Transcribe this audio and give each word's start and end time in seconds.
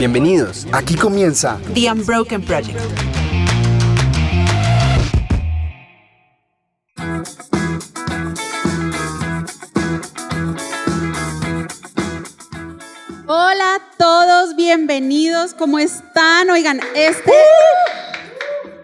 Bienvenidos, 0.00 0.66
aquí 0.72 0.94
comienza 0.94 1.60
The 1.74 1.92
Unbroken 1.92 2.40
Project. 2.40 2.80
Hola 13.26 13.74
a 13.74 13.80
todos, 13.98 14.56
bienvenidos, 14.56 15.52
¿cómo 15.52 15.78
están? 15.78 16.48
Oigan, 16.48 16.80
este... 16.94 17.32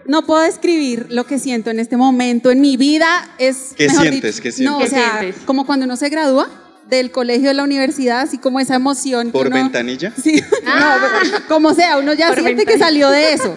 No 0.05 0.21
puedo 0.25 0.41
describir 0.43 1.07
lo 1.09 1.25
que 1.25 1.39
siento 1.39 1.71
en 1.71 1.79
este 1.79 1.97
momento 1.97 2.51
en 2.51 2.61
mi 2.61 2.77
vida. 2.77 3.27
Es, 3.39 3.73
¿Qué 3.75 3.87
mejor 3.87 4.03
sientes? 4.03 4.35
dicho, 4.35 4.43
¿Qué 4.43 4.51
sientes? 4.51 4.71
No, 4.71 4.77
o 4.77 4.81
¿Qué 4.81 4.87
sea, 4.87 5.19
sientes? 5.19 5.41
como 5.45 5.65
cuando 5.65 5.85
uno 5.85 5.97
se 5.97 6.09
gradúa 6.09 6.47
del 6.89 7.11
colegio, 7.11 7.49
de 7.49 7.53
la 7.53 7.63
universidad, 7.63 8.21
así 8.21 8.37
como 8.37 8.59
esa 8.59 8.75
emoción. 8.75 9.27
que 9.27 9.31
¿Por 9.33 9.47
uno- 9.47 9.55
ventanilla? 9.55 10.13
Sí, 10.21 10.41
no, 10.63 10.85
pero 11.21 11.45
como 11.47 11.73
sea, 11.73 11.97
uno 11.97 12.13
ya 12.13 12.29
Por 12.29 12.39
siente 12.41 12.65
que 12.65 12.77
salió 12.77 13.09
de 13.09 13.33
eso. 13.33 13.55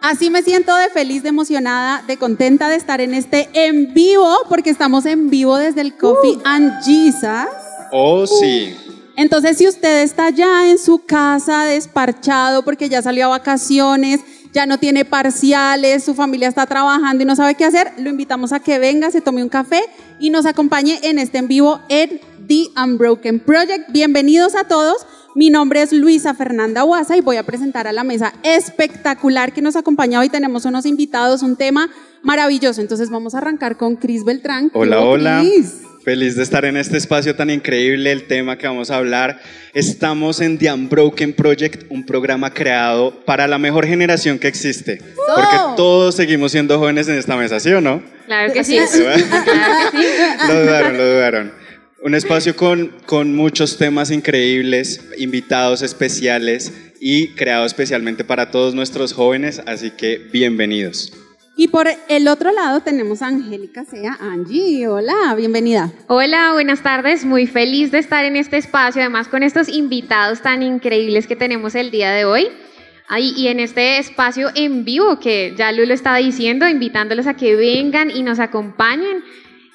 Así 0.00 0.30
me 0.30 0.42
siento 0.42 0.74
de 0.74 0.88
feliz, 0.88 1.22
de 1.22 1.28
emocionada, 1.28 2.02
de 2.06 2.16
contenta 2.16 2.68
de 2.68 2.74
estar 2.76 3.00
en 3.00 3.14
este 3.14 3.48
en 3.52 3.94
vivo, 3.94 4.36
porque 4.48 4.70
estamos 4.70 5.06
en 5.06 5.30
vivo 5.30 5.56
desde 5.56 5.80
el 5.80 5.96
Coffee 5.96 6.38
and 6.44 6.72
Jesus. 6.84 7.46
Oh, 7.92 8.26
sí. 8.26 8.74
Entonces, 9.14 9.58
si 9.58 9.68
usted 9.68 10.02
está 10.02 10.30
ya 10.30 10.68
en 10.68 10.78
su 10.78 11.04
casa 11.04 11.64
desparchado 11.64 12.64
porque 12.64 12.88
ya 12.88 13.00
salió 13.02 13.26
a 13.26 13.28
vacaciones, 13.28 14.20
ya 14.52 14.66
no 14.66 14.78
tiene 14.78 15.04
parciales, 15.04 16.02
su 16.02 16.14
familia 16.14 16.48
está 16.48 16.66
trabajando 16.66 17.22
y 17.22 17.26
no 17.26 17.36
sabe 17.36 17.54
qué 17.54 17.64
hacer, 17.64 17.92
lo 17.98 18.10
invitamos 18.10 18.52
a 18.52 18.60
que 18.60 18.78
venga, 18.78 19.10
se 19.10 19.20
tome 19.20 19.42
un 19.42 19.48
café 19.48 19.82
y 20.18 20.30
nos 20.30 20.46
acompañe 20.46 20.98
en 21.04 21.18
este 21.18 21.38
en 21.38 21.48
vivo 21.48 21.80
en 21.88 22.20
The 22.46 22.68
Unbroken 22.76 23.40
Project. 23.40 23.90
Bienvenidos 23.90 24.54
a 24.54 24.64
todos. 24.64 25.06
Mi 25.34 25.50
nombre 25.50 25.82
es 25.82 25.92
Luisa 25.92 26.34
Fernanda 26.34 26.84
Huasa 26.84 27.16
y 27.16 27.20
voy 27.20 27.36
a 27.36 27.42
presentar 27.42 27.86
a 27.86 27.92
la 27.92 28.04
mesa 28.04 28.34
espectacular 28.42 29.52
que 29.52 29.62
nos 29.62 29.76
acompaña 29.76 30.20
hoy. 30.20 30.28
Tenemos 30.28 30.64
unos 30.64 30.84
invitados, 30.86 31.42
un 31.42 31.56
tema 31.56 31.90
maravilloso. 32.22 32.80
Entonces 32.80 33.10
vamos 33.10 33.34
a 33.34 33.38
arrancar 33.38 33.76
con 33.76 33.96
Cris 33.96 34.24
Beltrán. 34.24 34.70
¿Qué 34.70 34.78
Hola, 34.78 35.00
hola. 35.00 35.44
Feliz 36.04 36.34
de 36.34 36.42
estar 36.42 36.64
en 36.64 36.76
este 36.76 36.96
espacio 36.96 37.36
tan 37.36 37.48
increíble. 37.48 38.10
El 38.10 38.26
tema 38.26 38.58
que 38.58 38.66
vamos 38.66 38.90
a 38.90 38.96
hablar. 38.96 39.40
Estamos 39.72 40.40
en 40.40 40.58
The 40.58 40.72
Unbroken 40.72 41.34
Project, 41.34 41.84
un 41.90 42.04
programa 42.04 42.52
creado 42.52 43.24
para 43.24 43.46
la 43.46 43.58
mejor 43.58 43.86
generación 43.86 44.38
que 44.38 44.48
existe. 44.48 45.00
Porque 45.34 45.56
todos 45.76 46.16
seguimos 46.16 46.50
siendo 46.52 46.78
jóvenes 46.78 47.08
en 47.08 47.18
esta 47.18 47.36
mesa, 47.36 47.60
¿sí 47.60 47.72
o 47.72 47.80
no? 47.80 48.02
Claro 48.26 48.52
que 48.52 48.64
sí. 48.64 48.76
Claro 48.90 49.90
que 49.92 49.98
sí. 49.98 50.06
Lo 50.48 50.60
dudaron, 50.62 50.96
lo 50.96 51.06
dudaron. 51.06 51.61
Un 52.04 52.16
espacio 52.16 52.56
con, 52.56 52.88
con 53.06 53.36
muchos 53.36 53.78
temas 53.78 54.10
increíbles, 54.10 55.00
invitados 55.18 55.82
especiales 55.82 56.92
y 57.00 57.28
creado 57.28 57.64
especialmente 57.64 58.24
para 58.24 58.50
todos 58.50 58.74
nuestros 58.74 59.12
jóvenes, 59.12 59.62
así 59.66 59.92
que 59.92 60.18
bienvenidos. 60.32 61.12
Y 61.56 61.68
por 61.68 61.86
el 62.08 62.26
otro 62.26 62.50
lado 62.50 62.80
tenemos 62.80 63.22
a 63.22 63.28
Angélica 63.28 63.84
Sea. 63.84 64.18
Angie, 64.20 64.88
hola, 64.88 65.32
bienvenida. 65.36 65.92
Hola, 66.08 66.50
buenas 66.54 66.82
tardes. 66.82 67.24
Muy 67.24 67.46
feliz 67.46 67.92
de 67.92 67.98
estar 67.98 68.24
en 68.24 68.34
este 68.34 68.56
espacio, 68.56 69.00
además 69.00 69.28
con 69.28 69.44
estos 69.44 69.68
invitados 69.68 70.42
tan 70.42 70.64
increíbles 70.64 71.28
que 71.28 71.36
tenemos 71.36 71.76
el 71.76 71.92
día 71.92 72.10
de 72.10 72.24
hoy. 72.24 72.48
Ahí, 73.08 73.32
y 73.36 73.46
en 73.46 73.60
este 73.60 73.98
espacio 73.98 74.48
en 74.56 74.84
vivo 74.84 75.20
que 75.20 75.54
ya 75.56 75.70
Lu 75.70 75.86
lo 75.86 75.94
estaba 75.94 76.16
diciendo, 76.16 76.66
invitándolos 76.66 77.28
a 77.28 77.34
que 77.34 77.54
vengan 77.54 78.10
y 78.10 78.24
nos 78.24 78.40
acompañen. 78.40 79.22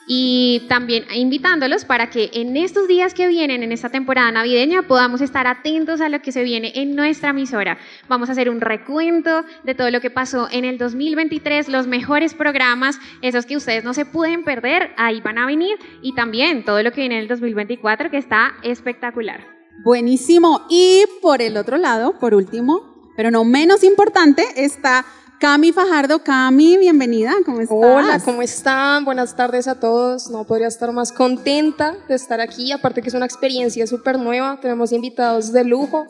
Y 0.10 0.66
también 0.70 1.04
invitándolos 1.14 1.84
para 1.84 2.10
que 2.10 2.30
en 2.34 2.56
estos 2.56 2.88
días 2.88 3.14
que 3.14 3.28
vienen, 3.28 3.62
en 3.62 3.74
esta 3.74 3.90
temporada 3.90 4.32
navideña, 4.32 4.84
podamos 4.84 5.20
estar 5.20 5.48
atentos 5.48 6.00
a 6.00 6.08
lo 6.08 6.22
que 6.22 6.32
se 6.32 6.44
viene 6.44 6.72
en 6.76 6.96
nuestra 6.96 7.32
emisora. 7.32 7.78
Vamos 8.08 8.30
a 8.30 8.32
hacer 8.32 8.50
un 8.50 8.62
recuento 8.62 9.44
de 9.66 9.76
todo 9.76 9.92
lo 9.92 10.00
que 10.00 10.10
pasó 10.10 10.48
en 10.50 10.64
el 10.64 10.78
2023, 10.78 11.68
los 11.68 11.88
mejores 11.88 12.34
programas, 12.34 13.00
esos 13.22 13.46
que 13.46 13.58
ustedes 13.58 13.84
no 13.84 13.94
se 13.94 14.06
pueden 14.06 14.46
perder, 14.46 14.92
ahí 14.96 15.20
van 15.20 15.38
a 15.40 15.46
venir. 15.46 15.78
Y 16.02 16.16
también 16.16 16.64
todo 16.64 16.82
lo 16.84 16.92
que 16.92 17.02
viene 17.02 17.16
en 17.16 17.24
el 17.24 17.28
2024, 17.28 18.10
que 18.10 18.18
está 18.18 18.54
espectacular. 18.64 19.46
Buenísimo. 19.84 20.66
Y 20.70 21.04
por 21.22 21.42
el 21.42 21.58
otro 21.58 21.78
lado, 21.78 22.18
por 22.18 22.34
último, 22.34 23.12
pero 23.18 23.30
no 23.30 23.44
menos 23.44 23.84
importante, 23.84 24.44
está 24.56 25.06
Cami 25.40 25.72
Fajardo. 25.72 26.24
Cami, 26.24 26.78
bienvenida. 26.78 27.32
¿Cómo 27.46 27.62
estás? 27.62 27.78
Hola, 27.80 28.20
¿cómo 28.26 28.42
están? 28.42 29.06
Buenas 29.06 29.36
tardes 29.36 29.68
a 29.68 29.80
todos. 29.80 30.32
No 30.32 30.46
podría 30.46 30.68
estar 30.68 30.92
más 30.92 31.12
contenta 31.12 31.96
de 32.08 32.16
estar 32.16 32.42
aquí, 32.42 32.72
aparte 32.72 33.04
que 33.04 33.10
es 33.10 33.14
una 33.14 33.28
experiencia 33.28 33.86
súper 33.86 34.18
nueva. 34.18 34.58
Tenemos 34.60 34.92
invitados 34.92 35.54
de 35.54 35.64
lujo. 35.64 36.08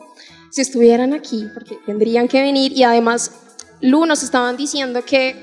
Si 0.48 0.62
estuvieran 0.62 1.12
aquí, 1.12 1.46
porque 1.52 1.76
tendrían 1.84 2.26
que 2.26 2.40
venir. 2.40 2.72
Y 2.72 2.84
además, 2.84 3.32
Lu, 3.82 4.06
nos 4.06 4.22
estaban 4.22 4.56
diciendo 4.56 5.02
que 5.04 5.36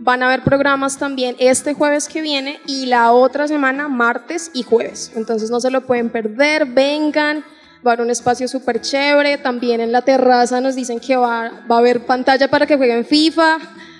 van 0.00 0.24
a 0.24 0.26
haber 0.26 0.42
programas 0.42 0.98
también 0.98 1.36
este 1.38 1.72
jueves 1.72 2.08
que 2.08 2.22
viene 2.22 2.58
y 2.66 2.86
la 2.86 3.12
otra 3.12 3.46
semana, 3.46 3.86
martes 3.86 4.50
y 4.54 4.64
jueves. 4.64 5.12
Entonces 5.14 5.50
no 5.50 5.60
se 5.60 5.70
lo 5.70 5.86
pueden 5.86 6.10
perder, 6.10 6.66
vengan. 6.66 7.44
Va 7.86 7.92
a 7.92 7.94
haber 7.94 8.04
un 8.04 8.10
espacio 8.10 8.46
súper 8.48 8.80
chévere. 8.80 9.38
También 9.38 9.80
en 9.80 9.90
la 9.92 10.02
terraza 10.02 10.60
nos 10.60 10.74
dicen 10.74 11.00
que 11.00 11.16
va, 11.16 11.64
va 11.70 11.76
a 11.76 11.78
haber 11.78 12.04
pantalla 12.06 12.48
para 12.48 12.66
que 12.66 12.76
jueguen 12.76 13.04
FIFA. 13.04 13.58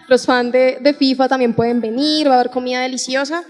Los 0.09 0.27
fans 0.27 0.53
de, 0.53 0.79
de 0.81 0.93
FIFA 0.95 1.29
también 1.29 1.55
pueden 1.55 1.81
venir. 1.81 2.29
Va 2.29 2.33
a 2.33 2.41
haber 2.41 2.51
comida 2.51 2.83
deliciosa. 2.83 3.43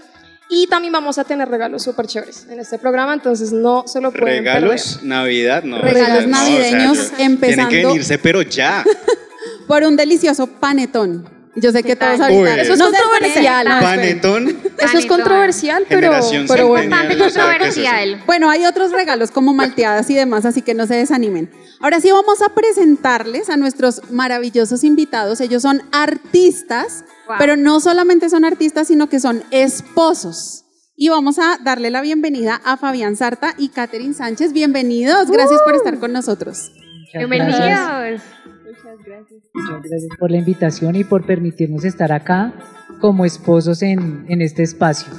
Y 0.49 0.67
también 0.67 0.91
vamos 0.91 1.17
a 1.17 1.23
tener 1.23 1.47
regalos 1.47 1.83
súper 1.83 2.07
chéveres 2.07 2.45
en 2.49 2.59
este 2.59 2.77
programa. 2.77 3.13
Entonces 3.13 3.51
no 3.51 3.85
se 3.87 3.99
lo 4.01 4.11
pueden 4.11 4.39
Regalos, 4.39 4.99
Navidad, 5.03 5.63
no. 5.63 5.79
Regalos 5.79 6.17
o 6.17 6.21
sea, 6.21 6.27
no, 6.27 6.37
o 6.37 6.39
sea, 6.39 6.59
navideños, 6.59 7.11
empezando- 7.19 7.39
Tienen 7.39 7.69
que 7.69 7.87
venirse, 7.87 8.17
pero 8.17 8.41
ya. 8.41 8.83
Por 9.67 9.83
un 9.83 9.95
delicioso 9.95 10.47
panetón. 10.47 11.40
Yo 11.55 11.71
sé 11.71 11.83
que 11.83 11.89
¿Qué 11.89 11.95
todos 11.97 12.19
ahorita. 12.19 12.41
Uy. 12.41 12.59
Eso 12.59 12.73
es 12.73 12.79
No 12.79 12.85
controversial. 12.85 13.67
Panetón. 13.81 14.57
Eso 14.79 14.97
es 14.97 15.05
controversial, 15.05 15.85
pero, 15.89 16.11
pero 16.47 16.67
bueno. 16.67 16.89
Bastante 16.89 17.13
es 17.13 17.33
controversial. 17.33 18.23
Bueno, 18.25 18.49
hay 18.49 18.65
otros 18.65 18.91
regalos 18.91 19.31
como 19.31 19.53
malteadas 19.53 20.09
y 20.09 20.15
demás, 20.15 20.45
así 20.45 20.61
que 20.61 20.73
no 20.73 20.87
se 20.87 20.95
desanimen. 20.95 21.51
Ahora 21.81 21.99
sí 21.99 22.09
vamos 22.11 22.41
a 22.41 22.49
presentarles 22.49 23.49
a 23.49 23.57
nuestros 23.57 24.11
maravillosos 24.11 24.83
invitados. 24.83 25.41
Ellos 25.41 25.61
son 25.63 25.81
artistas, 25.91 27.03
Wow. 27.27 27.35
pero 27.39 27.55
no 27.57 27.79
solamente 27.79 28.29
son 28.29 28.45
artistas, 28.45 28.87
sino 28.87 29.09
que 29.09 29.19
son 29.19 29.43
esposos. 29.51 30.65
Y 30.95 31.09
vamos 31.09 31.39
a 31.39 31.57
darle 31.63 31.89
la 31.89 32.01
bienvenida 32.01 32.61
a 32.63 32.77
Fabián 32.77 33.15
Sarta 33.15 33.55
y 33.57 33.69
Catherine 33.69 34.13
Sánchez. 34.13 34.53
Bienvenidos, 34.53 35.29
gracias 35.31 35.61
por 35.63 35.75
estar 35.75 35.97
con 35.99 36.13
nosotros. 36.13 36.71
Muchas 38.77 39.05
gracias. 39.05 39.41
Muchas 39.53 39.81
gracias 39.83 40.17
por 40.19 40.31
la 40.31 40.37
invitación 40.37 40.95
y 40.95 41.03
por 41.03 41.25
permitirnos 41.25 41.83
estar 41.85 42.11
acá 42.11 42.53
como 42.99 43.25
esposos 43.25 43.81
en, 43.81 44.25
en 44.29 44.41
este 44.41 44.63
espacio. 44.63 45.11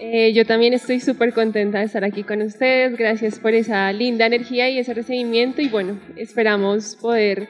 Eh, 0.00 0.32
yo 0.32 0.46
también 0.46 0.72
estoy 0.74 1.00
súper 1.00 1.32
contenta 1.34 1.78
de 1.80 1.84
estar 1.86 2.04
aquí 2.04 2.22
con 2.22 2.40
ustedes. 2.42 2.96
Gracias 2.96 3.38
por 3.40 3.52
esa 3.54 3.92
linda 3.92 4.26
energía 4.26 4.70
y 4.70 4.78
ese 4.78 4.94
recibimiento. 4.94 5.60
Y 5.60 5.68
bueno, 5.68 5.98
esperamos 6.16 6.96
poder 6.96 7.48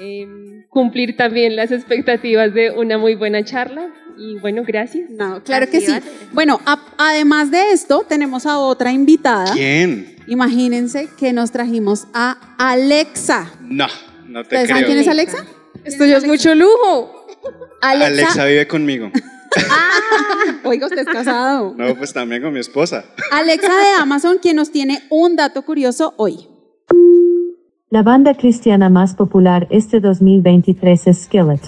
eh, 0.00 0.26
cumplir 0.70 1.16
también 1.16 1.54
las 1.54 1.70
expectativas 1.70 2.52
de 2.52 2.70
una 2.72 2.98
muy 2.98 3.14
buena 3.14 3.44
charla. 3.44 3.86
Y 4.18 4.38
bueno, 4.40 4.62
gracias. 4.66 5.08
No, 5.10 5.42
claro 5.42 5.68
que 5.70 5.80
sí. 5.80 5.92
Bueno, 6.32 6.60
a- 6.66 6.84
además 6.98 7.50
de 7.50 7.70
esto, 7.72 8.04
tenemos 8.08 8.46
a 8.46 8.58
otra 8.58 8.92
invitada. 8.92 9.52
¿Quién? 9.52 10.16
Imagínense 10.26 11.08
que 11.18 11.32
nos 11.32 11.50
trajimos 11.52 12.06
a 12.14 12.54
Alexa. 12.58 13.52
No, 13.60 13.86
no 14.34 14.40
te 14.40 14.46
¿Ustedes 14.46 14.64
creo. 14.64 14.76
saben 14.76 14.86
quién 14.86 14.98
es 14.98 15.08
Alexa? 15.08 15.46
Esto 15.84 16.04
ya 16.06 16.16
es 16.16 16.26
mucho 16.26 16.54
lujo. 16.56 17.24
Alexa. 17.80 18.06
Alexa 18.06 18.44
vive 18.46 18.66
conmigo. 18.66 19.12
Oiga, 20.64 20.86
usted 20.86 20.98
es 20.98 21.06
casado. 21.06 21.72
No, 21.76 21.94
pues 21.94 22.12
también 22.12 22.42
con 22.42 22.52
mi 22.52 22.58
esposa. 22.58 23.04
Alexa 23.30 23.72
de 23.72 23.90
Amazon, 24.00 24.38
quien 24.42 24.56
nos 24.56 24.72
tiene 24.72 25.04
un 25.08 25.36
dato 25.36 25.62
curioso 25.62 26.14
hoy. 26.16 26.48
La 27.90 28.02
banda 28.02 28.34
cristiana 28.34 28.88
más 28.88 29.14
popular 29.14 29.68
este 29.70 30.00
2023 30.00 31.06
es 31.06 31.22
Skillet. 31.22 31.60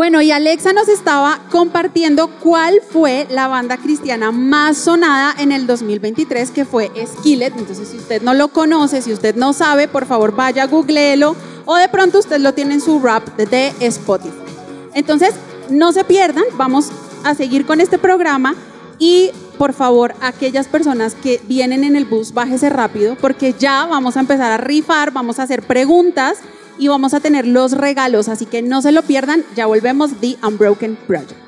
Bueno, 0.00 0.22
y 0.22 0.30
Alexa 0.30 0.72
nos 0.72 0.88
estaba 0.88 1.40
compartiendo 1.50 2.30
cuál 2.40 2.80
fue 2.90 3.26
la 3.28 3.48
banda 3.48 3.76
cristiana 3.76 4.32
más 4.32 4.78
sonada 4.78 5.34
en 5.38 5.52
el 5.52 5.66
2023, 5.66 6.52
que 6.52 6.64
fue 6.64 6.90
Skillet. 7.06 7.52
Entonces, 7.54 7.86
si 7.88 7.98
usted 7.98 8.22
no 8.22 8.32
lo 8.32 8.48
conoce, 8.48 9.02
si 9.02 9.12
usted 9.12 9.34
no 9.34 9.52
sabe, 9.52 9.88
por 9.88 10.06
favor 10.06 10.34
vaya, 10.34 10.66
googleelo. 10.66 11.36
O 11.66 11.76
de 11.76 11.86
pronto 11.90 12.18
usted 12.18 12.40
lo 12.40 12.54
tiene 12.54 12.72
en 12.72 12.80
su 12.80 12.98
rap 12.98 13.28
de 13.36 13.74
Spotify. 13.80 14.38
Entonces, 14.94 15.34
no 15.68 15.92
se 15.92 16.02
pierdan, 16.04 16.44
vamos 16.54 16.88
a 17.22 17.34
seguir 17.34 17.66
con 17.66 17.82
este 17.82 17.98
programa. 17.98 18.54
Y 18.98 19.32
por 19.58 19.74
favor, 19.74 20.14
aquellas 20.22 20.66
personas 20.66 21.14
que 21.14 21.42
vienen 21.44 21.84
en 21.84 21.94
el 21.94 22.06
bus, 22.06 22.32
bájese 22.32 22.70
rápido, 22.70 23.16
porque 23.20 23.54
ya 23.58 23.84
vamos 23.84 24.16
a 24.16 24.20
empezar 24.20 24.50
a 24.50 24.56
rifar, 24.56 25.10
vamos 25.10 25.38
a 25.38 25.42
hacer 25.42 25.60
preguntas 25.60 26.38
y 26.80 26.88
vamos 26.88 27.14
a 27.14 27.20
tener 27.20 27.46
los 27.46 27.72
regalos, 27.72 28.28
así 28.28 28.46
que 28.46 28.62
no 28.62 28.82
se 28.82 28.90
lo 28.90 29.02
pierdan, 29.02 29.44
ya 29.54 29.66
volvemos 29.66 30.12
The 30.20 30.36
Unbroken 30.42 30.96
Project. 31.06 31.38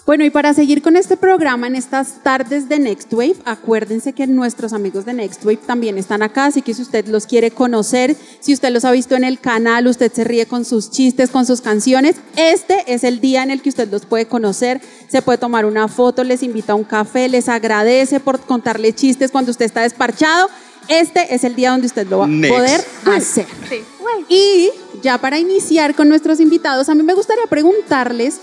Bueno, 0.06 0.24
y 0.24 0.30
para 0.30 0.54
seguir 0.54 0.82
con 0.82 0.96
este 0.96 1.16
programa 1.16 1.66
en 1.66 1.76
estas 1.76 2.22
tardes 2.22 2.68
de 2.68 2.78
Next 2.78 3.12
Wave, 3.12 3.36
acuérdense 3.44 4.12
que 4.12 4.26
nuestros 4.26 4.72
amigos 4.72 5.04
de 5.04 5.12
Next 5.12 5.44
Wave 5.44 5.58
también 5.58 5.98
están 5.98 6.22
acá, 6.22 6.46
así 6.46 6.62
que 6.62 6.74
si 6.74 6.82
usted 6.82 7.06
los 7.06 7.26
quiere 7.26 7.50
conocer, 7.50 8.16
si 8.40 8.54
usted 8.54 8.70
los 8.70 8.84
ha 8.84 8.92
visto 8.92 9.14
en 9.14 9.24
el 9.24 9.38
canal, 9.38 9.86
usted 9.86 10.10
se 10.12 10.24
ríe 10.24 10.46
con 10.46 10.64
sus 10.64 10.90
chistes, 10.90 11.30
con 11.30 11.46
sus 11.46 11.60
canciones, 11.60 12.16
este 12.34 12.92
es 12.92 13.04
el 13.04 13.20
día 13.20 13.42
en 13.42 13.50
el 13.50 13.62
que 13.62 13.68
usted 13.68 13.90
los 13.90 14.06
puede 14.06 14.26
conocer, 14.26 14.80
se 15.08 15.22
puede 15.22 15.38
tomar 15.38 15.64
una 15.64 15.86
foto, 15.86 16.24
les 16.24 16.42
invita 16.42 16.72
a 16.72 16.76
un 16.76 16.84
café, 16.84 17.28
les 17.28 17.48
agradece 17.48 18.20
por 18.20 18.40
contarle 18.40 18.94
chistes 18.94 19.30
cuando 19.30 19.50
usted 19.50 19.66
está 19.66 19.82
desparchado. 19.82 20.48
Este 20.88 21.32
es 21.34 21.44
el 21.44 21.54
día 21.54 21.70
donde 21.70 21.86
usted 21.86 22.08
lo 22.08 22.18
va 22.18 22.24
a 22.24 22.28
poder 22.28 22.84
hacer. 23.06 23.46
Sí. 23.68 23.84
Y 24.28 24.70
ya 25.02 25.18
para 25.18 25.38
iniciar 25.38 25.94
con 25.94 26.08
nuestros 26.08 26.40
invitados, 26.40 26.88
a 26.88 26.96
mí 26.96 27.04
me 27.04 27.14
gustaría 27.14 27.46
preguntarles 27.48 28.40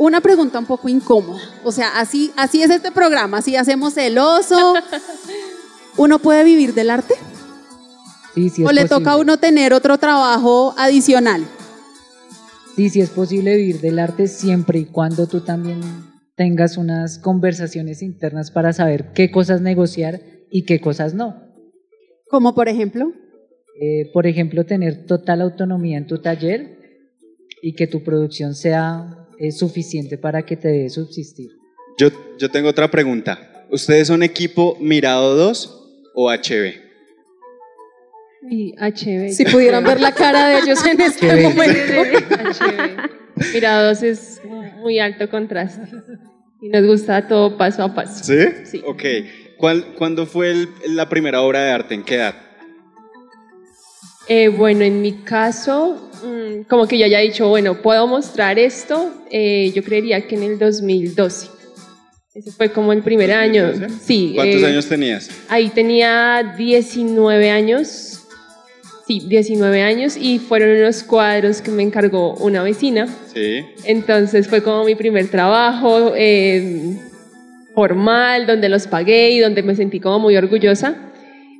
una 0.00 0.20
pregunta 0.20 0.58
un 0.58 0.66
poco 0.66 0.88
incómoda. 0.88 1.40
O 1.62 1.70
sea, 1.72 1.98
así, 2.00 2.32
así 2.36 2.62
es 2.62 2.70
este 2.70 2.90
programa, 2.90 3.38
así 3.38 3.54
hacemos 3.56 3.96
el 3.96 4.18
oso. 4.18 4.74
¿Uno 5.96 6.18
puede 6.18 6.42
vivir 6.44 6.74
del 6.74 6.90
arte? 6.90 7.14
Sí, 8.34 8.48
sí 8.48 8.64
¿O 8.64 8.70
es 8.70 8.74
le 8.74 8.82
posible. 8.82 8.88
toca 8.88 9.10
a 9.12 9.16
uno 9.16 9.36
tener 9.38 9.72
otro 9.72 9.98
trabajo 9.98 10.74
adicional? 10.78 11.44
Sí, 12.76 12.88
sí 12.88 13.00
es 13.00 13.10
posible 13.10 13.56
vivir 13.56 13.80
del 13.80 13.98
arte 13.98 14.26
siempre 14.26 14.78
y 14.78 14.84
cuando 14.86 15.26
tú 15.26 15.40
también 15.40 15.80
tengas 16.36 16.78
unas 16.78 17.18
conversaciones 17.18 18.00
internas 18.02 18.50
para 18.50 18.72
saber 18.72 19.12
qué 19.12 19.30
cosas 19.30 19.60
negociar 19.60 20.20
y 20.50 20.64
qué 20.64 20.80
cosas 20.80 21.12
no. 21.14 21.34
Como 22.30 22.54
por 22.54 22.68
ejemplo, 22.68 23.12
Eh, 23.82 24.10
por 24.12 24.26
ejemplo, 24.26 24.64
tener 24.64 25.06
total 25.06 25.40
autonomía 25.40 25.96
en 25.98 26.06
tu 26.06 26.20
taller 26.20 26.78
y 27.62 27.74
que 27.74 27.86
tu 27.86 28.02
producción 28.04 28.54
sea 28.54 29.19
eh, 29.40 29.50
suficiente 29.52 30.18
para 30.18 30.42
que 30.44 30.56
te 30.56 30.68
dé 30.68 30.88
subsistir. 30.90 31.50
Yo, 31.98 32.08
yo 32.38 32.50
tengo 32.50 32.68
otra 32.68 32.90
pregunta. 32.90 33.66
¿Ustedes 33.70 34.06
son 34.08 34.22
equipo 34.22 34.76
Mirado 34.80 35.34
2 35.36 35.88
o 36.14 36.30
HB? 36.30 36.74
Y 38.50 38.74
HB. 38.76 39.30
Si 39.32 39.44
pudieran 39.44 39.84
ver 39.84 40.00
la 40.00 40.12
cara 40.12 40.48
de 40.48 40.58
ellos 40.60 40.84
en 40.86 41.00
este 41.00 41.26
bello. 41.34 41.50
momento. 41.50 41.92
HB. 43.34 43.52
Mirados 43.54 44.02
es 44.02 44.40
muy 44.80 44.98
alto 44.98 45.28
contraste. 45.28 45.82
Y 46.62 46.68
nos 46.68 46.84
gusta 46.86 47.26
todo 47.28 47.56
paso 47.56 47.82
a 47.82 47.94
paso. 47.94 48.24
¿Sí? 48.24 48.38
Sí. 48.64 48.82
Ok. 48.86 49.02
¿Cuál, 49.56 49.94
¿Cuándo 49.96 50.26
fue 50.26 50.50
el- 50.50 50.68
la 50.88 51.08
primera 51.08 51.42
obra 51.42 51.64
de 51.64 51.70
arte? 51.70 51.94
¿En 51.94 52.02
qué 52.02 52.16
edad? 52.16 52.34
Eh, 54.32 54.46
bueno, 54.46 54.84
en 54.84 55.02
mi 55.02 55.10
caso, 55.24 56.08
mm, 56.22 56.68
como 56.68 56.86
que 56.86 56.96
yo 56.96 57.04
haya 57.04 57.18
dicho, 57.18 57.48
bueno, 57.48 57.82
puedo 57.82 58.06
mostrar 58.06 58.60
esto, 58.60 59.12
eh, 59.28 59.72
yo 59.74 59.82
creería 59.82 60.24
que 60.28 60.36
en 60.36 60.44
el 60.44 60.56
2012. 60.56 61.48
Ese 62.32 62.52
fue 62.52 62.70
como 62.70 62.92
el 62.92 63.02
primer 63.02 63.32
año. 63.32 63.66
2012? 63.66 64.04
Sí. 64.06 64.32
¿Cuántos 64.36 64.62
eh, 64.62 64.66
años 64.66 64.86
tenías? 64.86 65.30
Ahí 65.48 65.68
tenía 65.70 66.54
19 66.56 67.50
años. 67.50 68.20
Sí, 69.08 69.24
19 69.26 69.82
años 69.82 70.16
y 70.16 70.38
fueron 70.38 70.76
unos 70.76 71.02
cuadros 71.02 71.60
que 71.60 71.72
me 71.72 71.82
encargó 71.82 72.34
una 72.34 72.62
vecina. 72.62 73.08
Sí. 73.34 73.66
Entonces 73.82 74.46
fue 74.46 74.62
como 74.62 74.84
mi 74.84 74.94
primer 74.94 75.26
trabajo 75.26 76.12
eh, 76.14 76.96
formal, 77.74 78.46
donde 78.46 78.68
los 78.68 78.86
pagué 78.86 79.32
y 79.32 79.40
donde 79.40 79.64
me 79.64 79.74
sentí 79.74 79.98
como 79.98 80.20
muy 80.20 80.36
orgullosa. 80.36 81.09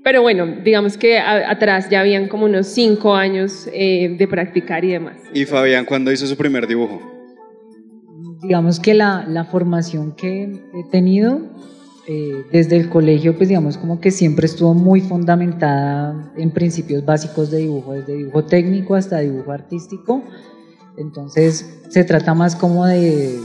Pero 0.02 0.22
bueno, 0.22 0.46
digamos 0.64 0.96
que 0.96 1.18
a- 1.18 1.50
atrás 1.50 1.88
ya 1.90 2.00
habían 2.00 2.28
como 2.28 2.46
unos 2.46 2.66
cinco 2.68 3.14
años 3.14 3.68
eh, 3.72 4.16
de 4.18 4.28
practicar 4.28 4.84
y 4.84 4.92
demás. 4.92 5.16
¿Y 5.34 5.44
Fabián 5.44 5.84
cuándo 5.84 6.10
hizo 6.10 6.26
su 6.26 6.36
primer 6.36 6.66
dibujo? 6.66 7.00
Digamos 8.42 8.80
que 8.80 8.94
la, 8.94 9.26
la 9.28 9.44
formación 9.44 10.12
que 10.12 10.44
he 10.44 10.84
tenido 10.90 11.40
eh, 12.08 12.44
desde 12.50 12.76
el 12.78 12.88
colegio, 12.88 13.36
pues 13.36 13.50
digamos 13.50 13.76
como 13.76 14.00
que 14.00 14.10
siempre 14.10 14.46
estuvo 14.46 14.72
muy 14.72 15.02
fundamentada 15.02 16.32
en 16.36 16.50
principios 16.50 17.04
básicos 17.04 17.50
de 17.50 17.58
dibujo, 17.58 17.92
desde 17.92 18.14
dibujo 18.16 18.44
técnico 18.44 18.94
hasta 18.94 19.18
dibujo 19.18 19.52
artístico. 19.52 20.24
Entonces 20.96 21.82
se 21.90 22.04
trata 22.04 22.32
más 22.34 22.56
como 22.56 22.86
de 22.86 23.38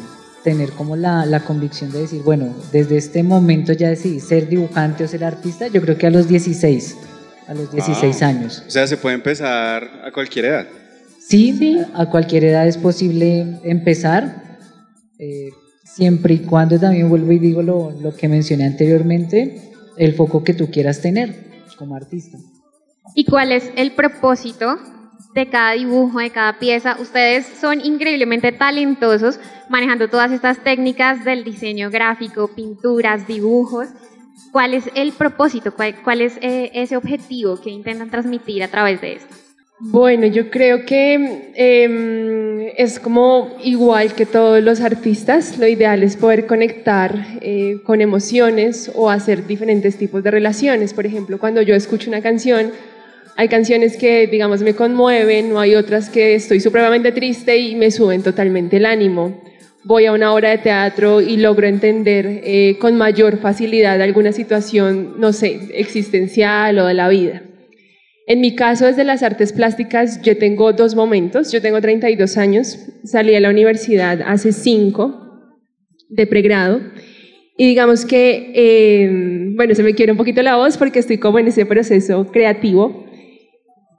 tener 0.45 0.69
como 0.71 0.95
la, 0.95 1.25
la 1.25 1.41
convicción 1.41 1.91
de 1.91 2.01
decir, 2.01 2.21
bueno, 2.23 2.55
desde 2.71 2.95
este 2.97 3.21
momento 3.23 3.73
ya 3.73 3.89
decidí 3.89 4.21
ser 4.21 4.47
dibujante 4.47 5.03
o 5.03 5.07
ser 5.09 5.25
artista, 5.25 5.67
yo 5.67 5.81
creo 5.81 5.97
que 5.97 6.07
a 6.07 6.11
los 6.11 6.27
16, 6.29 6.95
a 7.47 7.53
los 7.53 7.69
16 7.71 8.19
Wow. 8.21 8.29
años. 8.29 8.63
O 8.65 8.69
sea, 8.69 8.87
se 8.87 8.95
puede 8.95 9.15
empezar 9.15 9.83
a 10.05 10.11
cualquier 10.13 10.45
edad. 10.45 10.67
Sí, 11.19 11.77
a 11.95 12.05
cualquier 12.05 12.45
edad 12.45 12.67
es 12.67 12.77
posible 12.77 13.59
empezar, 13.63 14.57
eh, 15.19 15.49
siempre 15.83 16.35
y 16.35 16.39
cuando 16.39 16.79
también 16.79 17.09
vuelvo 17.09 17.31
y 17.31 17.39
digo 17.39 17.61
lo, 17.63 17.91
lo 17.99 18.15
que 18.15 18.27
mencioné 18.29 18.65
anteriormente, 18.65 19.71
el 19.97 20.13
foco 20.13 20.43
que 20.43 20.53
tú 20.53 20.69
quieras 20.69 21.01
tener 21.01 21.33
como 21.77 21.95
artista. 21.95 22.37
¿Y 23.15 23.25
cuál 23.25 23.51
es 23.51 23.71
el 23.75 23.93
propósito 23.93 24.77
de 25.34 25.50
cada 25.50 25.74
dibujo, 25.74 26.19
de 26.19 26.29
cada 26.29 26.60
pieza? 26.60 26.98
Ustedes 27.00 27.45
son 27.60 27.81
increíblemente 27.81 28.51
talentosos 28.51 29.39
manejando 29.69 30.10
todas 30.10 30.31
estas 30.31 30.63
técnicas 30.63 31.25
del 31.25 31.43
diseño 31.43 31.89
gráfico, 31.89 32.50
pinturas, 32.55 33.27
dibujos. 33.27 33.88
¿Cuál 34.51 34.74
es 34.74 34.89
el 34.95 35.12
propósito? 35.12 35.74
¿Cuál, 35.75 36.22
es 36.22 36.38
eh, 36.41 36.72
ese 36.74 36.95
objetivo 36.95 37.60
que 37.62 37.69
intentan 37.69 38.10
transmitir 38.10 38.63
a 38.63 38.69
través 38.69 39.01
de 39.01 39.13
esto? 39.13 39.36
Bueno, 39.79 40.25
yo 40.25 40.50
creo 40.50 40.86
que 40.86 41.51
eh, 41.53 42.74
es 42.77 42.98
como 42.98 43.57
igual 43.62 44.13
que 44.13 44.25
todos 44.25 44.63
los 44.63 44.79
artistas, 44.79 45.57
lo 45.57 45.67
ideal 45.67 46.01
es 46.01 46.15
poder 46.15 46.48
conectar 46.48 47.13
eh, 47.41 47.81
con 47.84 48.00
emociones 48.00 48.89
o 48.95 49.10
hacer 49.10 49.45
diferentes 49.45 49.98
tipos 49.98 50.24
de 50.24 50.31
relaciones. 50.31 50.93
Por 50.93 51.05
ejemplo, 51.05 51.39
cuando 51.39 51.62
yo 51.62 51.75
escucho 51.75 52.10
una 52.10 52.22
canción, 52.22 52.72
hay 53.35 53.47
canciones 53.49 53.97
que, 53.97 54.27
digamos, 54.27 54.61
me 54.61 54.75
conmueven, 54.75 55.51
o 55.51 55.59
hay 55.59 55.75
otras 55.75 56.09
que 56.09 56.35
estoy 56.35 56.59
supremamente 56.61 57.11
triste 57.11 57.57
y 57.57 57.75
me 57.75 57.91
suben 57.91 58.23
totalmente 58.23 58.77
el 58.77 58.85
ánimo. 58.85 59.41
Voy 59.83 60.05
a 60.05 60.13
una 60.13 60.33
obra 60.33 60.49
de 60.49 60.57
teatro 60.57 61.21
y 61.21 61.37
logro 61.37 61.67
entender 61.67 62.41
eh, 62.43 62.77
con 62.79 62.95
mayor 62.95 63.37
facilidad 63.37 64.01
alguna 64.01 64.31
situación, 64.31 65.15
no 65.19 65.33
sé, 65.33 65.69
existencial 65.73 66.79
o 66.79 66.85
de 66.85 66.93
la 66.93 67.09
vida. 67.09 67.43
En 68.27 68.41
mi 68.41 68.55
caso, 68.55 68.85
desde 68.85 69.03
las 69.03 69.21
artes 69.21 69.53
plásticas, 69.53 70.21
yo 70.23 70.37
tengo 70.37 70.73
dos 70.73 70.95
momentos. 70.95 71.51
Yo 71.51 71.61
tengo 71.61 71.79
32 71.79 72.37
años, 72.37 72.79
salí 73.03 73.35
a 73.35 73.39
la 73.39 73.49
universidad 73.49 74.21
hace 74.25 74.51
cinco 74.51 75.21
de 76.09 76.25
pregrado. 76.25 76.81
Y 77.57 77.67
digamos 77.67 78.05
que, 78.05 78.51
eh, 78.55 79.53
bueno, 79.55 79.75
se 79.75 79.83
me 79.83 79.93
quiere 79.93 80.11
un 80.11 80.17
poquito 80.17 80.41
la 80.41 80.55
voz 80.55 80.77
porque 80.77 80.99
estoy 80.99 81.19
como 81.19 81.37
en 81.37 81.47
ese 81.47 81.65
proceso 81.65 82.25
creativo. 82.31 83.04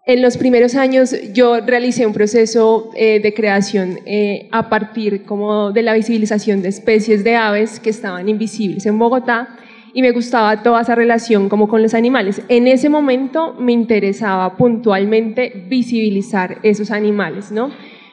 En 0.09 0.23
los 0.23 0.37
primeros 0.37 0.77
años 0.77 1.17
yo 1.33 1.61
realicé 1.61 2.07
un 2.07 2.13
proceso 2.13 2.93
eh, 2.95 3.19
de 3.19 3.35
creación 3.35 3.99
eh, 4.07 4.47
a 4.53 4.69
partir 4.69 5.25
como 5.25 5.73
de 5.73 5.83
la 5.83 5.95
visibilización 5.95 6.63
de 6.63 6.69
especies 6.69 7.25
de 7.25 7.35
aves 7.35 7.81
que 7.81 7.91
estaban 7.91 8.29
invisibles 8.29 8.87
en 8.87 9.01
Bogotá 9.01 9.49
y 9.93 10.03
me 10.03 10.13
gustaba 10.13 10.63
toda 10.63 10.83
esa 10.83 10.95
relación 10.95 11.49
como 11.49 11.67
con 11.67 11.83
los 11.83 11.93
animales. 11.93 12.41
En 12.49 12.69
ese 12.69 12.89
momento 12.89 13.57
me 13.59 13.73
interesaba 13.73 14.57
puntualmente 14.57 15.65
visibilizar 15.69 16.59
esos 16.63 16.93
animales, 16.93 17.51
¿no? 17.51 17.73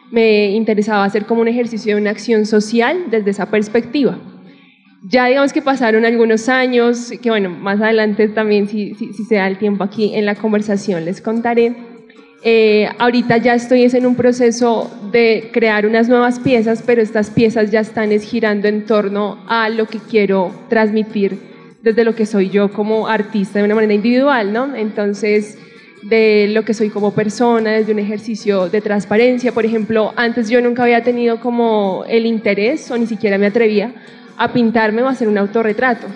Me 0.10 0.50
interesaba 0.50 1.06
hacer 1.06 1.28
como 1.28 1.42
un 1.42 1.48
ejercicio 1.48 1.94
de 1.94 2.02
una 2.02 2.10
acción 2.10 2.48
social 2.48 3.04
desde 3.12 3.30
esa 3.30 3.52
perspectiva. 3.52 4.18
Ya 5.06 5.26
digamos 5.26 5.52
que 5.52 5.62
pasaron 5.62 6.06
algunos 6.06 6.48
años, 6.48 7.12
que 7.22 7.30
bueno, 7.30 7.50
más 7.50 7.82
adelante 7.82 8.30
también 8.30 8.70
si, 8.70 8.96
se 8.96 9.36
da 9.36 9.48
el 9.48 9.58
tiempo 9.58 9.84
aquí 9.84 10.16
en 10.16 10.26
la 10.26 10.36
conversación 10.36 11.04
les 11.04 11.20
contaré. 11.20 11.76
Eh, 12.42 12.88
ahorita 13.00 13.38
ya 13.38 13.54
estoy 13.54 13.84
en 13.84 14.06
un 14.06 14.16
proceso 14.16 14.90
de 15.12 15.50
crear 15.52 15.86
unas 15.86 16.08
nuevas 16.08 16.40
piezas, 16.40 16.84
pero 16.86 17.02
estas 17.02 17.30
piezas 17.32 17.70
ya 17.70 17.82
están 17.82 18.18
girando 18.20 18.70
en 18.70 18.86
torno 18.86 19.44
a 19.48 19.68
lo 19.68 19.88
que 19.88 20.00
quiero 20.00 20.52
transmitir 20.70 21.38
desde 21.82 22.06
lo 22.06 22.16
que 22.16 22.26
soy 22.26 22.50
yo 22.50 22.72
como 22.72 23.08
artista 23.08 23.60
de 23.60 23.66
una 23.66 23.76
manera 23.76 23.94
individual, 23.94 24.54
¿no? 24.54 24.74
Entonces, 24.74 25.58
de 26.02 26.48
lo 26.50 26.64
que 26.64 26.74
soy 26.74 26.90
como 26.90 27.12
persona, 27.14 27.72
desde 27.72 27.92
un 27.92 28.00
ejercicio 28.00 28.70
de 28.70 28.80
transparencia. 28.80 29.52
Por 29.52 29.66
ejemplo, 29.66 30.14
antes 30.16 30.50
yo 30.50 30.62
nunca 30.62 30.84
había 30.84 31.04
tenido 31.04 31.42
como 31.42 32.06
el 32.08 32.26
interés 32.26 32.90
o 32.90 32.98
ni 32.98 33.06
siquiera 33.06 33.38
me 33.38 33.48
atrevía 33.48 33.94
a 34.38 34.54
pintarme 34.54 35.02
o 35.02 35.08
a 35.08 35.12
hacer 35.12 35.28
un 35.28 35.38
autorretrato. 35.38 36.08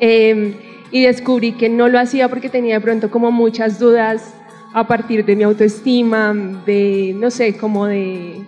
Em, 0.00 0.54
y 0.90 1.02
descubrí 1.02 1.52
que 1.52 1.68
no 1.68 1.88
lo 1.88 1.98
hacía 1.98 2.28
porque 2.28 2.48
tenía 2.48 2.74
de 2.74 2.80
pronto 2.80 3.10
como 3.10 3.30
muchas 3.30 3.78
dudas 3.78 4.34
a 4.72 4.86
partir 4.86 5.24
de 5.24 5.36
mi 5.36 5.42
autoestima, 5.42 6.34
de, 6.66 7.14
no 7.18 7.30
sé, 7.30 7.56
como 7.56 7.86
de, 7.86 8.42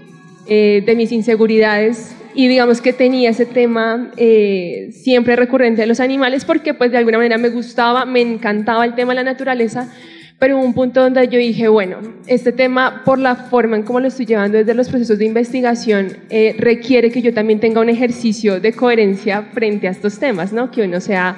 eh, 0.46 0.82
de 0.84 0.94
mis 0.94 1.10
inseguridades 1.12 2.14
y 2.34 2.46
digamos 2.46 2.80
que 2.80 2.92
tenía 2.92 3.30
ese 3.30 3.46
tema 3.46 4.12
eh, 4.16 4.90
siempre 4.92 5.34
recurrente 5.36 5.80
de 5.80 5.86
los 5.86 6.00
animales 6.00 6.44
porque 6.44 6.72
pues 6.72 6.92
de 6.92 6.98
alguna 6.98 7.18
manera 7.18 7.38
me 7.38 7.48
gustaba, 7.48 8.04
me 8.04 8.20
encantaba 8.20 8.84
el 8.84 8.94
tema 8.94 9.12
de 9.12 9.16
la 9.16 9.24
naturaleza, 9.24 9.92
pero 10.38 10.56
hubo 10.56 10.64
un 10.64 10.74
punto 10.74 11.02
donde 11.02 11.26
yo 11.28 11.38
dije, 11.38 11.68
bueno, 11.68 11.98
este 12.26 12.52
tema 12.52 13.02
por 13.04 13.18
la 13.18 13.34
forma 13.34 13.76
en 13.76 13.82
cómo 13.82 13.98
lo 14.00 14.08
estoy 14.08 14.26
llevando 14.26 14.58
desde 14.58 14.74
los 14.74 14.88
procesos 14.88 15.18
de 15.18 15.24
investigación 15.24 16.16
eh, 16.30 16.54
requiere 16.58 17.10
que 17.10 17.22
yo 17.22 17.34
también 17.34 17.58
tenga 17.58 17.80
un 17.80 17.88
ejercicio 17.88 18.60
de 18.60 18.72
coherencia 18.72 19.42
frente 19.52 19.88
a 19.88 19.90
estos 19.90 20.18
temas, 20.18 20.52
¿no? 20.52 20.70
Que 20.70 20.82
uno 20.82 21.00
sea... 21.00 21.36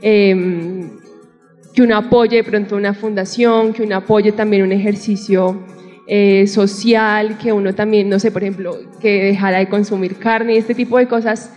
Em, 0.00 1.02
que 1.74 1.82
uno 1.82 1.96
apoye 1.96 2.36
de 2.36 2.44
pronto 2.44 2.76
una 2.76 2.92
fundación, 2.92 3.72
que 3.72 3.82
uno 3.82 3.96
apoye 3.96 4.32
también 4.32 4.62
un 4.62 4.72
ejercicio 4.72 5.62
eh, 6.06 6.46
social, 6.46 7.38
que 7.38 7.52
uno 7.52 7.74
también, 7.74 8.08
no 8.08 8.18
sé, 8.18 8.30
por 8.30 8.42
ejemplo, 8.42 8.78
que 9.00 9.24
dejara 9.24 9.58
de 9.58 9.68
consumir 9.68 10.16
carne 10.16 10.54
y 10.54 10.56
este 10.58 10.74
tipo 10.74 10.98
de 10.98 11.06
cosas. 11.06 11.52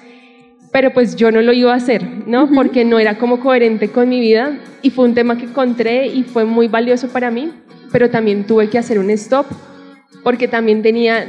Pero 0.75 0.91
pues 0.91 1.15
yo 1.15 1.31
no 1.31 1.41
lo 1.41 1.53
iba 1.53 1.71
a 1.71 1.77
hacer, 1.77 2.05
¿no? 2.27 2.49
Porque 2.53 2.83
no 2.83 2.99
era 2.99 3.17
como 3.17 3.39
coherente 3.39 3.87
con 3.91 4.09
mi 4.09 4.19
vida 4.19 4.59
y 4.81 4.89
fue 4.89 5.05
un 5.05 5.13
tema 5.13 5.37
que 5.37 5.45
encontré 5.45 6.07
y 6.07 6.23
fue 6.23 6.43
muy 6.43 6.67
valioso 6.67 7.07
para 7.07 7.31
mí, 7.31 7.49
pero 7.93 8.09
también 8.09 8.45
tuve 8.45 8.69
que 8.69 8.77
hacer 8.77 8.99
un 8.99 9.09
stop 9.11 9.45
porque 10.21 10.49
también 10.49 10.81
tenía 10.81 11.25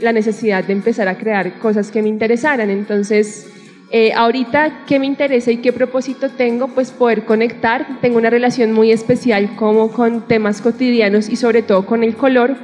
la 0.00 0.12
necesidad 0.14 0.64
de 0.64 0.72
empezar 0.72 1.08
a 1.08 1.18
crear 1.18 1.58
cosas 1.58 1.90
que 1.90 2.00
me 2.00 2.08
interesaran. 2.08 2.70
Entonces, 2.70 3.52
eh, 3.90 4.14
ahorita, 4.14 4.84
¿qué 4.86 4.98
me 4.98 5.04
interesa 5.04 5.50
y 5.50 5.58
qué 5.58 5.74
propósito 5.74 6.30
tengo? 6.30 6.68
Pues 6.68 6.90
poder 6.90 7.26
conectar. 7.26 8.00
Tengo 8.00 8.16
una 8.16 8.30
relación 8.30 8.72
muy 8.72 8.92
especial 8.92 9.56
como 9.56 9.92
con 9.92 10.26
temas 10.26 10.62
cotidianos 10.62 11.28
y 11.28 11.36
sobre 11.36 11.60
todo 11.60 11.84
con 11.84 12.02
el 12.02 12.16
color. 12.16 12.56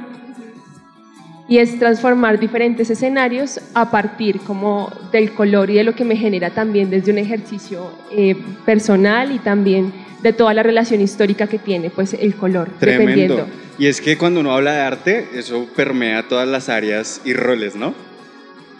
Y 1.47 1.59
es 1.59 1.79
transformar 1.79 2.39
diferentes 2.39 2.89
escenarios 2.89 3.59
a 3.73 3.89
partir 3.89 4.39
como 4.41 4.91
del 5.11 5.33
color 5.33 5.69
y 5.69 5.75
de 5.75 5.83
lo 5.83 5.95
que 5.95 6.03
me 6.03 6.17
genera 6.17 6.49
también 6.49 6.89
desde 6.89 7.11
un 7.11 7.17
ejercicio 7.17 7.91
eh, 8.11 8.35
personal 8.65 9.31
y 9.31 9.39
también 9.39 9.93
de 10.21 10.33
toda 10.33 10.53
la 10.53 10.63
relación 10.63 10.99
histórica 11.01 11.47
que 11.47 11.59
tiene 11.59 11.89
pues 11.89 12.13
el 12.13 12.35
color. 12.35 12.69
Tremendo. 12.79 13.47
Y 13.77 13.87
es 13.87 14.01
que 14.01 14.17
cuando 14.17 14.39
uno 14.39 14.53
habla 14.53 14.73
de 14.73 14.81
arte, 14.81 15.27
eso 15.33 15.67
permea 15.75 16.27
todas 16.27 16.47
las 16.47 16.67
áreas 16.67 17.21
y 17.23 17.33
roles, 17.33 17.75
¿no? 17.75 17.93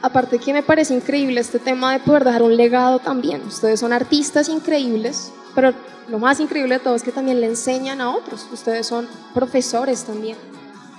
Aparte 0.02 0.40
que 0.40 0.54
me 0.54 0.64
parece 0.64 0.94
increíble 0.94 1.40
este 1.40 1.60
tema 1.60 1.94
de 1.94 2.00
poder 2.00 2.24
dejar 2.24 2.44
un 2.44 2.56
legado 2.56 3.00
también. 3.00 3.42
Ustedes 3.48 3.80
son 3.80 3.94
artistas 3.94 4.50
increíbles, 4.50 5.32
pero 5.56 5.74
lo 6.10 6.20
más 6.20 6.40
increíble 6.40 6.76
de 6.76 6.80
todo 6.80 6.96
es 6.96 7.04
que 7.04 7.12
también 7.12 7.42
le 7.42 7.48
enseñan 7.48 8.02
a 8.02 8.12
otros. 8.12 8.48
Ustedes 8.52 8.88
son 8.88 9.08
profesores 9.34 10.04
también. 10.04 10.38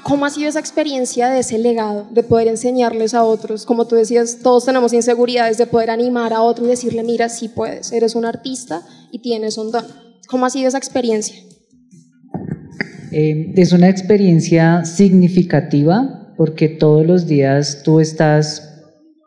¿Cómo 0.02 0.24
ha 0.24 0.30
sido 0.30 0.48
esa 0.48 0.60
experiencia 0.60 1.28
de 1.28 1.40
ese 1.40 1.58
legado, 1.58 2.06
de 2.10 2.22
poder 2.22 2.48
enseñarles 2.48 3.14
a 3.14 3.24
otros? 3.24 3.66
Como 3.66 3.86
tú 3.86 3.96
decías, 3.96 4.38
todos 4.42 4.64
tenemos 4.64 4.92
inseguridades 4.92 5.58
de 5.58 5.66
poder 5.66 5.90
animar 5.90 6.32
a 6.32 6.42
otro 6.42 6.64
y 6.64 6.68
decirle, 6.68 7.02
mira, 7.02 7.28
sí 7.28 7.48
puedes, 7.48 7.92
eres 7.92 8.14
un 8.14 8.24
artista 8.24 8.82
y 9.12 9.20
tienes 9.20 9.58
un 9.58 9.70
don. 9.70 9.84
¿Cómo 10.28 10.46
ha 10.46 10.50
sido 10.50 10.68
esa 10.68 10.78
experiencia? 10.78 11.36
Eh, 13.12 13.52
es 13.56 13.72
una 13.72 13.88
experiencia 13.88 14.84
significativa 14.84 16.34
porque 16.36 16.68
todos 16.68 17.06
los 17.06 17.26
días 17.26 17.82
tú 17.84 18.00
estás 18.00 18.68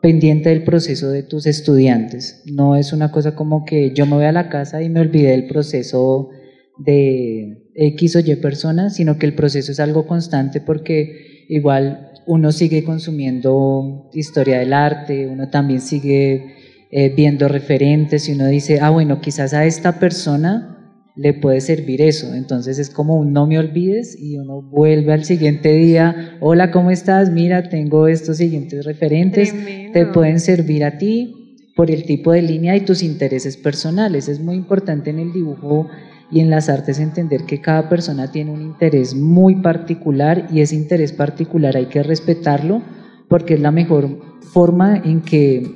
pendiente 0.00 0.48
del 0.48 0.64
proceso 0.64 1.10
de 1.10 1.22
tus 1.22 1.46
estudiantes. 1.46 2.42
No 2.46 2.76
es 2.76 2.92
una 2.92 3.12
cosa 3.12 3.34
como 3.34 3.64
que 3.64 3.92
yo 3.94 4.06
me 4.06 4.14
voy 4.14 4.24
a 4.24 4.32
la 4.32 4.48
casa 4.48 4.82
y 4.82 4.88
me 4.88 5.00
olvidé 5.00 5.30
del 5.30 5.46
proceso 5.46 6.30
de 6.78 7.61
X 7.74 8.16
o 8.16 8.20
Y 8.20 8.36
personas, 8.36 8.96
sino 8.96 9.18
que 9.18 9.26
el 9.26 9.34
proceso 9.34 9.72
es 9.72 9.80
algo 9.80 10.06
constante 10.06 10.60
porque 10.60 11.46
igual 11.48 12.12
uno 12.26 12.52
sigue 12.52 12.84
consumiendo 12.84 14.10
historia 14.12 14.58
del 14.58 14.72
arte, 14.72 15.26
uno 15.26 15.48
también 15.48 15.80
sigue 15.80 16.54
eh, 16.90 17.12
viendo 17.14 17.48
referentes 17.48 18.28
y 18.28 18.32
uno 18.32 18.46
dice, 18.46 18.78
ah, 18.80 18.90
bueno, 18.90 19.20
quizás 19.20 19.54
a 19.54 19.64
esta 19.64 19.98
persona 19.98 20.72
le 21.16 21.34
puede 21.34 21.60
servir 21.60 22.02
eso. 22.02 22.34
Entonces 22.34 22.78
es 22.78 22.90
como 22.90 23.16
un 23.16 23.32
no 23.32 23.46
me 23.46 23.58
olvides 23.58 24.16
y 24.18 24.36
uno 24.36 24.62
vuelve 24.62 25.12
al 25.12 25.24
siguiente 25.24 25.72
día, 25.72 26.36
hola, 26.40 26.70
¿cómo 26.70 26.90
estás? 26.90 27.30
Mira, 27.30 27.68
tengo 27.68 28.08
estos 28.08 28.38
siguientes 28.38 28.84
referentes, 28.84 29.54
te 29.92 30.06
pueden 30.06 30.40
servir 30.40 30.84
a 30.84 30.98
ti 30.98 31.70
por 31.74 31.90
el 31.90 32.04
tipo 32.04 32.32
de 32.32 32.42
línea 32.42 32.76
y 32.76 32.82
tus 32.82 33.02
intereses 33.02 33.56
personales. 33.56 34.28
Es 34.28 34.40
muy 34.40 34.56
importante 34.56 35.10
en 35.10 35.18
el 35.18 35.32
dibujo 35.32 35.88
y 36.32 36.40
en 36.40 36.50
las 36.50 36.68
artes 36.68 36.98
entender 36.98 37.44
que 37.44 37.60
cada 37.60 37.88
persona 37.88 38.32
tiene 38.32 38.50
un 38.50 38.62
interés 38.62 39.14
muy 39.14 39.56
particular 39.56 40.48
y 40.50 40.60
ese 40.60 40.74
interés 40.74 41.12
particular 41.12 41.76
hay 41.76 41.86
que 41.86 42.02
respetarlo 42.02 42.82
porque 43.28 43.54
es 43.54 43.60
la 43.60 43.70
mejor 43.70 44.18
forma 44.52 44.96
en 44.96 45.20
que 45.20 45.70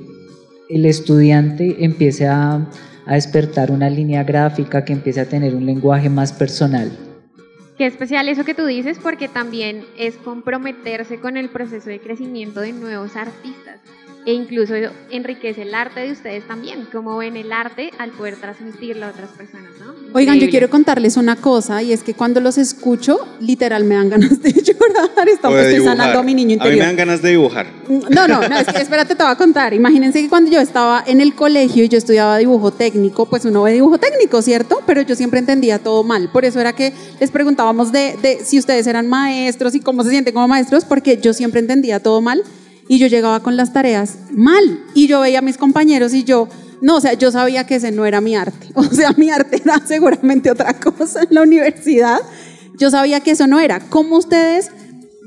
el 0.68 0.86
estudiante 0.86 1.84
empiece 1.84 2.26
a 2.26 2.66
a 3.06 3.14
despertar 3.14 3.70
una 3.70 3.88
línea 3.88 4.24
gráfica 4.24 4.84
que 4.84 4.92
empiece 4.92 5.20
a 5.20 5.28
tener 5.28 5.54
un 5.54 5.64
lenguaje 5.64 6.10
más 6.10 6.32
personal. 6.32 6.90
Qué 7.78 7.86
especial 7.86 8.28
eso 8.28 8.44
que 8.44 8.54
tú 8.54 8.66
dices 8.66 8.98
porque 9.00 9.28
también 9.28 9.84
es 9.96 10.16
comprometerse 10.16 11.20
con 11.20 11.36
el 11.36 11.48
proceso 11.48 11.88
de 11.88 12.00
crecimiento 12.00 12.60
de 12.60 12.72
nuevos 12.72 13.16
artistas 13.16 13.80
e 14.26 14.32
incluso 14.32 14.74
enriquece 15.08 15.62
el 15.62 15.72
arte 15.72 16.00
de 16.00 16.10
ustedes 16.10 16.46
también, 16.48 16.88
como 16.90 17.16
ven 17.16 17.36
el 17.36 17.52
arte 17.52 17.92
al 17.96 18.10
poder 18.10 18.34
transmitirlo 18.34 19.06
a 19.06 19.10
otras 19.10 19.30
personas, 19.30 19.70
¿no? 19.78 19.94
Oigan, 20.14 20.40
yo 20.40 20.50
quiero 20.50 20.68
contarles 20.68 21.16
una 21.16 21.36
cosa 21.36 21.80
y 21.80 21.92
es 21.92 22.02
que 22.02 22.12
cuando 22.14 22.40
los 22.40 22.58
escucho, 22.58 23.20
literal 23.38 23.84
me 23.84 23.94
dan 23.94 24.08
ganas 24.10 24.42
de 24.42 24.52
llorar, 24.52 25.28
estamos 25.28 25.60
estoy 25.60 25.84
sanando 25.84 26.18
a 26.18 26.22
mi 26.24 26.34
niño 26.34 26.54
interior. 26.54 26.72
A 26.72 26.74
mí 26.74 26.80
me 26.80 26.86
dan 26.86 26.96
ganas 26.96 27.22
de 27.22 27.30
dibujar. 27.30 27.68
No, 27.88 28.26
no, 28.26 28.48
no, 28.48 28.58
es 28.58 28.66
que 28.66 28.82
espérate, 28.82 29.14
te 29.14 29.22
voy 29.22 29.30
a 29.30 29.36
contar. 29.36 29.72
Imagínense 29.74 30.20
que 30.20 30.28
cuando 30.28 30.50
yo 30.50 30.60
estaba 30.60 31.04
en 31.06 31.20
el 31.20 31.36
colegio 31.36 31.84
y 31.84 31.88
yo 31.88 31.96
estudiaba 31.96 32.36
dibujo 32.36 32.72
técnico, 32.72 33.26
pues 33.26 33.44
uno 33.44 33.62
ve 33.62 33.74
dibujo 33.74 33.98
técnico, 33.98 34.42
¿cierto? 34.42 34.82
Pero 34.86 35.02
yo 35.02 35.14
siempre 35.14 35.38
entendía 35.38 35.78
todo 35.78 36.02
mal. 36.02 36.30
Por 36.30 36.44
eso 36.44 36.60
era 36.60 36.72
que 36.72 36.92
les 37.20 37.30
preguntábamos 37.30 37.92
de, 37.92 38.16
de 38.20 38.44
si 38.44 38.58
ustedes 38.58 38.88
eran 38.88 39.06
maestros 39.06 39.76
y 39.76 39.80
cómo 39.80 40.02
se 40.02 40.10
sienten 40.10 40.34
como 40.34 40.48
maestros, 40.48 40.84
porque 40.84 41.18
yo 41.18 41.32
siempre 41.32 41.60
entendía 41.60 42.00
todo 42.00 42.20
mal 42.20 42.42
y 42.88 42.98
yo 42.98 43.06
llegaba 43.06 43.40
con 43.40 43.56
las 43.56 43.72
tareas 43.72 44.18
mal 44.30 44.84
y 44.94 45.06
yo 45.06 45.20
veía 45.20 45.40
a 45.40 45.42
mis 45.42 45.58
compañeros 45.58 46.14
y 46.14 46.24
yo, 46.24 46.48
no, 46.80 46.96
o 46.96 47.00
sea, 47.00 47.14
yo 47.14 47.30
sabía 47.30 47.66
que 47.66 47.76
ese 47.76 47.90
no 47.92 48.06
era 48.06 48.20
mi 48.20 48.36
arte, 48.36 48.68
o 48.74 48.84
sea, 48.84 49.12
mi 49.16 49.30
arte 49.30 49.60
era 49.64 49.80
seguramente 49.84 50.50
otra 50.50 50.78
cosa 50.78 51.22
en 51.22 51.28
la 51.30 51.42
universidad, 51.42 52.20
yo 52.78 52.90
sabía 52.90 53.20
que 53.20 53.30
eso 53.30 53.46
no 53.46 53.58
era. 53.58 53.80
¿Cómo 53.80 54.18
ustedes 54.18 54.70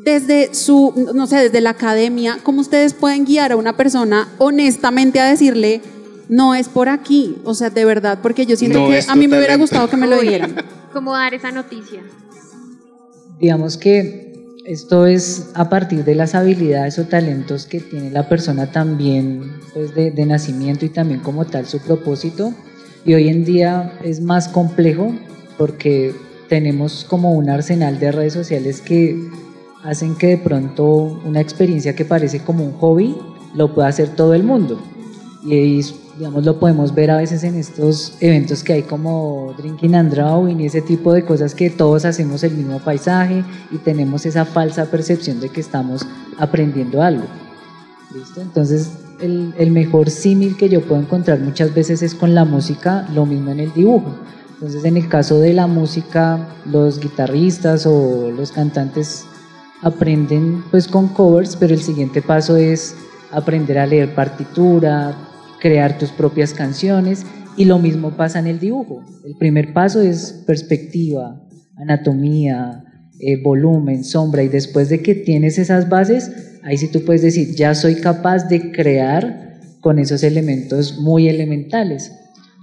desde 0.03 0.53
su, 0.53 1.11
no 1.13 1.27
sé, 1.27 1.37
desde 1.37 1.61
la 1.61 1.71
academia, 1.71 2.39
cómo 2.43 2.61
ustedes 2.61 2.93
pueden 2.93 3.25
guiar 3.25 3.51
a 3.51 3.55
una 3.55 3.75
persona 3.75 4.29
honestamente 4.37 5.19
a 5.19 5.25
decirle, 5.25 5.81
no 6.29 6.55
es 6.55 6.69
por 6.69 6.89
aquí, 6.89 7.37
o 7.43 7.53
sea, 7.53 7.69
de 7.69 7.85
verdad, 7.85 8.19
porque 8.21 8.45
yo 8.45 8.55
siento 8.55 8.87
que 8.87 9.03
a 9.07 9.15
mí 9.15 9.27
me 9.27 9.37
hubiera 9.37 9.55
gustado 9.57 9.89
que 9.89 9.97
me 9.97 10.07
lo 10.07 10.19
dieran. 10.21 10.55
¿Cómo 10.93 11.13
dar 11.13 11.33
esa 11.33 11.51
noticia? 11.51 12.01
Digamos 13.39 13.77
que 13.77 14.28
esto 14.69 15.07
es 15.07 15.49
a 15.55 15.67
partir 15.67 16.05
de 16.05 16.13
las 16.13 16.35
habilidades 16.35 16.99
o 16.99 17.05
talentos 17.05 17.65
que 17.65 17.79
tiene 17.79 18.11
la 18.11 18.29
persona 18.29 18.71
también 18.71 19.51
pues 19.73 19.95
de, 19.95 20.25
nacimiento 20.27 20.85
y 20.85 20.89
también 20.89 21.21
como 21.21 21.45
tal 21.45 21.65
su 21.65 21.79
propósito. 21.79 22.53
Y 23.03 23.15
hoy 23.15 23.29
en 23.29 23.45
día 23.45 23.97
es 24.03 24.21
más 24.21 24.47
complejo 24.47 25.11
porque 25.57 26.13
tenemos 26.49 27.03
como 27.03 27.33
un 27.33 27.49
arsenal 27.49 27.99
de 27.99 28.11
redes 28.11 28.33
sociales 28.33 28.81
que 28.81 29.19
hacen 29.83 30.15
que 30.15 30.27
de 30.27 30.38
pronto 30.38 31.19
una 31.25 31.41
experiencia 31.41 31.95
que 31.95 32.05
parece 32.05 32.41
como 32.41 32.63
un 32.63 32.73
hobby 32.73 33.17
lo 33.55 33.73
pueda 33.73 33.88
hacer 33.88 34.09
todo 34.09 34.35
el 34.35 34.43
mundo. 34.43 34.79
Y 35.47 35.83
digamos, 36.19 36.43
lo 36.43 36.59
podemos 36.59 36.93
ver 36.93 37.11
a 37.11 37.17
veces 37.17 37.45
en 37.45 37.55
estos 37.55 38.17
eventos 38.19 38.61
que 38.61 38.73
hay 38.73 38.83
como 38.83 39.53
Drinking 39.57 39.95
and 39.95 40.11
Drawing 40.11 40.59
y 40.59 40.65
ese 40.65 40.81
tipo 40.81 41.13
de 41.13 41.23
cosas 41.23 41.55
que 41.55 41.69
todos 41.69 42.03
hacemos 42.03 42.43
el 42.43 42.55
mismo 42.55 42.79
paisaje 42.79 43.45
y 43.71 43.77
tenemos 43.77 44.25
esa 44.25 44.43
falsa 44.43 44.83
percepción 44.88 45.39
de 45.39 45.47
que 45.47 45.61
estamos 45.61 46.05
aprendiendo 46.38 47.01
algo. 47.01 47.23
¿Listo? 48.13 48.41
Entonces, 48.41 48.91
el, 49.21 49.53
el 49.57 49.71
mejor 49.71 50.09
símil 50.09 50.57
que 50.57 50.67
yo 50.67 50.81
puedo 50.81 50.99
encontrar 50.99 51.39
muchas 51.39 51.73
veces 51.73 52.01
es 52.01 52.13
con 52.13 52.35
la 52.35 52.43
música, 52.43 53.07
lo 53.13 53.25
mismo 53.25 53.51
en 53.51 53.61
el 53.61 53.73
dibujo. 53.73 54.13
Entonces, 54.55 54.83
en 54.83 54.97
el 54.97 55.07
caso 55.07 55.39
de 55.39 55.53
la 55.53 55.67
música, 55.67 56.49
los 56.65 56.99
guitarristas 56.99 57.85
o 57.85 58.29
los 58.29 58.51
cantantes 58.51 59.23
aprenden 59.83 60.65
pues 60.69 60.85
con 60.85 61.07
covers, 61.07 61.55
pero 61.55 61.73
el 61.73 61.81
siguiente 61.81 62.21
paso 62.21 62.57
es 62.57 62.93
aprender 63.31 63.77
a 63.77 63.85
leer 63.85 64.13
partitura, 64.13 65.15
crear 65.59 65.97
tus 65.97 66.11
propias 66.11 66.53
canciones 66.53 67.25
y 67.57 67.65
lo 67.65 67.79
mismo 67.79 68.15
pasa 68.15 68.39
en 68.39 68.47
el 68.47 68.59
dibujo. 68.59 69.03
El 69.25 69.35
primer 69.37 69.73
paso 69.73 70.01
es 70.01 70.43
perspectiva, 70.47 71.41
anatomía, 71.77 72.83
eh, 73.19 73.41
volumen, 73.43 74.03
sombra 74.03 74.43
y 74.43 74.47
después 74.47 74.89
de 74.89 75.01
que 75.01 75.15
tienes 75.15 75.57
esas 75.59 75.89
bases, 75.89 76.31
ahí 76.63 76.77
sí 76.77 76.87
tú 76.87 77.03
puedes 77.03 77.21
decir, 77.21 77.55
ya 77.55 77.75
soy 77.75 77.95
capaz 77.95 78.47
de 78.47 78.71
crear 78.71 79.59
con 79.81 79.99
esos 79.99 80.23
elementos 80.23 80.99
muy 80.99 81.27
elementales. 81.27 82.11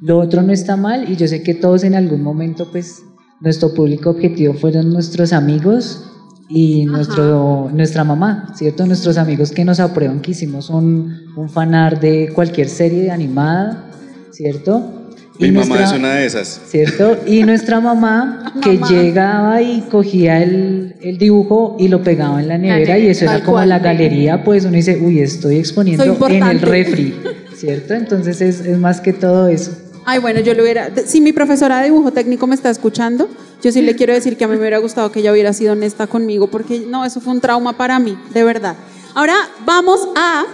Lo 0.00 0.18
otro 0.18 0.42
no 0.42 0.52
está 0.52 0.76
mal 0.76 1.10
y 1.10 1.16
yo 1.16 1.26
sé 1.26 1.42
que 1.42 1.54
todos 1.54 1.84
en 1.84 1.94
algún 1.94 2.22
momento 2.22 2.70
pues 2.70 3.02
nuestro 3.40 3.74
público 3.74 4.10
objetivo 4.10 4.54
fueron 4.54 4.92
nuestros 4.92 5.32
amigos 5.32 6.04
y 6.48 6.84
nuestro, 6.86 7.70
nuestra 7.72 8.04
mamá, 8.04 8.52
¿cierto? 8.54 8.86
Nuestros 8.86 9.18
amigos 9.18 9.50
que 9.50 9.64
nos 9.64 9.80
aprueban 9.80 10.20
que 10.20 10.30
hicimos 10.30 10.70
un, 10.70 11.32
un 11.36 11.48
fanar 11.48 11.98
de 12.00 12.30
cualquier 12.32 12.68
serie 12.68 13.10
animada, 13.10 13.90
¿cierto? 14.30 15.06
Mi 15.38 15.52
mamá 15.52 15.82
es 15.82 15.92
una 15.92 16.14
de 16.14 16.26
esas. 16.26 16.60
¿Cierto? 16.66 17.18
Y 17.26 17.42
nuestra 17.42 17.80
mamá 17.80 18.54
que 18.62 18.78
llegaba 18.78 19.60
y 19.60 19.82
cogía 19.90 20.42
el, 20.42 20.94
el, 21.02 21.18
dibujo 21.18 21.76
y 21.78 21.88
lo 21.88 22.02
pegaba 22.02 22.40
en 22.40 22.48
la 22.48 22.58
nevera 22.58 22.98
y 22.98 23.08
eso 23.08 23.24
era 23.24 23.42
como 23.42 23.62
la 23.64 23.78
galería, 23.78 24.42
pues 24.44 24.64
uno 24.64 24.76
dice, 24.76 24.98
uy, 25.02 25.20
estoy 25.20 25.56
exponiendo 25.56 26.26
en 26.28 26.42
el 26.42 26.60
refri, 26.60 27.14
¿cierto? 27.54 27.94
Entonces 27.94 28.40
es, 28.40 28.60
es 28.60 28.78
más 28.78 29.00
que 29.00 29.12
todo 29.12 29.48
eso. 29.48 29.72
Ay, 30.08 30.20
bueno, 30.20 30.38
yo 30.38 30.54
lo 30.54 30.62
hubiera. 30.62 30.92
Si 31.04 31.20
mi 31.20 31.32
profesora 31.32 31.78
de 31.78 31.86
dibujo 31.86 32.12
técnico 32.12 32.46
me 32.46 32.54
está 32.54 32.70
escuchando, 32.70 33.28
yo 33.60 33.72
sí 33.72 33.82
le 33.82 33.96
quiero 33.96 34.12
decir 34.14 34.36
que 34.36 34.44
a 34.44 34.46
mí 34.46 34.54
me 34.54 34.60
hubiera 34.60 34.78
gustado 34.78 35.10
que 35.10 35.18
ella 35.18 35.32
hubiera 35.32 35.52
sido 35.52 35.72
honesta 35.72 36.06
conmigo, 36.06 36.46
porque 36.46 36.78
no, 36.78 37.04
eso 37.04 37.20
fue 37.20 37.32
un 37.32 37.40
trauma 37.40 37.76
para 37.76 37.98
mí, 37.98 38.16
de 38.32 38.44
verdad. 38.44 38.76
Ahora 39.16 39.34
vamos 39.64 40.08
a 40.14 40.44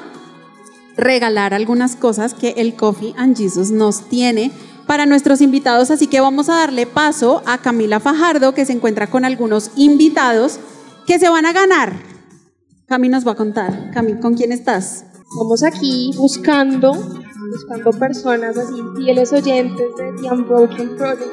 regalar 0.97 1.53
algunas 1.53 1.97
cosas 1.97 2.33
que 2.33 2.55
el 2.57 2.75
Coffee 2.77 3.13
and 3.19 3.37
Jesus 3.37 3.71
nos 3.71 4.09
tiene 4.09 4.51
para 4.87 5.05
nuestros 5.05 5.43
invitados, 5.43 5.91
así 5.91 6.07
que 6.07 6.23
vamos 6.23 6.49
a 6.49 6.55
darle 6.55 6.87
paso 6.87 7.43
a 7.45 7.59
Camila 7.59 8.01
Fajardo, 8.01 8.55
que 8.55 8.65
se 8.65 8.73
encuentra 8.73 9.09
con 9.09 9.27
algunos 9.27 9.71
invitados 9.77 10.61
que 11.07 11.19
se 11.19 11.29
van 11.29 11.45
a 11.45 11.53
ganar. 11.53 11.93
Cami 12.87 13.11
nos 13.11 13.27
va 13.27 13.33
a 13.33 13.37
contar. 13.37 13.91
Cami, 13.93 14.19
¿con 14.19 14.35
quién 14.35 14.51
estás? 14.51 15.05
Estamos 15.31 15.63
aquí 15.63 16.11
buscando 16.17 17.23
buscando 17.53 17.91
personas 17.93 18.57
así, 18.57 18.75
fieles 18.97 19.33
oyentes 19.33 19.95
de 19.97 20.13
The 20.21 20.33
Unbroken 20.33 20.97
Project. 20.97 21.31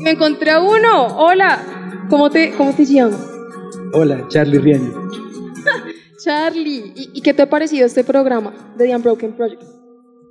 Y 0.00 0.04
me 0.04 0.10
encontré 0.12 0.50
a 0.50 0.60
uno. 0.60 1.18
Hola, 1.18 2.06
¿cómo 2.08 2.30
te, 2.30 2.52
cómo 2.56 2.74
te 2.74 2.84
llamas? 2.84 3.26
Hola, 3.92 4.26
Charlie 4.28 4.58
Riaño. 4.58 5.10
Charlie, 6.24 6.92
¿Y, 6.94 7.10
¿y, 7.14 7.22
qué 7.22 7.32
te 7.34 7.42
ha 7.42 7.48
parecido 7.48 7.86
este 7.86 8.04
programa 8.04 8.52
de 8.76 8.86
The 8.86 8.96
Unbroken 8.96 9.32
Project? 9.34 9.62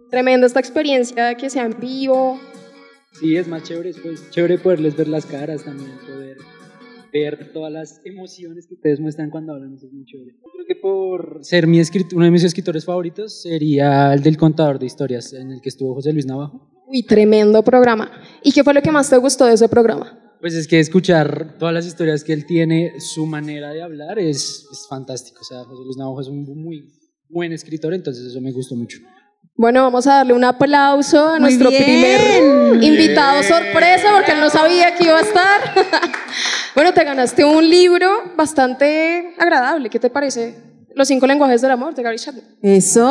Tremenda 0.09 0.47
esta 0.47 0.59
experiencia 0.59 1.35
que 1.35 1.49
sea 1.49 1.65
en 1.65 1.79
vivo. 1.79 2.39
Sí, 3.13 3.35
es 3.35 3.47
más 3.47 3.63
chévere, 3.63 3.93
pues 4.01 4.29
chévere 4.31 4.57
poderles 4.57 4.95
ver 4.95 5.07
las 5.07 5.25
caras 5.25 5.63
también, 5.63 5.91
poder 6.07 6.37
ver 7.11 7.51
todas 7.53 7.71
las 7.71 8.01
emociones 8.05 8.67
que 8.67 8.75
ustedes 8.75 8.99
muestran 8.99 9.29
cuando 9.29 9.53
hablan, 9.53 9.73
eso 9.73 9.87
es 9.87 9.93
muy 9.93 10.05
chévere. 10.05 10.35
Que 10.69 10.75
por 10.75 11.39
ser 11.41 11.65
mi 11.65 11.81
uno 12.13 12.25
de 12.25 12.29
mis 12.29 12.43
escritores 12.43 12.85
favoritos 12.85 13.41
sería 13.41 14.13
el 14.13 14.21
del 14.21 14.37
contador 14.37 14.77
de 14.77 14.85
historias, 14.85 15.33
en 15.33 15.51
el 15.51 15.61
que 15.61 15.69
estuvo 15.69 15.95
José 15.95 16.13
Luis 16.13 16.27
Navajo. 16.27 16.69
Uy, 16.85 17.01
tremendo 17.01 17.63
programa. 17.63 18.11
¿Y 18.43 18.51
qué 18.51 18.63
fue 18.63 18.75
lo 18.75 18.81
que 18.83 18.91
más 18.91 19.09
te 19.09 19.17
gustó 19.17 19.47
de 19.47 19.55
ese 19.55 19.67
programa? 19.67 20.37
Pues 20.39 20.53
es 20.53 20.67
que 20.67 20.79
escuchar 20.79 21.57
todas 21.57 21.73
las 21.73 21.87
historias 21.87 22.23
que 22.23 22.33
él 22.33 22.45
tiene, 22.45 22.99
su 22.99 23.25
manera 23.25 23.73
de 23.73 23.81
hablar 23.81 24.19
es, 24.19 24.67
es 24.71 24.85
fantástico. 24.87 25.39
O 25.41 25.43
sea, 25.43 25.63
José 25.63 25.83
Luis 25.83 25.97
Navajo 25.97 26.21
es 26.21 26.27
un 26.27 26.43
muy 26.43 26.87
buen 27.27 27.51
escritor, 27.51 27.95
entonces 27.95 28.27
eso 28.27 28.39
me 28.39 28.51
gustó 28.51 28.75
mucho. 28.75 28.99
Bueno, 29.59 29.83
vamos 29.83 30.07
a 30.07 30.15
darle 30.15 30.31
un 30.33 30.45
aplauso 30.45 31.21
a 31.27 31.31
Muy 31.31 31.41
nuestro 31.41 31.69
bien. 31.69 31.83
primer 31.83 32.81
invitado 32.81 33.43
sorpresa 33.43 34.07
porque 34.15 34.31
él 34.31 34.39
no 34.39 34.49
sabía 34.49 34.95
que 34.95 35.03
iba 35.03 35.17
a 35.17 35.19
estar. 35.19 35.59
bueno, 36.75 36.93
te 36.93 37.03
ganaste 37.03 37.43
un 37.43 37.69
libro 37.69 38.07
bastante 38.37 39.33
agradable. 39.37 39.89
¿Qué 39.89 39.99
te 39.99 40.09
parece? 40.09 40.55
Los 40.95 41.09
cinco 41.09 41.27
lenguajes 41.27 41.59
del 41.61 41.71
amor 41.71 41.93
de 41.93 42.01
Gary 42.03 42.17
Chapman. 42.17 42.45
Eso. 42.61 43.03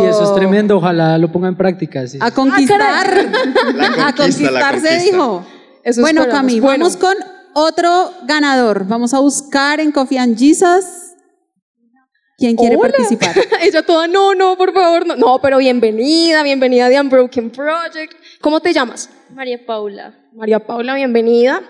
Uy, 0.00 0.06
eso 0.08 0.24
es 0.24 0.34
tremendo, 0.34 0.78
ojalá 0.78 1.18
lo 1.18 1.30
ponga 1.30 1.48
en 1.48 1.56
práctica. 1.56 2.06
sí. 2.06 2.16
A 2.18 2.30
conquistar. 2.30 3.26
La 3.74 4.06
a 4.08 4.12
conquistar 4.14 4.80
se 4.80 4.98
dijo. 5.00 5.44
Eso 5.84 6.00
bueno. 6.00 6.26
Cami, 6.30 6.60
Bueno. 6.60 6.84
vamos 6.86 6.96
con 6.96 7.14
otro 7.52 8.10
ganador. 8.24 8.86
Vamos 8.86 9.12
a 9.12 9.18
buscar 9.18 9.80
en 9.80 9.92
Coffee 9.92 10.18
and 10.18 10.38
Jesus. 10.38 11.05
¿Quién 12.38 12.54
quiere 12.54 12.76
Hola. 12.76 12.90
participar? 12.90 13.34
Ella 13.62 13.82
toda, 13.82 14.06
no, 14.06 14.34
no, 14.34 14.58
por 14.58 14.74
favor, 14.74 15.06
no. 15.06 15.16
No, 15.16 15.38
pero 15.40 15.56
bienvenida, 15.56 16.42
bienvenida 16.42 16.86
a 16.86 16.88
The 16.90 17.00
Unbroken 17.00 17.50
Project. 17.50 18.12
¿Cómo 18.42 18.60
te 18.60 18.74
llamas? 18.74 19.08
María 19.30 19.64
Paula. 19.64 20.14
María 20.34 20.58
Paula, 20.58 20.94
bienvenida. 20.94 21.62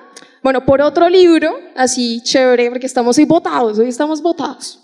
Bueno, 0.42 0.64
por 0.64 0.80
otro 0.82 1.08
libro, 1.08 1.56
así 1.76 2.20
chévere, 2.22 2.68
porque 2.70 2.86
estamos 2.86 3.16
hoy 3.16 3.24
votados, 3.26 3.78
hoy 3.78 3.88
estamos 3.88 4.20
votados. 4.20 4.82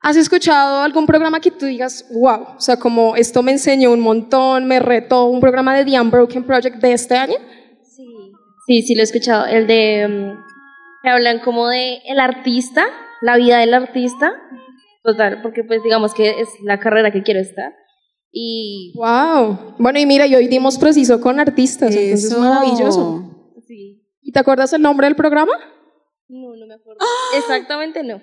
¿Has 0.00 0.16
escuchado 0.16 0.82
algún 0.82 1.06
programa 1.06 1.40
que 1.40 1.50
tú 1.50 1.66
digas, 1.66 2.06
wow, 2.10 2.54
o 2.56 2.60
sea, 2.60 2.78
como 2.78 3.16
esto 3.16 3.42
me 3.42 3.52
enseñó 3.52 3.92
un 3.92 4.00
montón, 4.00 4.66
me 4.66 4.80
retó, 4.80 5.24
un 5.24 5.40
programa 5.40 5.76
de 5.76 5.84
The 5.84 6.00
Unbroken 6.00 6.44
Project 6.44 6.76
de 6.76 6.92
este 6.92 7.16
año? 7.16 7.34
Sí, 7.82 8.04
sí, 8.66 8.82
sí 8.82 8.94
lo 8.94 9.00
he 9.00 9.04
escuchado. 9.04 9.44
El 9.44 9.66
de 9.66 10.06
mm, 10.08 11.02
que 11.02 11.10
hablan 11.10 11.40
como 11.40 11.68
de 11.68 12.00
el 12.06 12.18
artista, 12.18 12.86
la 13.20 13.36
vida 13.36 13.58
del 13.58 13.74
artista. 13.74 14.32
Total, 15.12 15.40
porque 15.42 15.64
pues 15.64 15.82
digamos 15.82 16.12
que 16.12 16.28
es 16.40 16.48
la 16.62 16.78
carrera 16.78 17.10
que 17.10 17.22
quiero 17.22 17.40
estar. 17.40 17.72
Y 18.30 18.92
Wow. 18.96 19.76
Bueno, 19.78 19.98
y 19.98 20.04
mira, 20.06 20.26
y 20.26 20.34
hoy 20.34 20.48
dimos 20.48 20.76
preciso 20.78 21.18
con 21.20 21.40
artistas, 21.40 21.90
entonces 21.94 22.24
es 22.24 22.30
Eso. 22.32 22.40
maravilloso. 22.40 23.52
sí. 23.66 24.02
¿Y 24.22 24.32
te 24.32 24.38
acuerdas 24.38 24.70
el 24.74 24.82
nombre 24.82 25.06
del 25.06 25.16
programa? 25.16 25.52
No, 26.28 26.54
no 26.56 26.66
me 26.66 26.74
acuerdo. 26.74 27.00
Exactamente 27.38 28.02
no. 28.02 28.20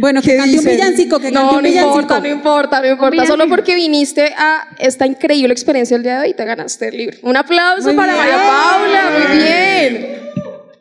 Bueno, 0.00 0.22
que 0.22 0.36
cante 0.36 0.56
un 0.60 0.64
villancico, 0.64 1.18
que 1.18 1.32
cante 1.32 1.38
No, 1.52 1.56
un 1.56 1.62
no 1.62 1.68
importa, 1.68 2.20
no 2.20 2.28
importa, 2.28 2.80
no 2.80 2.86
importa. 2.86 3.26
Solo 3.26 3.48
porque 3.48 3.74
viniste 3.74 4.32
a 4.38 4.68
esta 4.78 5.04
increíble 5.04 5.52
experiencia 5.52 5.96
el 5.96 6.04
día 6.04 6.20
de 6.20 6.28
hoy, 6.28 6.34
te 6.34 6.44
ganaste 6.44 6.88
el 6.88 6.96
libro. 6.96 7.16
Un 7.22 7.36
aplauso 7.36 7.88
Muy 7.88 7.96
para 7.96 8.12
bien. 8.14 8.24
María 8.24 8.36
Paula, 8.36 9.10
muy 9.28 9.36
bien. 9.42 10.18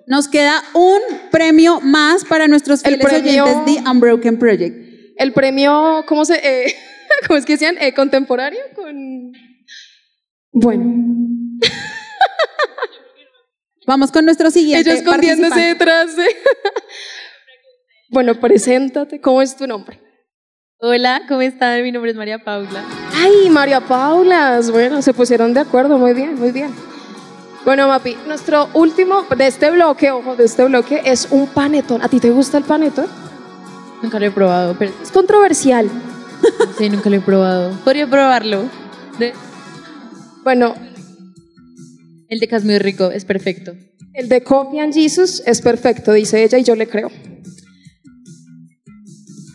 Nos 0.06 0.28
queda 0.30 0.64
un 0.76 1.02
premio 1.32 1.82
más 1.82 2.24
para 2.24 2.48
nuestros 2.48 2.86
El 2.86 2.96
fieles 2.98 3.08
premio- 3.08 3.44
oyentes 3.44 3.84
de 3.84 3.90
Unbroken 3.90 4.38
Project. 4.40 4.87
El 5.18 5.34
premio, 5.34 6.04
¿cómo 6.08 6.26
se, 6.26 6.36
eh, 6.36 6.76
cómo 7.28 7.38
es 7.38 7.46
que 7.46 7.54
decían? 7.54 7.78
Eh, 7.80 7.94
contemporáneo 7.94 8.62
con. 8.76 9.32
Bueno, 10.52 11.08
Vamos 13.88 14.12
con 14.12 14.26
nuestro 14.26 14.52
siguiente 14.52 14.90
ella 14.90 15.00
escondiéndose 15.00 15.60
detrás 15.60 16.16
de. 16.16 16.26
bueno, 18.10 18.40
preséntate, 18.40 19.22
¿cómo 19.22 19.42
es 19.42 19.56
tu 19.56 19.66
nombre? 19.66 20.02
Hola, 20.80 21.24
¿cómo 21.28 21.42
están? 21.42 21.82
Mi 21.84 21.92
nombre 21.92 22.12
es 22.12 22.18
María 22.18 22.44
Paula. 22.44 22.84
Ay, 23.14 23.50
María 23.50 23.82
Paula, 23.82 24.60
bueno, 24.72 25.02
se 25.02 25.14
pusieron 25.14 25.54
de 25.54 25.62
acuerdo, 25.62 25.98
muy 25.98 26.14
bien, 26.14 26.36
muy 26.36 26.52
bien. 26.52 26.72
Bueno, 27.66 27.88
Mapi, 27.88 28.16
nuestro 28.28 28.70
último 28.74 29.24
de 29.24 29.48
este 29.48 29.72
bloque, 29.72 30.12
ojo, 30.12 30.36
de 30.36 30.46
este 30.46 30.66
bloque 30.66 31.02
es 31.06 31.28
un 31.32 31.48
panetón. 31.48 32.02
¿A 32.02 32.10
ti 32.10 32.20
te 32.20 32.30
gusta 32.30 32.58
el 32.58 32.64
panetón? 32.64 33.08
Nunca 34.02 34.20
lo 34.20 34.26
he 34.26 34.32
probado, 34.32 34.76
pero 34.78 34.92
Es 35.02 35.12
controversial. 35.12 35.90
sí, 36.78 36.90
nunca 36.90 37.10
lo 37.10 37.16
he 37.16 37.20
probado. 37.22 37.72
Podría 37.84 38.08
probarlo. 38.10 38.64
De- 39.20 39.34
Bueno, 40.44 40.76
el 42.30 42.40
de 42.40 42.48
Cas 42.48 42.64
muy 42.64 42.78
rico, 42.80 43.10
es 43.12 43.26
perfecto. 43.26 43.74
el 44.14 44.30
de 44.30 44.42
Coffee 44.44 44.80
and 44.80 44.94
Jesus 44.94 45.42
es 45.46 45.62
perfecto, 45.62 46.14
dice 46.14 46.44
ella, 46.44 46.58
y 46.58 46.64
yo 46.64 46.76
le 46.76 46.88
creo. 46.88 47.10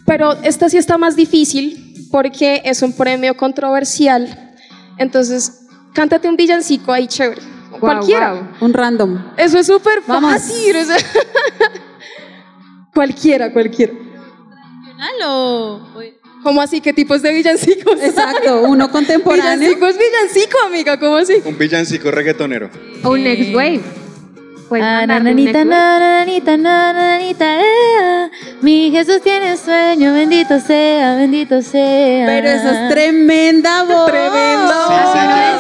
Pero 0.06 0.32
esta 0.42 0.68
sí 0.68 0.76
está 0.76 0.98
más 0.98 1.16
difícil 1.16 2.06
porque 2.10 2.62
es 2.64 2.82
un 2.82 2.92
premio 2.92 3.36
controversial. 3.36 4.52
Entonces, 4.98 5.66
cántate 5.94 6.28
un 6.28 6.36
villancico 6.36 6.92
ahí 6.92 7.06
chévere. 7.06 7.40
cualquiera. 7.80 8.52
Un 8.60 8.72
random. 8.72 9.18
Eso 9.36 9.58
es 9.58 9.66
súper 9.66 10.02
fácil. 10.02 10.74
sea, 10.84 10.96
cualquiera, 12.94 13.52
¿Cómo 16.42 16.60
así? 16.60 16.80
¿Qué 16.80 16.92
tipos 16.92 17.22
de 17.22 17.32
villancicos? 17.32 18.00
Exacto, 18.02 18.62
uno 18.62 18.90
contemporáneo. 18.90 19.58
Villancico 19.58 19.86
es 19.86 19.96
villancico, 19.98 20.58
amiga, 20.66 20.98
¿cómo 20.98 21.16
así? 21.16 21.34
Un 21.44 21.56
villancico 21.56 22.10
reggaetonero. 22.10 22.70
O 23.04 23.10
un 23.10 23.22
next 23.24 23.54
wave. 23.54 23.80
Ah, 24.80 25.04
nananita, 25.06 25.64
nananita, 25.64 26.56
nananita, 26.56 27.60
ea. 27.60 28.30
Mi 28.62 28.90
Jesús 28.90 29.20
tiene 29.22 29.56
sueño, 29.56 30.14
bendito 30.14 30.58
sea, 30.60 31.16
bendito 31.16 31.60
sea. 31.60 32.26
Pero 32.26 32.48
eso 32.48 32.70
es 32.70 32.88
tremenda 32.88 33.82
voz. 33.88 34.06
Tremenda 34.06 34.88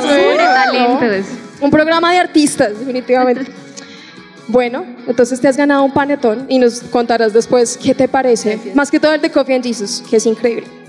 Sí, 0.02 0.78
voz. 0.78 1.26
Un 1.60 1.70
programa 1.70 2.12
de 2.12 2.18
artistas, 2.18 2.78
definitivamente. 2.78 3.52
Bueno, 4.52 4.84
entonces 5.06 5.40
te 5.40 5.48
has 5.48 5.56
ganado 5.56 5.82
un 5.82 5.94
panetón 5.94 6.44
y 6.46 6.58
nos 6.58 6.82
contarás 6.82 7.32
después 7.32 7.78
qué 7.82 7.94
te 7.94 8.06
parece. 8.06 8.58
Más 8.74 8.90
que 8.90 9.00
todo 9.00 9.14
el 9.14 9.22
de 9.22 9.30
Coffee 9.30 9.54
and 9.54 9.64
Jesus, 9.64 10.04
que 10.08 10.16
es 10.16 10.26
increíble. 10.26 10.81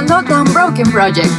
Escuchando 0.00 0.26
The 0.26 0.34
Unbroken 0.34 0.92
Project. 0.92 1.30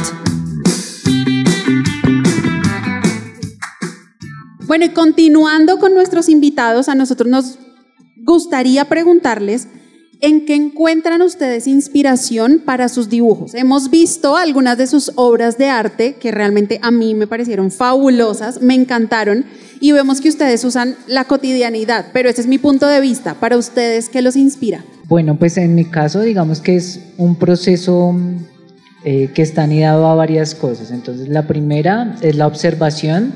Bueno, 4.66 4.84
y 4.84 4.88
continuando 4.90 5.78
con 5.78 5.94
nuestros 5.94 6.28
invitados, 6.28 6.88
a 6.88 6.94
nosotros 6.94 7.28
nos 7.28 7.58
gustaría 8.24 8.84
preguntarles 8.86 9.68
en 10.20 10.46
qué 10.46 10.54
encuentran 10.54 11.20
ustedes 11.22 11.66
inspiración 11.66 12.62
para 12.64 12.88
sus 12.88 13.08
dibujos. 13.08 13.54
Hemos 13.54 13.90
visto 13.90 14.36
algunas 14.36 14.78
de 14.78 14.86
sus 14.86 15.10
obras 15.16 15.58
de 15.58 15.68
arte 15.68 16.14
que 16.14 16.30
realmente 16.30 16.78
a 16.82 16.92
mí 16.92 17.14
me 17.14 17.26
parecieron 17.26 17.72
fabulosas, 17.72 18.62
me 18.62 18.74
encantaron 18.74 19.44
y 19.80 19.90
vemos 19.90 20.20
que 20.20 20.28
ustedes 20.28 20.64
usan 20.64 20.94
la 21.08 21.24
cotidianidad, 21.24 22.06
pero 22.12 22.28
ese 22.28 22.42
es 22.42 22.46
mi 22.46 22.58
punto 22.58 22.86
de 22.86 23.00
vista. 23.00 23.34
Para 23.34 23.56
ustedes, 23.56 24.08
¿qué 24.08 24.22
los 24.22 24.36
inspira? 24.36 24.84
Bueno, 25.08 25.36
pues 25.36 25.56
en 25.56 25.74
mi 25.74 25.84
caso, 25.84 26.20
digamos 26.20 26.60
que 26.60 26.76
es 26.76 27.00
un 27.18 27.34
proceso 27.34 28.14
eh, 29.04 29.30
que 29.34 29.42
está 29.42 29.64
anidado 29.64 30.06
a 30.06 30.14
varias 30.14 30.54
cosas. 30.54 30.90
Entonces, 30.90 31.28
la 31.28 31.46
primera 31.46 32.16
es 32.22 32.36
la 32.36 32.46
observación 32.46 33.32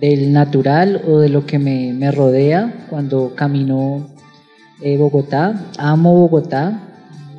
del 0.00 0.32
natural 0.32 1.02
o 1.06 1.18
de 1.18 1.28
lo 1.28 1.46
que 1.46 1.58
me, 1.58 1.92
me 1.92 2.10
rodea 2.10 2.86
cuando 2.90 3.34
camino 3.34 4.08
eh, 4.82 4.98
Bogotá. 4.98 5.70
Amo 5.78 6.14
Bogotá. 6.14 6.80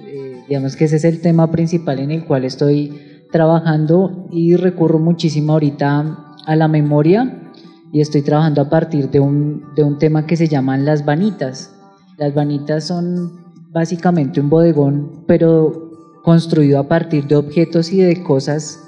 Eh, 0.05 0.43
digamos 0.47 0.75
que 0.75 0.85
ese 0.85 0.95
es 0.95 1.03
el 1.03 1.21
tema 1.21 1.51
principal 1.51 1.99
en 1.99 2.11
el 2.11 2.25
cual 2.25 2.45
estoy 2.45 3.25
trabajando 3.31 4.29
y 4.31 4.55
recurro 4.55 4.97
muchísimo 4.97 5.53
ahorita 5.53 6.33
a 6.45 6.55
la 6.55 6.67
memoria 6.67 7.51
y 7.91 8.01
estoy 8.01 8.21
trabajando 8.21 8.61
a 8.61 8.69
partir 8.69 9.09
de 9.09 9.19
un, 9.19 9.73
de 9.75 9.83
un 9.83 9.99
tema 9.99 10.25
que 10.25 10.37
se 10.37 10.47
llaman 10.47 10.85
las 10.85 11.05
vanitas. 11.05 11.75
Las 12.17 12.33
vanitas 12.33 12.85
son 12.85 13.45
básicamente 13.71 14.39
un 14.39 14.49
bodegón, 14.49 15.25
pero 15.27 15.84
construido 16.25 16.79
a 16.79 16.87
partir 16.87 17.27
de 17.27 17.35
objetos 17.35 17.93
y 17.93 18.01
de 18.01 18.23
cosas 18.23 18.79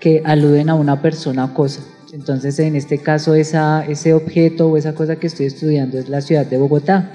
que 0.00 0.22
aluden 0.24 0.70
a 0.70 0.74
una 0.74 1.02
persona 1.02 1.44
o 1.44 1.54
cosa. 1.54 1.82
Entonces, 2.14 2.58
en 2.58 2.74
este 2.74 2.96
caso, 2.96 3.34
esa, 3.34 3.84
ese 3.86 4.14
objeto 4.14 4.68
o 4.68 4.78
esa 4.78 4.94
cosa 4.94 5.16
que 5.16 5.26
estoy 5.26 5.44
estudiando 5.44 5.98
es 5.98 6.08
la 6.08 6.22
ciudad 6.22 6.46
de 6.46 6.56
Bogotá. 6.56 7.12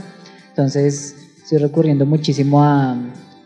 Entonces, 0.50 1.16
estoy 1.44 1.58
recurriendo 1.58 2.06
muchísimo 2.06 2.64
a, 2.64 2.96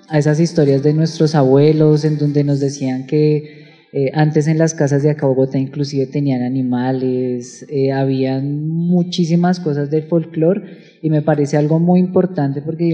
a 0.10 0.18
esas 0.20 0.42
historias 0.42 0.84
de 0.84 0.94
nuestros 0.94 1.36
abuelos, 1.36 2.04
en 2.04 2.18
donde 2.18 2.44
nos 2.44 2.60
decían 2.60 3.08
que 3.08 3.88
eh, 3.94 4.12
antes 4.14 4.48
en 4.48 4.58
las 4.58 4.74
casas 4.74 5.02
de 5.02 5.12
acá 5.12 5.26
Bogotá 5.26 5.58
inclusive 5.58 6.06
tenían 6.06 6.44
animales, 6.44 7.66
eh, 7.70 7.94
habían 7.94 8.68
muchísimas 8.68 9.62
cosas 9.62 9.90
del 9.90 10.04
folclore 10.04 10.80
y 11.02 11.10
me 11.10 11.22
parece 11.22 11.56
algo 11.56 11.80
muy 11.80 12.02
importante 12.02 12.62
porque 12.62 12.94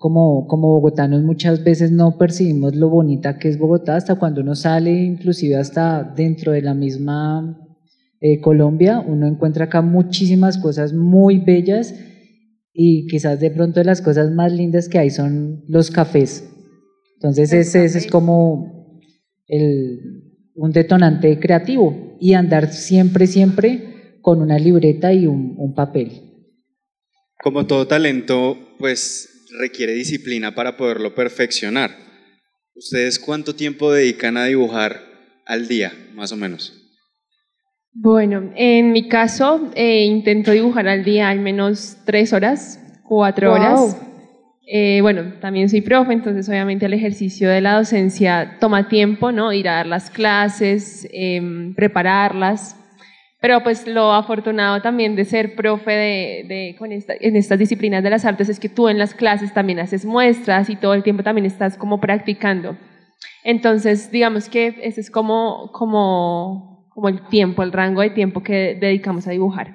como, 0.00 0.46
como 0.46 0.68
bogotanos 0.68 1.22
muchas 1.22 1.62
veces 1.62 1.92
no 1.92 2.16
percibimos 2.16 2.74
lo 2.74 2.88
bonita 2.88 3.36
que 3.38 3.48
es 3.48 3.58
Bogotá 3.58 3.96
hasta 3.96 4.14
cuando 4.14 4.40
uno 4.40 4.54
sale, 4.54 4.90
inclusive 4.90 5.56
hasta 5.56 6.02
dentro 6.02 6.52
de 6.52 6.62
la 6.62 6.72
misma 6.72 7.58
eh, 8.18 8.40
Colombia, 8.40 9.04
uno 9.06 9.26
encuentra 9.26 9.66
acá 9.66 9.82
muchísimas 9.82 10.56
cosas 10.56 10.94
muy 10.94 11.38
bellas 11.38 11.94
y 12.72 13.08
quizás 13.08 13.40
de 13.40 13.50
pronto 13.50 13.84
las 13.84 14.00
cosas 14.00 14.30
más 14.30 14.54
lindas 14.54 14.88
que 14.88 14.98
hay 14.98 15.10
son 15.10 15.64
los 15.68 15.90
cafés. 15.90 16.50
Entonces 17.16 17.52
ese, 17.52 17.84
ese 17.84 17.98
es 17.98 18.06
como 18.06 19.02
el, 19.48 20.48
un 20.54 20.72
detonante 20.72 21.38
creativo 21.38 22.16
y 22.18 22.32
andar 22.32 22.72
siempre, 22.72 23.26
siempre 23.26 24.18
con 24.22 24.40
una 24.40 24.58
libreta 24.58 25.12
y 25.12 25.26
un, 25.26 25.56
un 25.58 25.74
papel. 25.74 26.22
Como 27.42 27.66
todo 27.66 27.86
talento, 27.86 28.56
pues 28.78 29.39
requiere 29.58 29.92
disciplina 29.94 30.54
para 30.54 30.76
poderlo 30.76 31.14
perfeccionar. 31.14 31.90
¿Ustedes 32.74 33.18
cuánto 33.18 33.54
tiempo 33.54 33.92
dedican 33.92 34.36
a 34.36 34.46
dibujar 34.46 35.00
al 35.46 35.68
día, 35.68 35.92
más 36.14 36.32
o 36.32 36.36
menos? 36.36 36.76
Bueno, 37.92 38.52
en 38.54 38.92
mi 38.92 39.08
caso 39.08 39.70
eh, 39.74 40.04
intento 40.04 40.52
dibujar 40.52 40.86
al 40.88 41.04
día 41.04 41.28
al 41.28 41.40
menos 41.40 41.96
tres 42.06 42.32
horas, 42.32 42.80
cuatro 43.02 43.48
Wow. 43.48 43.56
horas. 43.56 43.96
Eh, 44.72 45.00
bueno, 45.02 45.34
también 45.40 45.68
soy 45.68 45.80
profe, 45.80 46.12
entonces 46.12 46.48
obviamente 46.48 46.86
el 46.86 46.92
ejercicio 46.94 47.50
de 47.50 47.60
la 47.60 47.74
docencia 47.76 48.56
toma 48.60 48.88
tiempo, 48.88 49.32
¿no? 49.32 49.52
Ir 49.52 49.68
a 49.68 49.72
dar 49.76 49.86
las 49.86 50.10
clases, 50.10 51.08
em, 51.12 51.74
prepararlas. 51.74 52.76
Pero 53.40 53.62
pues 53.62 53.86
lo 53.86 54.12
afortunado 54.12 54.82
también 54.82 55.16
de 55.16 55.24
ser 55.24 55.54
profe 55.54 55.90
de, 55.92 56.44
de- 56.46 56.76
con 56.78 56.92
esta- 56.92 57.14
en 57.18 57.36
estas 57.36 57.58
disciplinas 57.58 58.02
de 58.02 58.10
las 58.10 58.24
artes 58.24 58.48
es 58.50 58.60
que 58.60 58.68
tú 58.68 58.88
en 58.88 58.98
las 58.98 59.14
clases 59.14 59.54
también 59.54 59.78
haces 59.80 60.04
muestras 60.04 60.68
y 60.68 60.76
todo 60.76 60.92
el 60.94 61.02
tiempo 61.02 61.22
también 61.22 61.46
estás 61.46 61.76
como 61.78 62.00
practicando. 62.00 62.76
Entonces, 63.42 64.10
digamos 64.10 64.48
que 64.48 64.78
ese 64.82 65.00
es 65.00 65.10
como, 65.10 65.70
como, 65.72 66.86
como 66.90 67.08
el 67.08 67.22
tiempo, 67.28 67.62
el 67.62 67.72
rango 67.72 68.02
de 68.02 68.10
tiempo 68.10 68.42
que 68.42 68.76
dedicamos 68.78 69.26
a 69.26 69.30
dibujar. 69.30 69.72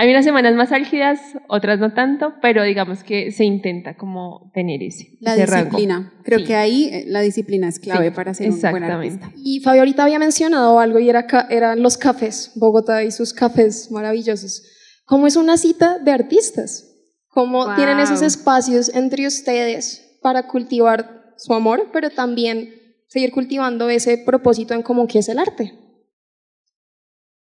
Hay 0.00 0.08
unas 0.10 0.24
semanas 0.24 0.54
más 0.54 0.70
álgidas, 0.70 1.18
otras 1.48 1.80
no 1.80 1.92
tanto, 1.92 2.34
pero 2.40 2.62
digamos 2.62 3.02
que 3.02 3.32
se 3.32 3.44
intenta 3.44 3.96
como 3.96 4.48
tener 4.54 4.80
ese, 4.80 5.16
La 5.20 5.34
ese 5.34 5.46
rango. 5.46 5.64
disciplina. 5.64 6.12
Creo 6.22 6.38
Sí. 6.38 6.44
que 6.44 6.54
ahí 6.54 6.84
eh, 6.92 7.04
la 7.08 7.20
disciplina 7.20 7.66
es 7.68 7.80
clave 7.80 8.10
Sí, 8.10 8.14
para 8.14 8.32
ser 8.32 8.46
un 8.50 8.60
buen 8.60 8.76
exactamente. 8.76 9.24
artista. 9.24 9.32
Y 9.44 9.58
Fabio 9.58 9.80
ahorita 9.80 10.04
había 10.04 10.20
mencionado 10.20 10.78
algo 10.78 11.00
y 11.00 11.08
era 11.10 11.26
eran 11.50 11.82
los 11.82 11.98
cafés, 11.98 12.52
Bogotá 12.54 13.02
y 13.02 13.10
sus 13.10 13.34
cafés 13.34 13.90
maravillosos. 13.90 14.62
¿Cómo 15.04 15.26
es 15.26 15.34
una 15.34 15.56
cita 15.56 15.98
de 15.98 16.12
artistas? 16.12 16.84
¿Cómo 17.26 17.64
Wow. 17.66 17.74
tienen 17.74 17.98
esos 17.98 18.22
espacios 18.22 18.94
entre 18.94 19.26
ustedes 19.26 20.16
para 20.22 20.44
cultivar 20.46 21.34
su 21.38 21.52
amor, 21.54 21.88
pero 21.92 22.10
también 22.10 22.72
seguir 23.08 23.32
cultivando 23.32 23.88
ese 23.90 24.16
propósito 24.18 24.74
en 24.74 24.82
común 24.82 25.08
que 25.08 25.18
es 25.18 25.28
el 25.28 25.40
arte? 25.40 25.72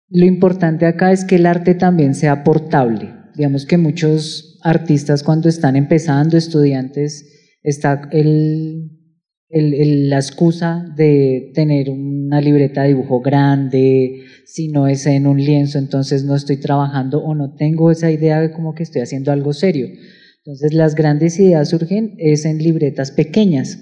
Lo 0.09 0.25
importante 0.25 0.85
acá 0.85 1.11
es 1.11 1.25
que 1.25 1.37
el 1.37 1.45
arte 1.45 1.73
también 1.73 2.13
sea 2.13 2.43
portable. 2.43 3.13
Digamos 3.35 3.65
que 3.65 3.77
muchos 3.77 4.59
artistas 4.63 5.23
cuando 5.23 5.49
están 5.49 5.75
empezando, 5.75 6.37
estudiantes, 6.37 7.57
está 7.63 8.07
el, 8.11 8.91
la 9.49 10.17
excusa 10.17 10.85
de 10.95 11.51
tener 11.53 11.89
una 11.89 12.39
libreta 12.39 12.83
de 12.83 12.89
dibujo 12.89 13.21
grande, 13.21 14.23
si 14.45 14.67
no 14.67 14.87
es 14.87 15.05
en 15.07 15.25
un 15.25 15.37
lienzo, 15.37 15.79
entonces 15.79 16.23
no 16.23 16.35
estoy 16.35 16.57
trabajando 16.57 17.23
o 17.23 17.33
no 17.33 17.55
tengo 17.55 17.89
esa 17.89 18.11
idea 18.11 18.39
de 18.39 18.51
como 18.51 18.75
que 18.75 18.83
estoy 18.83 19.01
haciendo 19.01 19.31
algo 19.31 19.53
serio. 19.53 19.87
Entonces 20.45 20.73
las 20.73 20.93
grandes 20.93 21.39
ideas 21.39 21.69
surgen 21.69 22.13
es 22.19 22.45
en 22.45 22.59
libretas 22.59 23.11
pequeñas. 23.11 23.79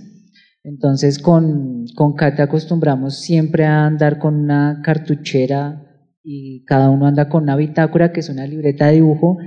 Entonces 0.63 1.19
con, 1.19 1.85
con 1.95 2.13
Kate 2.13 2.41
acostumbramos 2.41 3.19
siempre 3.19 3.65
a 3.65 3.85
andar 3.85 4.19
con 4.19 4.35
una 4.35 4.81
cartuchera 4.83 5.92
y 6.23 6.63
cada 6.65 6.89
uno 6.89 7.05
anda 7.05 7.29
con 7.29 7.43
una 7.43 7.55
bitácora 7.55 8.11
que 8.11 8.21
es 8.21 8.29
una 8.29 8.47
libreta 8.47 8.87
de 8.87 8.93
dibujo 8.93 9.37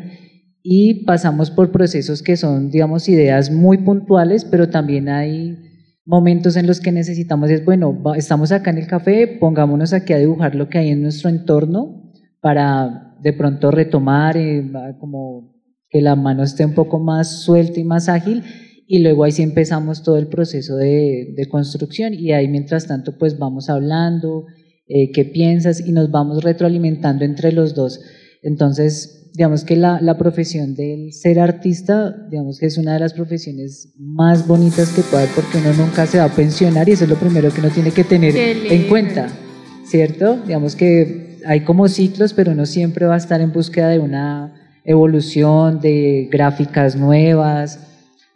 y 0.63 1.05
pasamos 1.05 1.53
por 1.53 1.71
procesos 1.71 2.23
que 2.23 2.37
son, 2.37 2.71
digamos, 2.71 3.09
ideas 3.09 3.53
muy 3.53 3.79
puntuales, 3.79 4.45
pero 4.45 4.69
también 4.69 5.09
hay 5.09 5.57
momentos 6.05 6.57
en 6.57 6.67
los 6.67 6.81
que 6.81 6.91
necesitamos, 6.91 7.51
es 7.51 7.65
bueno, 7.65 8.03
estamos 8.17 8.51
acá 8.51 8.71
en 8.71 8.79
el 8.79 8.89
café, 8.89 9.29
pongámonos 9.41 9.93
aquí 9.93 10.13
a 10.13 10.19
dibujar 10.19 10.57
lo 10.57 10.69
que 10.69 10.79
hay 10.79 10.91
en 10.91 11.03
nuestro 11.03 11.31
entorno 11.31 12.13
para 12.41 13.17
de 13.23 13.33
pronto 13.33 13.71
retomar, 13.71 14.37
eh, 14.37 14.69
como 14.99 15.55
que 15.89 16.03
la 16.03 16.17
mano 16.17 16.43
esté 16.43 16.65
un 16.65 16.75
poco 16.75 16.99
más 16.99 17.43
suelta 17.43 17.79
y 17.79 17.85
más 17.85 18.09
ágil 18.09 18.43
y 18.89 19.03
luego 19.03 19.23
ahí 19.23 19.33
sí 19.33 19.43
empezamos 19.43 20.03
todo 20.03 20.17
el 20.17 20.27
proceso 20.27 20.77
de, 20.77 21.33
de 21.37 21.49
construcción 21.49 22.13
y 22.13 22.33
ahí 22.33 22.49
mientras 22.49 22.87
tanto 22.87 23.17
pues 23.19 23.39
vamos 23.39 23.71
hablando, 23.71 24.47
eh, 24.89 25.11
qué 25.13 25.25
piensas 25.25 25.81
y 25.87 25.93
nos 25.93 26.11
vamos 26.11 26.45
retroalimentando 26.45 27.25
entre 27.25 27.53
los 27.53 27.75
dos. 27.75 28.01
Entonces, 28.43 29.31
digamos 29.35 29.65
que 29.65 29.77
la, 29.77 30.01
la, 30.01 30.17
profesión 30.17 30.75
del 30.75 31.13
ser 31.13 31.41
artista, 31.41 32.17
digamos 32.31 32.59
que 32.59 32.67
es 32.67 32.79
una 32.79 32.95
de 32.95 33.01
las 33.01 33.13
profesiones 33.13 33.93
más 33.99 34.47
bonitas 34.47 34.91
que 34.91 35.03
puede 35.03 35.25
haber 35.25 35.35
porque 35.35 35.59
uno 35.59 35.73
nunca 35.75 36.07
se 36.07 36.19
va 36.19 36.25
a 36.25 36.35
pensionar 36.35 36.89
y 36.89 36.93
eso 36.93 37.05
es 37.05 37.11
lo 37.11 37.17
primero 37.17 37.51
que 37.51 37.61
uno 37.61 37.71
tiene 37.71 37.91
que 37.91 38.05
tener 38.05 38.35
en 38.37 38.89
cuenta, 38.89 39.29
¿cierto? 39.85 40.39
Digamos 40.47 40.77
que 40.77 41.41
hay 41.45 41.61
como 41.61 41.89
ciclos, 41.89 42.33
pero 42.33 42.53
uno 42.53 42.67
siempre 42.67 43.07
va 43.07 43.15
a 43.15 43.19
estar 43.19 43.41
en 43.41 43.53
búsqueda 43.53 43.89
de 43.89 43.99
una 43.99 44.81
evolución, 44.85 45.81
de 45.81 46.29
gráficas 46.31 46.97
nuevas, 46.97 47.81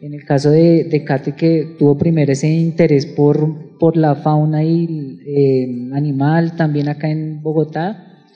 en 0.01 0.13
el 0.13 0.25
caso 0.25 0.51
de, 0.51 0.83
de 0.83 1.03
Kate, 1.03 1.33
que 1.33 1.75
tuvo 1.77 1.97
primero 1.97 2.31
ese 2.31 2.49
interés 2.49 3.05
por, 3.05 3.70
por 3.81 3.97
la 3.97 4.13
fauna 4.13 4.63
y 4.63 5.17
eh, 5.25 5.89
animal, 5.93 6.55
también 6.55 6.87
acá 6.87 7.09
en 7.09 7.41
Bogotá. 7.41 8.29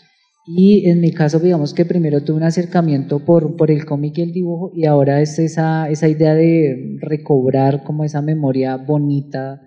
Y 0.48 0.90
en 0.90 1.02
mi 1.02 1.12
caso, 1.12 1.40
digamos 1.40 1.76
que 1.76 1.86
primero 1.86 2.24
tuve 2.24 2.38
un 2.38 2.44
acercamiento 2.44 3.24
por, 3.24 3.56
por 3.56 3.70
el 3.70 3.86
cómic 3.86 4.18
y 4.18 4.22
el 4.24 4.32
dibujo, 4.32 4.72
y 4.74 4.86
ahora 4.86 5.22
es 5.22 5.38
esa, 5.38 5.88
esa 5.88 6.08
idea 6.08 6.34
de 6.34 6.98
recobrar 7.00 7.84
como 7.84 8.04
esa 8.04 8.24
memoria 8.24 8.76
bonita 8.78 9.62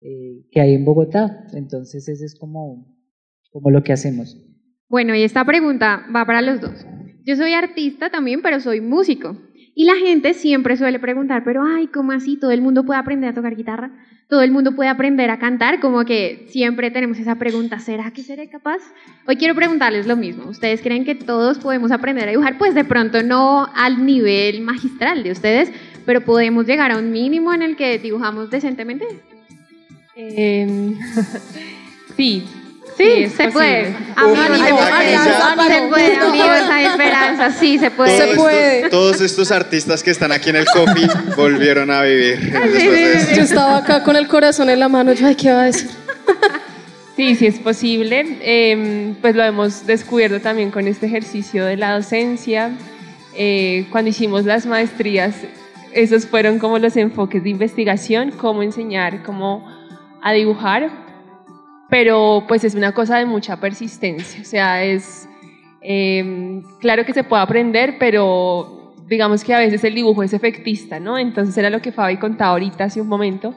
eh, 0.00 0.46
que 0.52 0.60
hay 0.60 0.74
en 0.74 0.84
Bogotá. 0.84 1.48
Entonces, 1.52 2.08
ese 2.08 2.24
es 2.24 2.38
como, 2.38 2.86
como 3.50 3.72
lo 3.72 3.82
que 3.82 3.92
hacemos. 3.92 4.40
Bueno, 4.88 5.16
y 5.16 5.24
esta 5.24 5.44
pregunta 5.44 6.06
va 6.14 6.24
para 6.24 6.42
los 6.42 6.60
dos. 6.60 6.86
Yo 7.24 7.34
soy 7.34 7.54
artista 7.54 8.08
también, 8.08 8.40
pero 8.40 8.60
soy 8.60 8.80
músico. 8.80 9.36
Y 9.74 9.84
la 9.84 9.96
gente 9.96 10.34
siempre 10.34 10.76
suele 10.76 11.00
preguntar, 11.00 11.42
pero 11.44 11.64
ay, 11.64 11.88
¿cómo 11.88 12.12
así? 12.12 12.36
¿Todo 12.36 12.52
el 12.52 12.62
mundo 12.62 12.84
puede 12.84 13.00
aprender 13.00 13.30
a 13.30 13.34
tocar 13.34 13.56
guitarra? 13.56 13.90
¿Todo 14.28 14.42
el 14.42 14.52
mundo 14.52 14.74
puede 14.76 14.88
aprender 14.88 15.30
a 15.30 15.38
cantar? 15.38 15.80
Como 15.80 16.04
que 16.04 16.46
siempre 16.48 16.90
tenemos 16.90 17.18
esa 17.18 17.34
pregunta, 17.34 17.80
¿será 17.80 18.12
que 18.12 18.22
seré 18.22 18.48
capaz? 18.48 18.78
Hoy 19.26 19.36
quiero 19.36 19.54
preguntarles 19.54 20.06
lo 20.06 20.16
mismo. 20.16 20.48
¿Ustedes 20.48 20.80
creen 20.80 21.04
que 21.04 21.16
todos 21.16 21.58
podemos 21.58 21.90
aprender 21.90 22.28
a 22.28 22.30
dibujar? 22.30 22.56
Pues 22.56 22.74
de 22.74 22.84
pronto 22.84 23.22
no 23.22 23.68
al 23.74 24.06
nivel 24.06 24.60
magistral 24.60 25.24
de 25.24 25.32
ustedes, 25.32 25.72
pero 26.06 26.24
podemos 26.24 26.66
llegar 26.66 26.92
a 26.92 26.98
un 26.98 27.10
mínimo 27.10 27.52
en 27.52 27.62
el 27.62 27.76
que 27.76 27.98
dibujamos 27.98 28.50
decentemente. 28.50 29.06
Eh, 30.14 30.94
sí, 32.16 32.44
Sí, 32.96 33.28
se 33.28 33.48
puede. 33.50 33.86
se 33.86 34.22
puede, 35.88 36.16
amigos, 36.16 36.60
hay 36.70 36.84
esperanza. 36.84 37.50
Sí, 37.50 37.78
se 37.78 37.90
puede. 37.90 38.18
Se 38.18 38.36
puede. 38.36 38.88
Todos 38.88 39.20
estos 39.20 39.50
artistas 39.50 40.02
que 40.02 40.10
están 40.10 40.30
aquí 40.30 40.50
en 40.50 40.56
el 40.56 40.66
coffee 40.66 41.08
volvieron 41.36 41.90
a 41.90 42.02
vivir. 42.02 42.52
Yo 43.34 43.42
estaba 43.42 43.78
acá 43.78 44.04
con 44.04 44.16
el 44.16 44.28
corazón 44.28 44.70
en 44.70 44.78
la 44.78 44.88
mano. 44.88 45.12
Yo, 45.12 45.26
ay, 45.26 45.34
¿qué 45.34 45.50
va 45.50 45.62
a 45.62 45.64
decir? 45.66 45.90
Sí, 47.16 47.36
sí 47.36 47.46
es 47.46 47.60
posible. 47.60 48.38
Eh, 48.40 49.14
pues 49.20 49.36
lo 49.36 49.44
hemos 49.44 49.86
descubierto 49.86 50.40
también 50.40 50.72
con 50.72 50.88
este 50.88 51.06
ejercicio 51.06 51.64
de 51.64 51.76
la 51.76 51.94
docencia. 51.94 52.72
Eh, 53.36 53.86
cuando 53.92 54.10
hicimos 54.10 54.44
las 54.44 54.66
maestrías, 54.66 55.36
esos 55.92 56.26
fueron 56.26 56.58
como 56.58 56.80
los 56.80 56.96
enfoques 56.96 57.44
de 57.44 57.50
investigación, 57.50 58.32
cómo 58.32 58.64
enseñar, 58.64 59.22
cómo 59.22 59.64
a 60.22 60.32
dibujar 60.32 61.03
pero 61.94 62.42
pues 62.48 62.64
es 62.64 62.74
una 62.74 62.90
cosa 62.90 63.18
de 63.18 63.24
mucha 63.24 63.60
persistencia, 63.60 64.40
o 64.40 64.44
sea, 64.44 64.82
es 64.82 65.28
em, 65.80 66.60
claro 66.80 67.04
que 67.06 67.12
se 67.12 67.22
puede 67.22 67.40
aprender, 67.40 67.98
pero 68.00 68.94
digamos 69.06 69.44
que 69.44 69.54
a 69.54 69.60
veces 69.60 69.84
el 69.84 69.94
dibujo 69.94 70.24
es 70.24 70.32
efectista, 70.32 70.98
¿no? 70.98 71.16
Entonces 71.16 71.56
era 71.56 71.70
lo 71.70 71.80
que 71.80 71.92
Fabi 71.92 72.16
contaba 72.16 72.50
ahorita 72.50 72.82
hace 72.82 73.00
un 73.00 73.06
momento, 73.06 73.54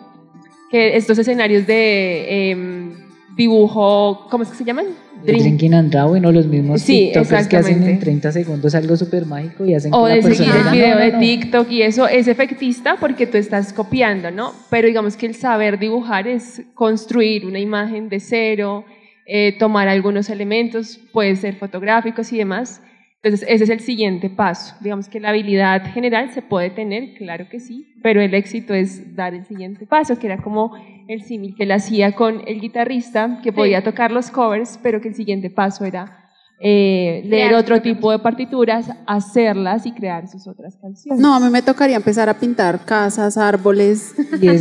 que 0.70 0.96
estos 0.98 1.18
escenarios 1.18 1.66
de 1.66 2.52
em, 2.52 3.07
dibujo, 3.38 4.28
¿cómo 4.30 4.44
es 4.44 4.50
que 4.50 4.56
se 4.56 4.66
llaman? 4.66 4.88
Drinking 5.24 5.74
and 5.74 5.92
Drawing 5.92 6.26
o 6.26 6.32
los 6.32 6.48
mismos 6.48 6.82
sí, 6.82 7.12
TikTokers 7.14 7.48
que 7.48 7.58
hacen 7.58 7.84
en 7.84 8.00
30 8.00 8.32
segundos 8.32 8.76
algo 8.76 8.96
súper 8.98 9.26
mágico 9.26 9.66
y 9.66 9.74
hacen 9.74 9.94
o 9.94 10.06
que 10.06 10.14
de 10.14 10.22
la 10.22 10.36
seguir 10.36 10.54
el 10.56 10.72
video 10.72 10.98
de 10.98 11.12
TikTok 11.14 11.72
y 11.72 11.82
eso 11.82 12.08
es 12.08 12.28
efectista 12.28 12.98
porque 13.00 13.28
tú 13.28 13.38
estás 13.38 13.74
copiando, 13.74 14.32
¿no? 14.32 14.54
Pero 14.70 14.88
digamos 14.88 15.16
que 15.16 15.26
el 15.28 15.36
saber 15.36 15.80
dibujar 15.80 16.28
es 16.28 16.64
construir 16.74 17.46
una 17.46 17.60
imagen 17.60 18.10
de 18.10 18.20
cero, 18.20 18.86
eh, 19.26 19.56
tomar 19.58 19.88
algunos 19.88 20.30
elementos, 20.30 21.00
puede 21.12 21.36
ser 21.36 21.56
fotográficos 21.56 22.32
y 22.34 22.38
demás. 22.38 22.82
Entonces, 23.24 23.48
ese 23.50 23.64
es 23.64 23.70
el 23.70 23.80
siguiente 23.80 24.30
paso. 24.30 24.76
Digamos 24.80 25.10
que 25.10 25.20
la 25.20 25.30
habilidad 25.30 25.92
general 25.92 26.32
se 26.32 26.42
puede 26.42 26.70
tener, 26.70 27.16
claro 27.16 27.50
que 27.50 27.60
sí, 27.60 27.96
pero 28.04 28.22
el 28.22 28.34
éxito 28.34 28.74
es 28.74 29.16
dar 29.16 29.34
el 29.34 29.46
siguiente 29.46 29.86
paso, 29.86 30.20
que 30.20 30.28
era 30.28 30.38
como 30.38 30.74
el 31.08 31.24
símil 31.24 31.56
que 31.56 31.64
él 31.64 31.72
hacía 31.72 32.14
con 32.14 32.44
el 32.48 32.62
guitarrista, 32.62 33.40
que 33.42 33.52
podía 33.52 33.84
tocar 33.84 34.12
los 34.12 34.30
covers, 34.30 34.80
pero 34.84 35.02
que 35.02 35.10
el 35.10 35.16
siguiente 35.16 35.50
paso 35.50 35.84
era 35.84 36.27
eh, 36.60 37.22
leer 37.26 37.54
otro 37.54 37.80
tipo 37.84 38.12
de 38.12 38.18
partituras, 38.18 38.88
hacerlas 39.06 39.86
y 39.86 39.92
crear 39.92 40.28
sus 40.28 40.48
otras 40.48 40.76
canciones. 40.76 41.22
No, 41.22 41.36
a 41.36 41.40
mí 41.40 41.50
me 41.52 41.62
tocaría 41.62 41.96
empezar 41.96 42.30
a 42.30 42.40
pintar 42.40 42.84
casas, 42.84 43.38
árboles, 43.38 44.16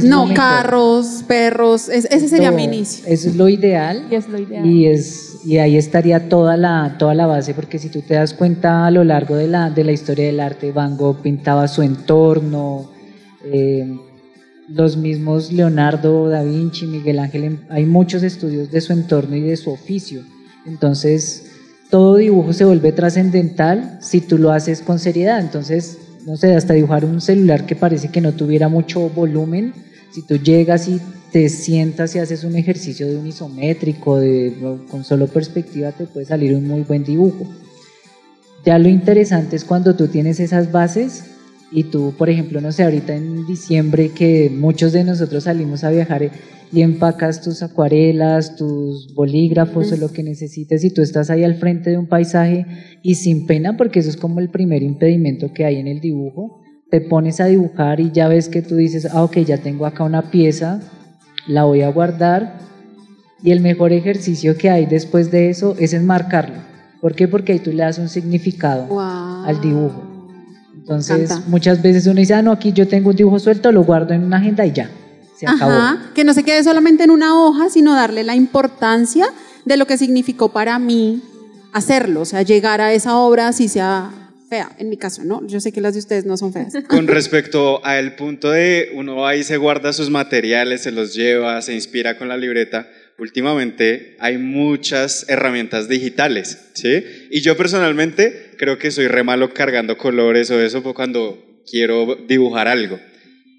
no 0.04 0.34
carros, 0.34 1.24
perros. 1.26 1.88
ese 1.88 2.28
sería 2.28 2.50
mi 2.50 2.64
inicio. 2.64 3.04
Eso 3.06 3.30
es 3.30 3.36
lo 3.36 3.48
ideal. 3.48 4.08
Y 4.10 4.14
es 4.14 4.28
lo 4.28 4.38
ideal. 4.38 4.66
Y, 4.66 4.86
es, 4.86 5.40
y 5.46 5.56
ahí 5.56 5.78
estaría 5.78 6.28
toda 6.28 6.58
la, 6.58 6.96
toda 6.98 7.14
la 7.14 7.26
base, 7.26 7.54
porque 7.54 7.78
si 7.78 7.88
tú 7.88 8.02
te 8.02 8.14
das 8.14 8.34
cuenta 8.34 8.86
a 8.86 8.90
lo 8.90 9.02
largo 9.02 9.34
de 9.36 9.48
la, 9.48 9.70
de 9.70 9.84
la 9.84 9.92
historia 9.92 10.26
del 10.26 10.40
arte, 10.40 10.72
Van 10.72 10.98
Gogh 10.98 11.22
pintaba 11.22 11.66
su 11.66 11.80
entorno. 11.80 12.90
Eh, 13.44 13.96
los 14.68 14.96
mismos 14.98 15.52
Leonardo 15.52 16.28
da 16.28 16.42
Vinci, 16.42 16.86
Miguel 16.86 17.20
Ángel, 17.20 17.60
hay 17.70 17.86
muchos 17.86 18.22
estudios 18.22 18.70
de 18.70 18.80
su 18.80 18.92
entorno 18.92 19.36
y 19.36 19.40
de 19.40 19.56
su 19.56 19.70
oficio. 19.70 20.22
Entonces, 20.66 21.45
todo 21.90 22.16
dibujo 22.16 22.52
se 22.52 22.64
vuelve 22.64 22.92
trascendental 22.92 23.98
si 24.00 24.20
tú 24.20 24.38
lo 24.38 24.50
haces 24.50 24.80
con 24.80 24.98
seriedad. 24.98 25.40
Entonces, 25.40 25.98
no 26.26 26.36
sé, 26.36 26.54
hasta 26.54 26.74
dibujar 26.74 27.04
un 27.04 27.20
celular 27.20 27.66
que 27.66 27.76
parece 27.76 28.08
que 28.08 28.20
no 28.20 28.32
tuviera 28.32 28.68
mucho 28.68 29.08
volumen, 29.10 29.72
si 30.10 30.22
tú 30.22 30.36
llegas 30.36 30.88
y 30.88 31.00
te 31.30 31.48
sientas 31.48 32.14
y 32.14 32.18
haces 32.18 32.44
un 32.44 32.56
ejercicio 32.56 33.06
de 33.06 33.16
un 33.16 33.26
isométrico, 33.26 34.18
de, 34.18 34.78
con 34.90 35.04
solo 35.04 35.26
perspectiva, 35.26 35.92
te 35.92 36.06
puede 36.06 36.26
salir 36.26 36.54
un 36.54 36.66
muy 36.66 36.82
buen 36.82 37.04
dibujo. 37.04 37.46
Ya 38.64 38.78
lo 38.78 38.88
interesante 38.88 39.54
es 39.54 39.64
cuando 39.64 39.94
tú 39.94 40.08
tienes 40.08 40.40
esas 40.40 40.72
bases 40.72 41.24
y 41.70 41.84
tú, 41.84 42.14
por 42.16 42.30
ejemplo, 42.30 42.60
no 42.60 42.72
sé, 42.72 42.84
ahorita 42.84 43.14
en 43.14 43.46
diciembre 43.46 44.10
que 44.10 44.50
muchos 44.50 44.92
de 44.92 45.04
nosotros 45.04 45.44
salimos 45.44 45.84
a 45.84 45.90
viajar 45.90 46.30
y 46.72 46.82
empacas 46.82 47.42
tus 47.42 47.62
acuarelas, 47.62 48.56
tus 48.56 49.12
bolígrafos 49.14 49.92
o 49.92 49.96
lo 49.96 50.12
que 50.12 50.22
necesites 50.22 50.84
y 50.84 50.90
tú 50.90 51.02
estás 51.02 51.30
ahí 51.30 51.44
al 51.44 51.56
frente 51.56 51.90
de 51.90 51.98
un 51.98 52.06
paisaje 52.06 52.66
y 53.02 53.16
sin 53.16 53.46
pena, 53.46 53.76
porque 53.76 54.00
eso 54.00 54.10
es 54.10 54.16
como 54.16 54.40
el 54.40 54.50
primer 54.50 54.82
impedimento 54.82 55.52
que 55.52 55.64
hay 55.64 55.76
en 55.76 55.88
el 55.88 56.00
dibujo, 56.00 56.60
te 56.90 57.00
pones 57.00 57.40
a 57.40 57.46
dibujar 57.46 58.00
y 58.00 58.12
ya 58.12 58.28
ves 58.28 58.48
que 58.48 58.62
tú 58.62 58.76
dices, 58.76 59.08
ah, 59.12 59.24
ok, 59.24 59.38
ya 59.38 59.58
tengo 59.58 59.86
acá 59.86 60.04
una 60.04 60.30
pieza, 60.30 60.80
la 61.46 61.64
voy 61.64 61.82
a 61.82 61.90
guardar 61.90 62.58
y 63.42 63.50
el 63.50 63.60
mejor 63.60 63.92
ejercicio 63.92 64.56
que 64.56 64.70
hay 64.70 64.86
después 64.86 65.30
de 65.30 65.50
eso 65.50 65.76
es 65.78 65.92
enmarcarlo. 65.92 66.64
¿Por 67.00 67.14
qué? 67.14 67.28
Porque 67.28 67.52
ahí 67.52 67.58
tú 67.58 67.70
le 67.70 67.82
das 67.82 67.98
un 67.98 68.08
significado 68.08 69.00
al 69.00 69.60
dibujo. 69.60 70.15
Entonces, 70.86 71.32
muchas 71.48 71.82
veces 71.82 72.06
uno 72.06 72.20
dice, 72.20 72.34
ah, 72.34 72.42
no, 72.42 72.52
aquí 72.52 72.72
yo 72.72 72.86
tengo 72.86 73.10
un 73.10 73.16
dibujo 73.16 73.40
suelto, 73.40 73.72
lo 73.72 73.82
guardo 73.82 74.14
en 74.14 74.22
una 74.22 74.36
agenda 74.36 74.64
y 74.64 74.70
ya, 74.70 74.88
se 75.36 75.44
acabó. 75.44 75.98
que 76.14 76.22
no 76.22 76.32
se 76.32 76.44
quede 76.44 76.62
solamente 76.62 77.02
en 77.02 77.10
una 77.10 77.42
hoja, 77.42 77.68
sino 77.70 77.92
darle 77.92 78.22
la 78.22 78.36
importancia 78.36 79.26
de 79.64 79.76
lo 79.76 79.88
que 79.88 79.98
significó 79.98 80.52
para 80.52 80.78
mí 80.78 81.20
hacerlo, 81.72 82.20
o 82.20 82.24
sea, 82.24 82.42
llegar 82.42 82.80
a 82.80 82.92
esa 82.92 83.16
obra, 83.16 83.52
si 83.52 83.66
sea 83.66 84.12
fea, 84.48 84.70
en 84.78 84.88
mi 84.88 84.96
caso, 84.96 85.24
¿no? 85.24 85.44
Yo 85.48 85.58
sé 85.58 85.72
que 85.72 85.80
las 85.80 85.94
de 85.94 85.98
ustedes 85.98 86.24
no 86.24 86.36
son 86.36 86.52
feas. 86.52 86.72
Con 86.86 87.08
respecto 87.08 87.84
al 87.84 88.14
punto 88.14 88.52
de 88.52 88.92
uno 88.94 89.26
ahí 89.26 89.42
se 89.42 89.56
guarda 89.56 89.92
sus 89.92 90.08
materiales, 90.08 90.82
se 90.82 90.92
los 90.92 91.14
lleva, 91.14 91.60
se 91.62 91.74
inspira 91.74 92.16
con 92.16 92.28
la 92.28 92.36
libreta, 92.36 92.88
últimamente 93.18 94.16
hay 94.20 94.38
muchas 94.38 95.26
herramientas 95.28 95.88
digitales, 95.88 96.58
¿sí? 96.74 97.04
Y 97.32 97.40
yo 97.40 97.56
personalmente 97.56 98.45
creo 98.56 98.78
que 98.78 98.90
soy 98.90 99.08
re 99.08 99.22
malo 99.22 99.52
cargando 99.52 99.96
colores 99.96 100.50
o 100.50 100.60
eso 100.60 100.82
cuando 100.94 101.38
quiero 101.70 102.16
dibujar 102.28 102.68
algo. 102.68 102.98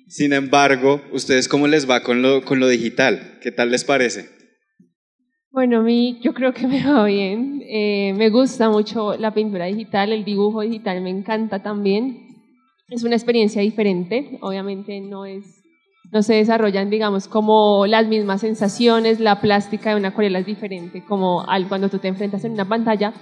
Sin 0.08 0.34
embargo, 0.34 1.02
¿ustedes 1.12 1.48
cómo 1.48 1.68
les 1.68 1.90
va 1.90 2.02
con 2.02 2.22
lo, 2.22 2.44
con 2.44 2.60
lo 2.60 2.68
digital? 2.68 3.40
¿Qué 3.42 3.52
tal 3.52 3.72
les 3.72 3.84
parece? 3.84 4.30
Bueno, 5.52 5.80
a 5.80 5.82
mí 5.82 6.20
yo 6.22 6.34
creo 6.34 6.54
que 6.54 6.68
me 6.68 6.84
va 6.86 7.06
bien. 7.06 7.62
Eh, 7.68 8.14
me 8.16 8.30
gusta 8.30 8.70
mucho 8.70 9.18
la 9.18 9.34
pintura 9.34 9.66
digital, 9.66 10.14
el 10.14 10.24
dibujo 10.24 10.62
digital 10.62 11.02
me 11.02 11.10
encanta 11.10 11.62
también. 11.62 12.26
Es 12.90 13.04
una 13.04 13.16
experiencia 13.16 13.62
diferente, 13.62 14.38
obviamente 14.42 15.02
no 15.02 15.26
es 15.26 15.44
no 16.12 16.24
se 16.24 16.36
desarrollan, 16.36 16.90
digamos, 16.90 17.28
como 17.28 17.86
las 17.86 18.08
mismas 18.08 18.42
sensaciones, 18.42 19.20
la 19.20 19.42
plástica 19.42 19.90
de 19.90 19.98
una 19.98 20.10
acuarela 20.10 20.40
es 20.40 20.46
diferente 20.46 21.04
como 21.04 21.44
al 21.48 21.68
cuando 21.68 21.90
tú 21.90 22.00
te 22.00 22.08
enfrentas 22.08 22.46
en 22.46 22.54
una 22.54 22.68
pantalla, 22.68 23.14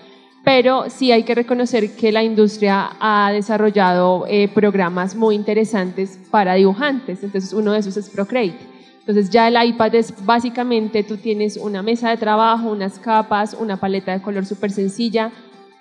pero 0.46 0.86
sí 0.90 1.12
hay 1.12 1.24
que 1.24 1.34
reconocer 1.34 1.96
que 1.96 2.12
la 2.12 2.24
industria 2.24 2.92
ha 3.00 3.32
desarrollado 3.32 4.26
eh, 4.30 4.48
programas 4.48 5.16
muy 5.16 5.34
interesantes 5.34 6.20
para 6.30 6.54
dibujantes, 6.54 7.24
entonces 7.24 7.52
uno 7.52 7.74
de 7.74 7.80
esos 7.80 7.98
es 7.98 8.10
Procreate. 8.10 8.60
Entonces 9.00 9.30
ya 9.32 9.48
el 9.48 9.70
iPad 9.70 9.96
es 9.96 10.14
básicamente, 10.24 11.04
tú 11.04 11.18
tienes 11.18 11.58
una 11.58 11.82
mesa 11.82 12.12
de 12.12 12.18
trabajo, 12.18 12.70
unas 12.70 13.00
capas, 13.00 13.58
una 13.60 13.78
paleta 13.78 14.14
de 14.14 14.22
color 14.22 14.46
súper 14.46 14.72
sencilla, 14.72 15.32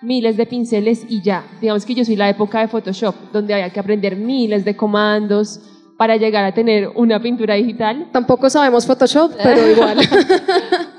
miles 0.00 0.36
de 0.38 0.46
pinceles 0.46 1.04
y 1.08 1.22
ya. 1.22 1.44
Digamos 1.60 1.84
que 1.84 1.94
yo 1.94 2.04
soy 2.04 2.16
la 2.16 2.28
época 2.28 2.60
de 2.60 2.68
Photoshop, 2.68 3.14
donde 3.32 3.54
había 3.54 3.70
que 3.70 3.80
aprender 3.80 4.16
miles 4.16 4.64
de 4.64 4.76
comandos, 4.76 5.60
para 5.96 6.16
llegar 6.16 6.44
a 6.44 6.52
tener 6.52 6.90
una 6.94 7.20
pintura 7.20 7.54
digital. 7.54 8.08
Tampoco 8.12 8.50
sabemos 8.50 8.86
Photoshop, 8.86 9.32
pero 9.42 9.70
igual. 9.70 9.98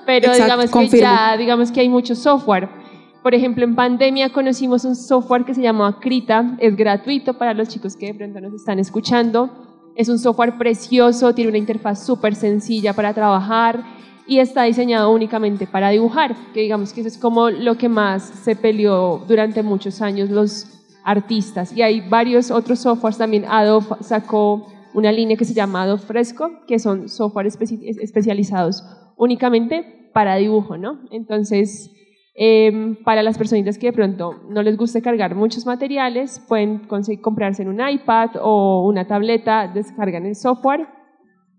pero 0.06 0.34
digamos 0.34 0.72
que 0.72 1.00
ya, 1.00 1.36
digamos 1.38 1.72
que 1.72 1.82
hay 1.82 1.90
mucho 1.90 2.16
software. 2.16 2.85
Por 3.26 3.34
ejemplo, 3.34 3.64
en 3.64 3.74
pandemia 3.74 4.32
conocimos 4.32 4.86
un 4.86 4.96
software 4.96 5.46
que 5.46 5.56
se 5.56 5.62
llama 5.64 6.00
Krita, 6.00 6.56
es 6.60 6.76
gratuito 6.76 7.34
para 7.40 7.56
los 7.56 7.68
chicos 7.68 7.96
que 7.96 8.06
de 8.06 8.14
pronto 8.14 8.40
nos 8.40 8.54
están 8.54 8.78
escuchando. 8.78 9.50
Es 9.96 10.10
un 10.10 10.20
software 10.20 10.60
precioso, 10.60 11.34
tiene 11.34 11.50
una 11.50 11.58
interfaz 11.58 12.06
súper 12.06 12.36
sencilla 12.36 12.94
para 12.94 13.16
trabajar 13.16 13.84
y 14.28 14.38
está 14.38 14.62
diseñado 14.66 15.12
únicamente 15.12 15.66
para 15.66 15.90
dibujar, 15.90 16.36
que 16.54 16.60
digamos 16.60 16.94
que 16.94 17.02
eso 17.02 17.08
es 17.08 17.18
como 17.18 17.50
lo 17.50 17.80
que 17.80 17.90
más 17.90 18.22
se 18.22 18.56
peleó 18.56 19.24
durante 19.28 19.64
muchos 19.64 20.04
años 20.04 20.30
los 20.30 20.68
artistas. 21.04 21.76
Y 21.76 21.82
hay 21.82 22.08
varios 22.08 22.52
otros 22.52 22.78
softwares 22.78 23.18
también. 23.18 23.46
Adobe 23.46 23.88
sacó 24.02 24.68
una 24.94 25.12
línea 25.12 25.36
que 25.36 25.46
se 25.46 25.56
llama 25.56 25.82
Adobe 25.82 26.04
Fresco, 26.04 26.52
que 26.68 26.78
son 26.78 27.10
software 27.10 27.48
especializados 27.48 28.84
únicamente 29.18 30.12
para 30.14 30.36
dibujo, 30.36 30.78
¿no? 30.78 31.00
Entonces, 31.10 31.90
em, 32.36 32.96
para 33.04 33.24
las 33.24 33.38
personitas 33.38 33.78
que 33.78 33.88
de 33.88 33.94
pronto 33.94 34.42
no 34.50 34.62
les 34.62 34.78
guste 34.78 35.02
cargar 35.02 35.36
muchos 35.36 35.66
materiales, 35.66 36.42
pueden 36.48 36.80
comprarse 37.22 37.64
en 37.64 37.70
un 37.70 37.80
iPad 37.88 38.32
o 38.42 38.88
una 38.88 39.08
tableta, 39.08 39.72
descargan 39.74 40.26
el 40.26 40.36
software, 40.36 40.88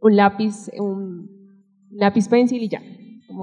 un 0.00 0.16
lápiz, 0.16 0.70
un 0.78 1.30
lápiz 1.90 2.28
pencil 2.28 2.62
y 2.62 2.68
ya. 2.68 2.82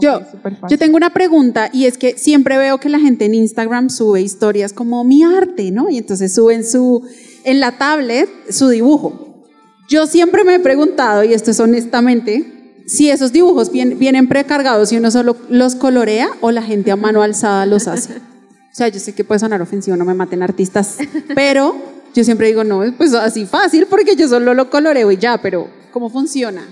Yo, 0.02 0.22
yo 0.70 0.78
tengo 0.78 0.96
una 0.96 1.12
pregunta 1.12 1.70
y 1.72 1.86
es 1.86 1.98
que 1.98 2.18
siempre 2.18 2.58
veo 2.58 2.78
que 2.78 2.90
la 2.90 3.00
gente 3.00 3.26
en 3.26 3.36
Instagram 3.36 3.90
sube 3.90 4.22
historias 4.22 4.74
como 4.74 5.04
mi 5.04 5.24
arte, 5.24 5.72
¿no? 5.72 5.90
Y 5.90 5.98
entonces 5.98 6.34
suben 6.34 6.64
su, 6.64 7.06
en 7.44 7.60
la 7.60 7.78
tablet 7.78 8.30
su 8.50 8.70
dibujo. 8.70 9.44
Yo 9.90 10.08
siempre 10.08 10.44
me 10.44 10.56
he 10.56 10.60
preguntado, 10.60 11.24
y 11.24 11.34
esto 11.34 11.52
es 11.52 11.60
honestamente, 11.60 12.53
si 12.86 13.10
esos 13.10 13.32
dibujos 13.32 13.72
vienen, 13.72 14.28
precargados 14.28 14.92
y 14.92 14.98
uno 14.98 15.12
solo 15.12 15.38
los 15.50 15.76
colorea 15.76 16.30
o 16.42 16.52
la 16.52 16.62
gente 16.62 16.92
a 16.92 16.96
mano 16.96 17.22
alzada 17.22 17.66
los 17.66 17.88
hace. 17.88 18.18
O 18.18 18.76
sea, 18.76 18.88
yo 18.88 19.00
sé 19.00 19.14
que 19.14 19.24
puede 19.24 19.40
sonar 19.40 19.62
ofensivo, 19.62 19.96
no 19.96 20.06
me 20.06 20.14
maten 20.14 20.42
artistas, 20.42 20.98
pero 21.36 21.76
yo 22.14 22.24
siempre 22.24 22.48
digo, 22.48 22.64
no, 22.64 22.82
pues 22.98 23.14
así 23.14 23.46
fácil 23.46 23.88
porque 23.90 24.16
yo 24.16 24.28
solo 24.28 24.54
lo 24.54 24.70
coloreo 24.70 25.12
y 25.12 25.18
ya, 25.18 25.38
pero 25.42 25.70
¿cómo 25.92 26.10
funciona? 26.10 26.64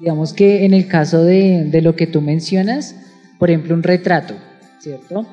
Digamos 0.00 0.32
que 0.32 0.64
en 0.64 0.74
el 0.74 0.88
caso 0.88 1.22
de, 1.22 1.64
de 1.70 1.80
lo 1.80 1.96
que 1.96 2.06
tú 2.06 2.20
mencionas, 2.20 2.94
por 3.38 3.50
ejemplo, 3.50 3.74
un 3.74 3.82
retrato, 3.82 4.34
¿cierto? 4.80 5.26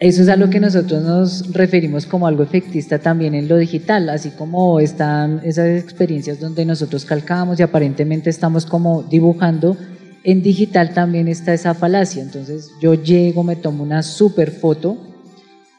Eso 0.00 0.22
es 0.22 0.30
a 0.30 0.36
lo 0.36 0.48
que 0.48 0.60
nosotros 0.60 1.02
nos 1.02 1.52
referimos 1.52 2.06
como 2.06 2.26
algo 2.26 2.42
efectista 2.42 3.00
también 3.00 3.34
en 3.34 3.48
lo 3.48 3.58
digital, 3.58 4.08
así 4.08 4.30
como 4.30 4.80
están 4.80 5.42
esas 5.44 5.78
experiencias 5.78 6.40
donde 6.40 6.64
nosotros 6.64 7.04
calcamos 7.04 7.60
y 7.60 7.64
aparentemente 7.64 8.30
estamos 8.30 8.64
como 8.64 9.02
dibujando, 9.02 9.76
en 10.24 10.42
digital 10.42 10.94
también 10.94 11.28
está 11.28 11.52
esa 11.52 11.74
falacia. 11.74 12.22
Entonces 12.22 12.70
yo 12.80 12.94
llego, 12.94 13.44
me 13.44 13.56
tomo 13.56 13.82
una 13.82 14.02
super 14.02 14.52
foto 14.52 14.96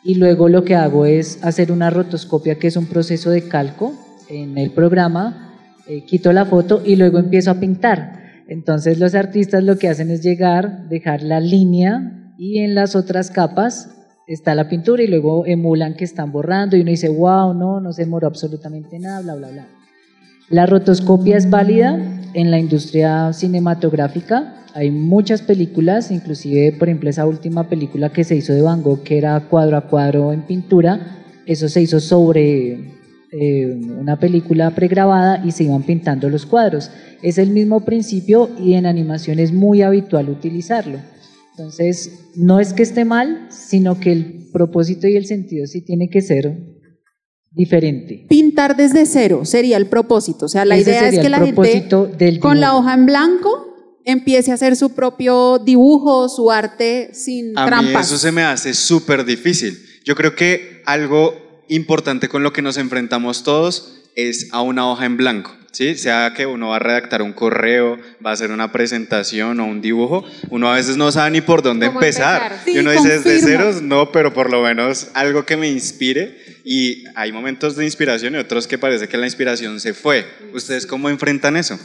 y 0.03 0.13
luego 0.13 0.49
lo 0.49 0.63
que 0.65 0.75
hago 0.75 1.07
es 1.07 1.43
hacer 1.43 1.71
una 1.71 1.89
rotoscopia, 1.89 2.59
que 2.59 2.67
es 2.67 2.77
un 2.77 2.85
proceso 2.85 3.31
de 3.31 3.47
calco 3.47 3.95
en 4.29 4.55
el 4.55 4.69
programa, 4.69 5.57
eh, 5.87 6.05
quito 6.05 6.31
la 6.31 6.45
foto 6.45 6.83
y 6.85 6.95
luego 6.95 7.17
empiezo 7.17 7.49
a 7.49 7.59
pintar. 7.59 8.43
Entonces 8.47 8.99
los 8.99 9.15
artistas 9.15 9.63
lo 9.63 9.79
que 9.79 9.89
hacen 9.89 10.11
es 10.11 10.21
llegar, 10.21 10.89
dejar 10.89 11.23
la 11.23 11.39
línea 11.39 12.33
y 12.37 12.59
en 12.59 12.75
las 12.75 12.95
otras 12.95 13.31
capas 13.31 13.97
está 14.33 14.55
la 14.55 14.69
pintura 14.69 15.03
y 15.03 15.07
luego 15.07 15.45
emulan 15.45 15.95
que 15.95 16.03
están 16.03 16.31
borrando 16.31 16.77
y 16.77 16.81
uno 16.81 16.91
dice, 16.91 17.09
wow, 17.09 17.53
no, 17.53 17.79
no 17.79 17.93
se 17.93 18.03
demoró 18.03 18.27
absolutamente 18.27 18.99
nada, 18.99 19.21
bla, 19.21 19.35
bla, 19.35 19.49
bla. 19.49 19.67
La 20.49 20.65
rotoscopia 20.65 21.37
es 21.37 21.49
válida 21.49 21.97
en 22.33 22.51
la 22.51 22.59
industria 22.59 23.31
cinematográfica. 23.33 24.65
Hay 24.73 24.91
muchas 24.91 25.41
películas, 25.41 26.11
inclusive, 26.11 26.73
por 26.77 26.89
ejemplo, 26.89 27.09
esa 27.09 27.25
última 27.25 27.69
película 27.69 28.09
que 28.09 28.23
se 28.23 28.35
hizo 28.35 28.53
de 28.53 28.61
Van 28.61 28.83
Gogh, 28.83 29.03
que 29.03 29.17
era 29.17 29.39
cuadro 29.47 29.77
a 29.77 29.87
cuadro 29.87 30.33
en 30.33 30.41
pintura, 30.41 31.23
eso 31.45 31.69
se 31.69 31.81
hizo 31.81 31.99
sobre 31.99 32.91
eh, 33.31 33.79
una 33.97 34.19
película 34.19 34.71
pregrabada 34.71 35.41
y 35.45 35.51
se 35.51 35.63
iban 35.63 35.83
pintando 35.83 36.29
los 36.29 36.45
cuadros. 36.45 36.91
Es 37.21 37.37
el 37.37 37.49
mismo 37.49 37.81
principio 37.81 38.49
y 38.59 38.73
en 38.73 38.85
animación 38.85 39.39
es 39.39 39.53
muy 39.53 39.81
habitual 39.81 40.29
utilizarlo. 40.29 40.99
Entonces, 41.61 42.31
no 42.35 42.59
es 42.59 42.73
que 42.73 42.81
esté 42.81 43.05
mal, 43.05 43.47
sino 43.51 43.99
que 43.99 44.11
el 44.11 44.49
propósito 44.51 45.07
y 45.07 45.15
el 45.15 45.27
sentido 45.27 45.67
sí 45.67 45.81
tiene 45.81 46.09
que 46.09 46.21
ser 46.21 46.57
diferente. 47.51 48.25
Pintar 48.27 48.75
desde 48.75 49.05
cero 49.05 49.45
sería 49.45 49.77
el 49.77 49.85
propósito. 49.85 50.47
O 50.47 50.49
sea, 50.49 50.65
la 50.65 50.79
idea 50.79 51.07
es 51.07 51.19
que 51.19 51.29
la 51.29 51.39
gente 51.39 52.39
con 52.39 52.59
la 52.59 52.75
hoja 52.75 52.95
en 52.95 53.05
blanco 53.05 53.99
empiece 54.05 54.49
a 54.49 54.55
hacer 54.55 54.75
su 54.75 54.95
propio 54.95 55.59
dibujo, 55.59 56.29
su 56.29 56.49
arte 56.49 57.11
sin 57.13 57.55
a 57.55 57.67
trampas. 57.67 57.93
Mí 57.93 58.01
eso 58.01 58.17
se 58.17 58.31
me 58.31 58.41
hace 58.41 58.73
súper 58.73 59.23
difícil. 59.23 59.77
Yo 60.03 60.15
creo 60.15 60.35
que 60.35 60.81
algo 60.87 61.35
importante 61.69 62.27
con 62.27 62.41
lo 62.41 62.53
que 62.53 62.63
nos 62.63 62.77
enfrentamos 62.77 63.43
todos 63.43 64.01
es 64.15 64.47
a 64.51 64.63
una 64.63 64.89
hoja 64.89 65.05
en 65.05 65.15
blanco. 65.15 65.51
¿Sí? 65.71 65.95
Sea 65.95 66.33
que 66.35 66.45
uno 66.45 66.69
va 66.69 66.77
a 66.77 66.79
redactar 66.79 67.21
un 67.21 67.33
correo, 67.33 67.97
va 68.23 68.31
a 68.31 68.33
hacer 68.33 68.51
una 68.51 68.71
presentación 68.71 69.59
o 69.59 69.65
un 69.65 69.81
dibujo, 69.81 70.23
uno 70.49 70.71
a 70.71 70.75
veces 70.75 70.97
no 70.97 71.11
sabe 71.11 71.31
ni 71.31 71.41
por 71.41 71.61
dónde 71.61 71.87
empezar. 71.87 72.59
y 72.65 72.77
uno 72.77 72.91
dice 72.91 73.19
desde 73.19 73.39
ceros, 73.39 73.81
no, 73.81 74.11
pero 74.11 74.33
por 74.33 74.49
lo 74.51 74.61
menos 74.61 75.09
algo 75.13 75.45
que 75.45 75.57
me 75.57 75.69
inspire. 75.69 76.37
Y 76.63 77.05
hay 77.15 77.31
momentos 77.31 77.75
de 77.75 77.85
inspiración 77.85 78.35
y 78.35 78.37
otros 78.37 78.67
que 78.67 78.77
parece 78.77 79.07
que 79.07 79.17
la 79.17 79.25
inspiración 79.25 79.79
se 79.79 79.93
fue. 79.93 80.25
¿Ustedes 80.53 80.85
cómo 80.85 81.09
enfrentan 81.09 81.57
eso? 81.57 81.79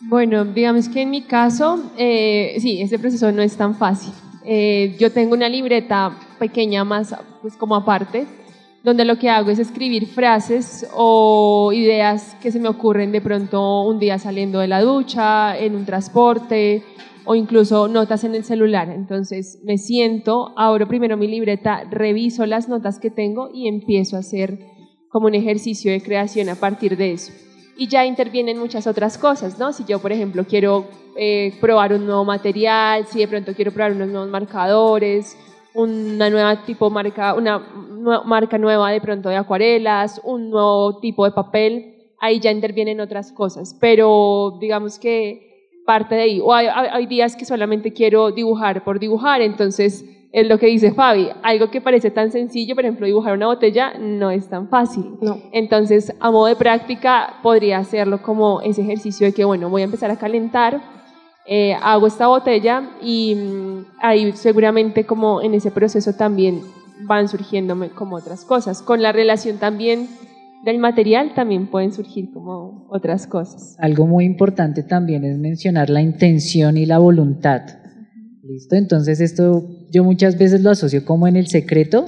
Bueno, 0.00 0.44
digamos 0.44 0.88
que 0.88 1.02
en 1.02 1.10
mi 1.10 1.22
caso, 1.22 1.92
eh, 1.96 2.56
sí, 2.60 2.82
ese 2.82 2.98
proceso 2.98 3.32
no 3.32 3.42
es 3.42 3.56
tan 3.56 3.76
fácil. 3.76 4.12
Eh, 4.44 4.96
yo 4.98 5.12
tengo 5.12 5.34
una 5.34 5.48
libreta 5.48 6.16
pequeña 6.38 6.84
más, 6.84 7.14
pues 7.40 7.54
como 7.54 7.76
aparte, 7.76 8.26
donde 8.82 9.04
lo 9.04 9.16
que 9.18 9.30
hago 9.30 9.50
es 9.50 9.58
escribir 9.58 10.06
frases 10.06 10.86
o 10.94 11.72
ideas 11.72 12.36
que 12.42 12.50
se 12.50 12.58
me 12.58 12.68
ocurren 12.68 13.12
de 13.12 13.20
pronto 13.20 13.82
un 13.82 13.98
día 13.98 14.18
saliendo 14.18 14.58
de 14.58 14.68
la 14.68 14.82
ducha, 14.82 15.56
en 15.56 15.76
un 15.76 15.84
transporte 15.84 16.82
o 17.24 17.36
incluso 17.36 17.86
notas 17.86 18.24
en 18.24 18.34
el 18.34 18.44
celular. 18.44 18.90
Entonces 18.90 19.60
me 19.64 19.78
siento, 19.78 20.52
abro 20.56 20.88
primero 20.88 21.16
mi 21.16 21.28
libreta, 21.28 21.84
reviso 21.90 22.44
las 22.46 22.68
notas 22.68 22.98
que 22.98 23.10
tengo 23.10 23.50
y 23.54 23.68
empiezo 23.68 24.16
a 24.16 24.20
hacer 24.20 24.58
como 25.08 25.26
un 25.26 25.34
ejercicio 25.34 25.92
de 25.92 26.02
creación 26.02 26.48
a 26.48 26.56
partir 26.56 26.96
de 26.96 27.12
eso. 27.12 27.32
Y 27.76 27.86
ya 27.86 28.04
intervienen 28.04 28.58
muchas 28.58 28.86
otras 28.86 29.16
cosas, 29.16 29.58
¿no? 29.58 29.72
Si 29.72 29.84
yo, 29.84 29.98
por 30.00 30.12
ejemplo, 30.12 30.44
quiero 30.44 30.86
eh, 31.16 31.54
probar 31.60 31.92
un 31.92 32.06
nuevo 32.06 32.24
material, 32.24 33.06
si 33.06 33.20
de 33.20 33.28
pronto 33.28 33.54
quiero 33.54 33.72
probar 33.72 33.92
unos 33.92 34.08
nuevos 34.08 34.28
marcadores, 34.28 35.36
una 35.74 36.30
nueva 36.30 36.64
tipo 36.64 36.90
marca, 36.90 37.34
una 37.34 37.58
marca 38.24 38.58
nueva 38.58 38.90
de 38.90 39.00
pronto 39.00 39.28
de 39.28 39.36
acuarelas, 39.36 40.20
un 40.24 40.50
nuevo 40.50 40.98
tipo 40.98 41.24
de 41.24 41.32
papel, 41.32 41.94
ahí 42.20 42.40
ya 42.40 42.50
intervienen 42.50 43.00
otras 43.00 43.32
cosas, 43.32 43.76
pero 43.80 44.58
digamos 44.60 44.98
que 44.98 45.50
parte 45.84 46.14
de 46.14 46.22
ahí, 46.22 46.40
o 46.40 46.52
hay, 46.52 46.66
hay 46.66 47.06
días 47.06 47.36
que 47.36 47.44
solamente 47.44 47.92
quiero 47.92 48.30
dibujar 48.30 48.84
por 48.84 48.98
dibujar, 48.98 49.42
entonces 49.42 50.04
es 50.32 50.48
lo 50.48 50.58
que 50.58 50.66
dice 50.66 50.92
Fabi, 50.92 51.28
algo 51.42 51.70
que 51.70 51.80
parece 51.80 52.10
tan 52.10 52.32
sencillo, 52.32 52.74
por 52.74 52.84
ejemplo, 52.84 53.06
dibujar 53.06 53.34
una 53.34 53.46
botella, 53.46 53.92
no 53.98 54.30
es 54.30 54.48
tan 54.48 54.68
fácil. 54.68 55.04
No. 55.20 55.38
Entonces, 55.52 56.14
a 56.20 56.30
modo 56.30 56.46
de 56.46 56.56
práctica, 56.56 57.34
podría 57.42 57.78
hacerlo 57.78 58.22
como 58.22 58.62
ese 58.62 58.80
ejercicio 58.80 59.26
de 59.26 59.34
que, 59.34 59.44
bueno, 59.44 59.68
voy 59.68 59.82
a 59.82 59.84
empezar 59.84 60.10
a 60.10 60.16
calentar, 60.16 60.80
eh, 61.46 61.74
hago 61.74 62.06
esta 62.06 62.28
botella 62.28 62.90
y 63.02 63.34
mm, 63.34 63.86
ahí 64.00 64.32
seguramente 64.32 65.04
como 65.04 65.42
en 65.42 65.54
ese 65.54 65.70
proceso 65.70 66.12
también 66.14 66.60
van 67.06 67.28
surgiéndome 67.28 67.90
como 67.90 68.16
otras 68.16 68.44
cosas. 68.44 68.82
Con 68.82 69.02
la 69.02 69.12
relación 69.12 69.58
también 69.58 70.08
del 70.64 70.78
material 70.78 71.34
también 71.34 71.66
pueden 71.66 71.92
surgir 71.92 72.32
como 72.32 72.86
otras 72.90 73.26
cosas. 73.26 73.74
Algo 73.78 74.06
muy 74.06 74.24
importante 74.24 74.82
también 74.82 75.24
es 75.24 75.38
mencionar 75.38 75.90
la 75.90 76.00
intención 76.00 76.76
y 76.76 76.86
la 76.86 76.98
voluntad. 76.98 77.62
¿Listo? 78.44 78.76
Entonces 78.76 79.20
esto 79.20 79.64
yo 79.90 80.04
muchas 80.04 80.38
veces 80.38 80.62
lo 80.62 80.70
asocio 80.70 81.04
como 81.04 81.26
en 81.26 81.36
el 81.36 81.48
secreto, 81.48 82.06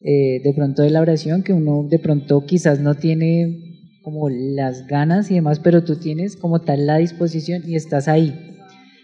eh, 0.00 0.40
de 0.42 0.52
pronto 0.54 0.82
de 0.82 0.90
la 0.90 1.00
oración, 1.00 1.42
que 1.42 1.52
uno 1.52 1.86
de 1.88 1.98
pronto 1.98 2.44
quizás 2.46 2.80
no 2.80 2.94
tiene 2.94 3.73
como 4.04 4.28
las 4.28 4.86
ganas 4.86 5.30
y 5.30 5.34
demás, 5.34 5.58
pero 5.60 5.82
tú 5.82 5.96
tienes 5.96 6.36
como 6.36 6.60
tal 6.60 6.86
la 6.86 6.98
disposición 6.98 7.62
y 7.66 7.74
estás 7.74 8.06
ahí. 8.06 8.54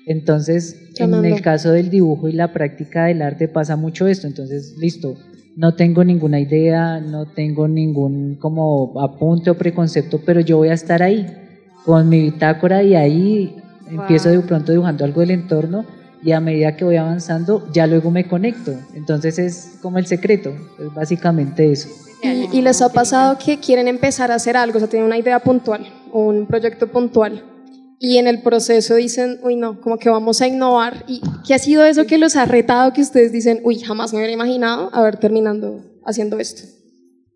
Entonces, 0.07 0.77
en 0.99 1.25
el 1.25 1.41
caso 1.41 1.73
del 1.73 1.89
dibujo 1.89 2.29
y 2.29 2.33
la 2.33 2.53
práctica 2.53 3.07
del 3.07 3.23
arte 3.23 3.49
pasa 3.49 3.77
mucho 3.77 4.07
esto. 4.07 4.27
Entonces, 4.27 4.77
listo, 4.79 5.17
no 5.57 5.75
tengo 5.75 6.05
ninguna 6.05 6.39
idea, 6.39 7.01
no 7.01 7.27
tengo 7.27 7.67
ningún 7.67 8.37
como 8.37 9.01
apunte 9.01 9.51
o 9.51 9.55
preconcepto, 9.55 10.21
pero 10.25 10.41
yo 10.41 10.59
voy 10.59 10.69
a 10.69 10.75
estar 10.75 11.03
ahí 11.03 11.27
con 11.85 12.09
mi 12.09 12.21
bitácora 12.21 12.83
y 12.83 12.95
ahí 12.95 13.57
empiezo 13.91 14.29
de 14.29 14.41
pronto 14.41 14.73
dibujando 14.73 15.05
algo 15.05 15.21
del 15.21 15.31
entorno 15.31 15.87
y 16.23 16.33
a 16.33 16.41
medida 16.41 16.77
que 16.77 16.85
voy 16.85 16.97
avanzando 16.97 17.68
ya 17.73 17.87
luego 17.87 18.11
me 18.11 18.29
conecto. 18.29 18.73
Entonces 18.95 19.39
es 19.39 19.79
como 19.81 19.99
el 19.99 20.07
secreto, 20.07 20.53
es 20.79 20.93
básicamente 20.95 21.71
eso. 21.71 21.89
¿Y, 22.23 22.59
y 22.59 22.62
les 22.62 22.83
ha 22.83 22.93
pasado 22.93 23.39
que 23.39 23.59
quieren 23.59 23.89
empezar 23.89 24.31
a 24.31 24.35
hacer 24.35 24.57
algo, 24.57 24.77
o 24.77 24.81
sea, 24.81 24.89
tienen 24.89 25.07
una 25.07 25.18
idea 25.18 25.39
puntual, 25.39 25.87
un 26.12 26.47
proyecto 26.47 26.89
puntual, 26.89 27.43
y 28.03 28.16
en 28.16 28.27
el 28.27 28.41
proceso 28.41 28.95
dicen, 28.95 29.39
uy, 29.43 29.57
no, 29.57 29.79
como 29.83 29.99
que 29.99 30.09
vamos 30.09 30.41
a 30.41 30.47
innovar. 30.47 31.05
¿Y 31.07 31.21
qué 31.47 31.53
ha 31.53 31.59
sido 31.59 31.85
eso 31.85 32.07
que 32.07 32.16
los 32.16 32.35
ha 32.35 32.47
retado 32.47 32.95
que 32.95 33.03
ustedes 33.03 33.31
dicen, 33.31 33.61
uy, 33.62 33.79
jamás 33.79 34.12
me 34.12 34.18
hubiera 34.18 34.33
imaginado 34.33 34.89
haber 34.95 35.18
terminando 35.18 35.85
haciendo 36.07 36.39
esto? 36.39 36.80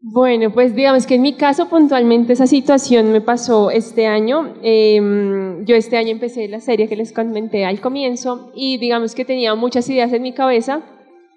Bueno, 0.07 0.52
pues 0.52 0.74
digamos 0.74 1.07
que 1.07 1.14
en 1.14 1.22
mi 1.22 1.32
caso 1.32 1.70
puntualmente 1.70 2.34
esa 2.34 2.46
situación 2.46 3.11
me 3.11 3.22
pasó 3.22 3.70
este 3.70 4.07
año. 4.07 4.52
Em, 4.62 5.64
yo 5.64 5.74
este 5.76 5.96
año 5.96 6.11
empecé 6.11 6.46
la 6.46 6.61
serie 6.61 6.88
que 6.88 6.94
les 6.94 7.11
comenté 7.11 7.64
al 7.64 7.80
comienzo 7.80 8.52
y 8.55 8.76
digamos 8.76 9.14
que 9.14 9.24
tenía 9.24 9.55
muchas 9.55 9.88
ideas 9.88 10.12
en 10.12 10.20
mi 10.20 10.34
cabeza, 10.34 10.82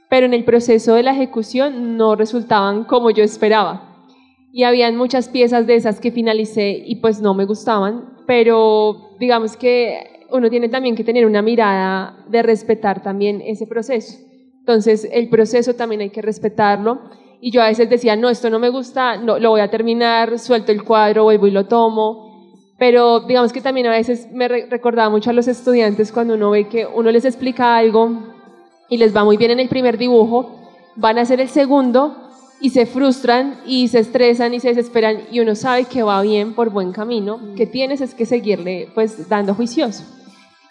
pero 0.09 0.25
en 0.25 0.33
el 0.33 0.43
proceso 0.43 0.95
de 0.95 1.03
la 1.03 1.13
ejecución 1.13 1.95
no 1.95 2.17
resultaban 2.17 2.83
como 2.83 3.09
yo 3.09 3.23
esperaba. 3.23 4.05
Y 4.51 4.63
habían 4.63 4.97
muchas 4.97 5.29
piezas 5.29 5.65
de 5.65 5.75
esas 5.75 6.01
que 6.01 6.11
finalicé 6.11 6.83
y 6.85 6.97
pues 6.97 7.21
no 7.21 7.33
me 7.33 7.45
gustaban, 7.45 8.17
pero 8.27 9.15
digamos 9.17 9.55
que 9.55 10.25
uno 10.29 10.49
tiene 10.49 10.67
también 10.67 10.97
que 10.97 11.05
tener 11.05 11.25
una 11.25 11.41
mirada 11.41 12.25
de 12.27 12.43
respetar 12.43 13.01
también 13.01 13.41
ese 13.45 13.65
proceso. 13.65 14.17
Entonces 14.59 15.07
el 15.09 15.29
proceso 15.29 15.75
también 15.75 16.01
hay 16.01 16.09
que 16.09 16.21
respetarlo 16.21 16.99
y 17.39 17.51
yo 17.51 17.61
a 17.61 17.67
veces 17.67 17.89
decía, 17.89 18.15
no, 18.15 18.29
esto 18.29 18.49
no 18.49 18.59
me 18.59 18.69
gusta, 18.69 19.17
no, 19.17 19.37
lo 19.37 19.51
voy 19.51 19.61
a 19.61 19.69
terminar, 19.69 20.39
suelto 20.39 20.71
el 20.71 20.83
cuadro, 20.83 21.23
vuelvo 21.23 21.47
y 21.47 21.51
lo 21.51 21.65
tomo. 21.65 22.27
Pero 22.79 23.21
digamos 23.21 23.53
que 23.53 23.61
también 23.61 23.87
a 23.87 23.91
veces 23.91 24.31
me 24.31 24.47
recordaba 24.47 25.09
mucho 25.09 25.29
a 25.29 25.33
los 25.33 25.47
estudiantes 25.47 26.11
cuando 26.11 26.35
uno 26.35 26.51
ve 26.51 26.67
que 26.67 26.85
uno 26.85 27.11
les 27.11 27.25
explica 27.25 27.75
algo 27.75 28.11
y 28.89 28.97
les 28.97 29.15
va 29.15 29.23
muy 29.23 29.37
bien 29.37 29.51
en 29.51 29.59
el 29.59 29.67
primer 29.67 29.97
dibujo, 29.97 30.61
van 30.95 31.17
a 31.17 31.21
hacer 31.21 31.41
el 31.41 31.49
segundo 31.49 32.15
y 32.59 32.71
se 32.71 32.85
frustran 32.85 33.61
y 33.65 33.87
se 33.87 33.99
estresan 33.99 34.53
y 34.53 34.59
se 34.59 34.69
desesperan 34.69 35.21
y 35.31 35.39
uno 35.39 35.55
sabe 35.55 35.85
que 35.85 36.03
va 36.03 36.21
bien 36.21 36.53
por 36.53 36.69
buen 36.69 36.91
camino, 36.91 37.39
que 37.55 37.65
tienes 37.65 38.01
es 38.01 38.13
que 38.13 38.25
seguirle 38.25 38.89
pues 38.93 39.27
dando 39.29 39.53
juicioso. 39.53 40.03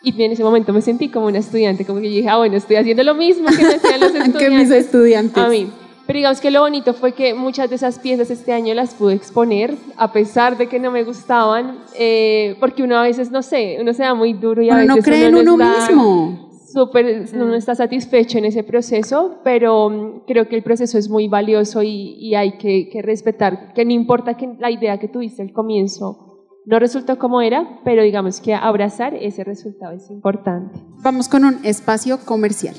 Y 0.03 0.23
en 0.23 0.33
ese 0.33 0.45
momento 0.45 0.73
me 0.73 0.83
sentí 0.83 1.09
como 1.09 1.27
una 1.27 1.39
estudiante, 1.39 1.85
como 1.85 2.01
que 2.01 2.09
dije, 2.09 2.29
ah, 2.29 2.37
bueno, 2.37 2.57
estoy 2.57 2.77
haciendo 2.77 3.03
lo 3.03 3.14
mismo 3.14 3.49
que 3.49 3.64
me 3.64 3.75
hacían 3.75 3.99
los 4.01 4.14
estudiantes. 4.14 4.41
que 4.43 4.51
mis 4.51 4.71
estudiantes. 4.71 5.43
A 5.43 5.49
mí. 5.49 5.69
Pero 6.07 6.19
digamos 6.19 6.41
que 6.41 6.51
lo 6.51 6.61
bonito 6.61 6.95
fue 6.95 7.13
que 7.13 7.35
muchas 7.35 7.69
de 7.69 7.77
esas 7.77 7.99
piezas 7.99 8.31
este 8.31 8.53
año 8.53 8.73
las 8.75 8.95
pude 8.95 9.15
exponer, 9.15 9.75
a 9.97 10.13
pesar 10.13 10.57
de 10.57 10.69
que 10.69 10.79
no 10.79 10.91
me 10.91 11.03
gustaban, 11.03 11.81
eh, 11.99 12.57
porque 12.61 12.83
uno 12.85 12.97
a 12.97 13.03
veces, 13.03 13.31
no 13.31 13.43
sé, 13.43 13.79
uno 13.81 13.93
se 13.93 14.05
da 14.05 14.15
muy 14.15 14.33
duro 14.35 14.63
y 14.63 14.71
a 14.71 14.75
uno 14.75 14.83
veces 14.83 14.97
no 14.97 15.03
cree 15.03 15.29
uno 15.29 15.39
en 15.41 15.45
no 15.47 15.55
uno 15.55 15.65
está 15.65 15.89
mismo. 15.89 16.51
súper, 16.73 17.27
uno 17.35 17.47
no 17.47 17.55
está 17.55 17.75
satisfecho 17.75 18.39
en 18.39 18.45
ese 18.45 18.63
proceso, 18.63 19.41
pero 19.43 19.91
mm, 19.91 20.21
creo 20.27 20.49
que 20.49 20.55
el 20.57 20.63
proceso 20.63 20.97
es 20.97 21.09
muy 21.09 21.27
valioso 21.27 21.83
y, 21.83 22.15
y 22.21 22.35
hay 22.37 22.57
que, 22.59 22.89
que 22.89 23.03
respetar, 23.03 23.73
que 23.75 23.85
no 23.85 23.93
importa 23.93 24.37
que 24.37 24.55
la 24.61 24.71
idea 24.71 24.99
que 24.99 25.09
tuviste 25.09 25.43
al 25.43 25.53
comienzo 25.53 26.23
no 26.67 26.79
resultó 26.79 27.19
como 27.19 27.43
era, 27.43 27.81
pero 27.85 28.03
digamos 28.03 28.41
que 28.41 28.55
abrazar 28.55 29.15
ese 29.15 29.45
resultado 29.45 29.93
es 29.95 30.11
importante. 30.11 30.81
Vamos 31.03 31.29
con 31.29 31.45
un 31.45 31.65
espacio 31.65 32.19
comercial. 32.25 32.75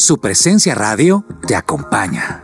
Su 0.00 0.18
presencia 0.18 0.74
radio 0.74 1.26
te 1.46 1.54
acompaña. 1.54 2.42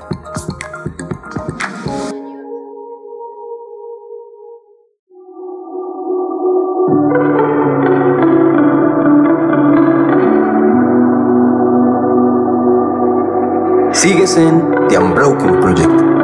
Sigues 13.93 14.37
en 14.37 14.63
The 14.91 14.99
Unbroken 14.99 15.61
Project. 15.61 16.17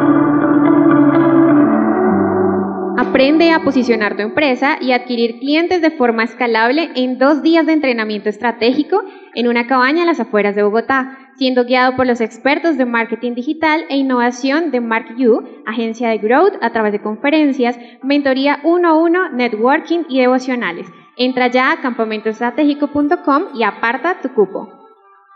Aprende 2.99 3.53
a 3.53 3.65
posicionar 3.65 4.17
tu 4.17 4.23
empresa 4.23 4.77
y 4.81 4.93
adquirir 4.93 5.39
clientes 5.39 5.81
de 5.81 5.91
forma 5.93 6.25
escalable 6.25 6.91
en 6.95 7.19
dos 7.19 7.43
días 7.43 7.65
de 7.65 7.73
entrenamiento 7.73 8.29
estratégico 8.29 9.03
en 9.35 9.49
una 9.49 9.67
cabaña 9.67 10.03
a 10.03 10.07
las 10.07 10.21
afueras 10.21 10.55
de 10.55 10.63
Bogotá, 10.63 11.19
siendo 11.37 11.65
guiado 11.65 11.97
por 11.97 12.07
los 12.07 12.21
expertos 12.21 12.77
de 12.77 12.85
marketing 12.85 13.35
digital 13.35 13.85
e 13.89 13.97
innovación 13.97 14.71
de 14.71 14.81
MarkU, 14.81 15.63
agencia 15.67 16.09
de 16.09 16.19
growth 16.19 16.55
a 16.61 16.73
través 16.73 16.93
de 16.93 17.03
conferencias, 17.03 17.77
mentoría 18.03 18.61
uno 18.65 18.89
a 18.89 18.95
uno, 18.95 19.29
networking 19.31 20.05
y 20.09 20.21
devocionales. 20.21 20.87
Entra 21.17 21.49
ya 21.49 21.73
a 21.73 21.81
campamentoestratégico.com 21.81 23.49
y 23.55 23.65
aparta 23.65 24.21
tu 24.21 24.33
cupo. 24.33 24.73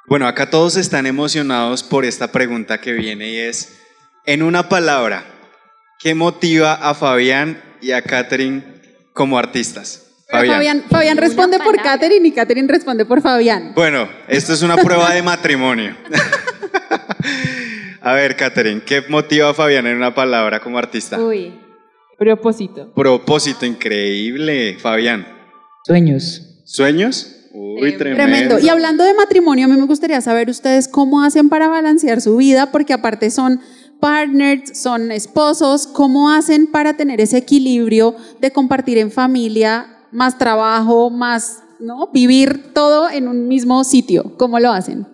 Bueno, 0.09 0.27
acá 0.27 0.49
todos 0.49 0.77
están 0.77 1.07
emocionados 1.07 1.83
por 1.83 2.05
esta 2.05 2.31
pregunta 2.31 2.81
que 2.81 2.93
viene 2.93 3.31
y 3.31 3.39
es, 3.39 3.83
en 4.25 4.43
una 4.43 4.69
palabra, 4.69 5.25
¿qué 5.99 6.15
motiva 6.15 6.75
a 6.75 6.95
Fabián 6.95 7.61
y 7.83 7.91
a 7.91 8.03
Catherine 8.03 8.63
como 9.13 9.39
artistas? 9.39 10.06
Fabián, 10.29 10.85
Fabián 10.91 11.17
responde 11.17 11.59
por 11.61 11.77
Catherine 11.77 12.27
y 12.27 12.33
Catherine 12.33 12.67
responde 12.67 13.05
por 13.05 13.23
Fabián. 13.23 13.73
Bueno, 13.75 14.09
esto 14.27 14.53
es 14.53 14.63
una 14.63 14.77
prueba 14.77 15.13
de 15.15 15.23
matrimonio. 15.23 15.97
a 18.01 18.13
ver, 18.13 18.35
Catherine, 18.35 18.83
¿qué 18.85 19.03
motiva 19.09 19.51
a 19.51 19.55
Fabián 19.55 19.87
en 19.87 19.97
una 19.97 20.15
palabra 20.15 20.59
como 20.59 20.79
artista? 20.79 21.21
Uy, 21.21 21.55
propósito. 22.19 22.93
Propósito 22.93 23.65
increíble, 23.67 24.79
Fabián. 24.81 25.27
Sueños. 25.85 26.43
¿Sueños? 26.65 27.33
Uy, 27.53 27.97
tremendo. 27.97 28.25
Tremendo. 28.25 28.59
Y 28.59 28.69
hablando 28.69 29.05
de 29.05 29.15
matrimonio, 29.15 29.67
a 29.67 29.69
mí 29.69 29.77
me 29.77 29.87
gustaría 29.87 30.21
saber 30.21 30.51
ustedes 30.51 30.89
cómo 30.89 31.23
hacen 31.23 31.49
para 31.49 31.69
balancear 31.69 32.21
su 32.21 32.37
vida, 32.37 32.73
porque 32.73 32.93
aparte 32.93 33.31
son 33.31 33.61
partners, 34.01 34.79
son 34.83 35.13
esposos, 35.13 35.87
¿cómo 35.87 36.31
hacen 36.31 36.67
para 36.67 36.97
tener 36.97 37.21
ese 37.21 37.39
equilibrio 37.39 38.17
de 38.41 38.51
compartir 38.51 38.99
en 38.99 39.13
familia, 39.13 39.96
más 40.17 40.39
trabajo, 40.39 41.11
más, 41.11 41.63
¿no? 41.79 42.09
Vivir 42.11 42.73
todo 42.73 43.11
en 43.11 43.29
un 43.29 43.49
mismo 43.49 43.85
sitio. 43.85 44.33
¿Cómo 44.39 44.59
lo 44.59 44.71
hacen? 44.71 45.07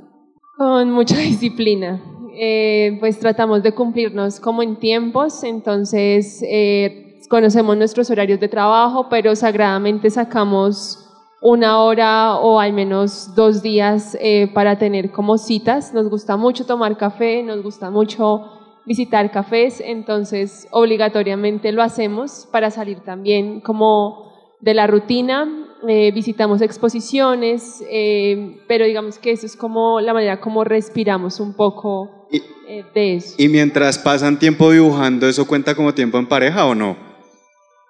Con 0.56 0.92
mucha 0.92 1.16
disciplina. 1.30 2.00
Eh, 2.34 2.96
pues 3.00 3.18
tratamos 3.18 3.64
de 3.64 3.72
cumplirnos 3.72 4.38
como 4.38 4.62
en 4.62 4.76
tiempos, 4.76 5.42
entonces 5.42 6.40
eh, 6.48 7.20
conocemos 7.28 7.76
nuestros 7.76 8.10
horarios 8.10 8.40
de 8.40 8.48
trabajo, 8.48 9.08
pero 9.10 9.34
sagradamente 9.34 10.08
sacamos 10.08 11.10
una 11.42 11.80
hora 11.80 12.36
o 12.36 12.60
al 12.60 12.72
menos 12.72 13.34
dos 13.34 13.60
días 13.60 14.16
eh, 14.20 14.48
para 14.54 14.78
tener 14.78 15.10
como 15.10 15.36
citas. 15.36 15.92
Nos 15.92 16.08
gusta 16.08 16.36
mucho 16.36 16.64
tomar 16.64 16.96
café, 16.96 17.42
nos 17.42 17.60
gusta 17.62 17.90
mucho 17.90 18.42
visitar 18.86 19.30
cafés, 19.32 19.82
entonces 19.84 20.68
obligatoriamente 20.70 21.72
lo 21.72 21.82
hacemos 21.82 22.48
para 22.52 22.70
salir 22.70 23.00
también 23.00 23.60
como 23.60 24.31
de 24.62 24.72
la 24.72 24.86
rutina. 24.86 25.46
Eh, 25.86 26.12
visitamos 26.12 26.62
exposiciones, 26.62 27.82
eh, 27.90 28.62
pero 28.68 28.84
digamos 28.86 29.18
que 29.18 29.32
eso 29.32 29.46
es 29.46 29.56
como 29.56 30.00
la 30.00 30.14
manera 30.14 30.40
como 30.40 30.62
respiramos 30.64 31.40
un 31.40 31.54
poco 31.54 32.28
eh, 32.68 32.84
de 32.94 33.16
eso. 33.16 33.34
¿Y 33.36 33.48
mientras 33.48 33.98
pasan 33.98 34.38
tiempo 34.38 34.70
dibujando, 34.70 35.26
eso 35.28 35.46
cuenta 35.46 35.74
como 35.74 35.92
tiempo 35.92 36.18
en 36.18 36.26
pareja 36.28 36.66
o 36.66 36.74
no? 36.76 36.96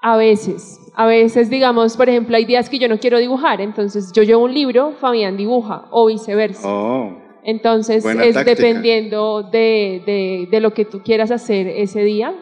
A 0.01 0.17
veces, 0.17 0.81
a 0.97 1.07
veces, 1.07 1.51
digamos, 1.51 1.97
por 1.99 2.09
ejemplo, 2.09 2.35
hay 2.37 2.47
días 2.47 2.69
que 2.71 2.79
yo 2.79 2.89
no 2.89 2.99
quiero 2.99 3.19
dibujar, 3.19 3.61
entonces 3.61 4.11
yo 4.13 4.23
llevo 4.23 4.43
un 4.45 4.55
libro, 4.55 4.93
Fabián 4.99 5.37
dibuja, 5.37 5.85
o 5.91 6.07
viceversa. 6.07 6.67
Oh. 6.67 7.19
Entonces, 7.45 8.05
es 8.05 8.17
táctica. 8.35 8.45
dependiendo 8.45 9.43
de, 9.43 10.03
de- 10.07 10.49
de 10.51 10.61
lo 10.61 10.73
que 10.73 10.85
tú 10.87 11.03
quieras 11.03 11.31
hacer 11.31 11.67
ese 11.69 12.03
día. 12.05 12.35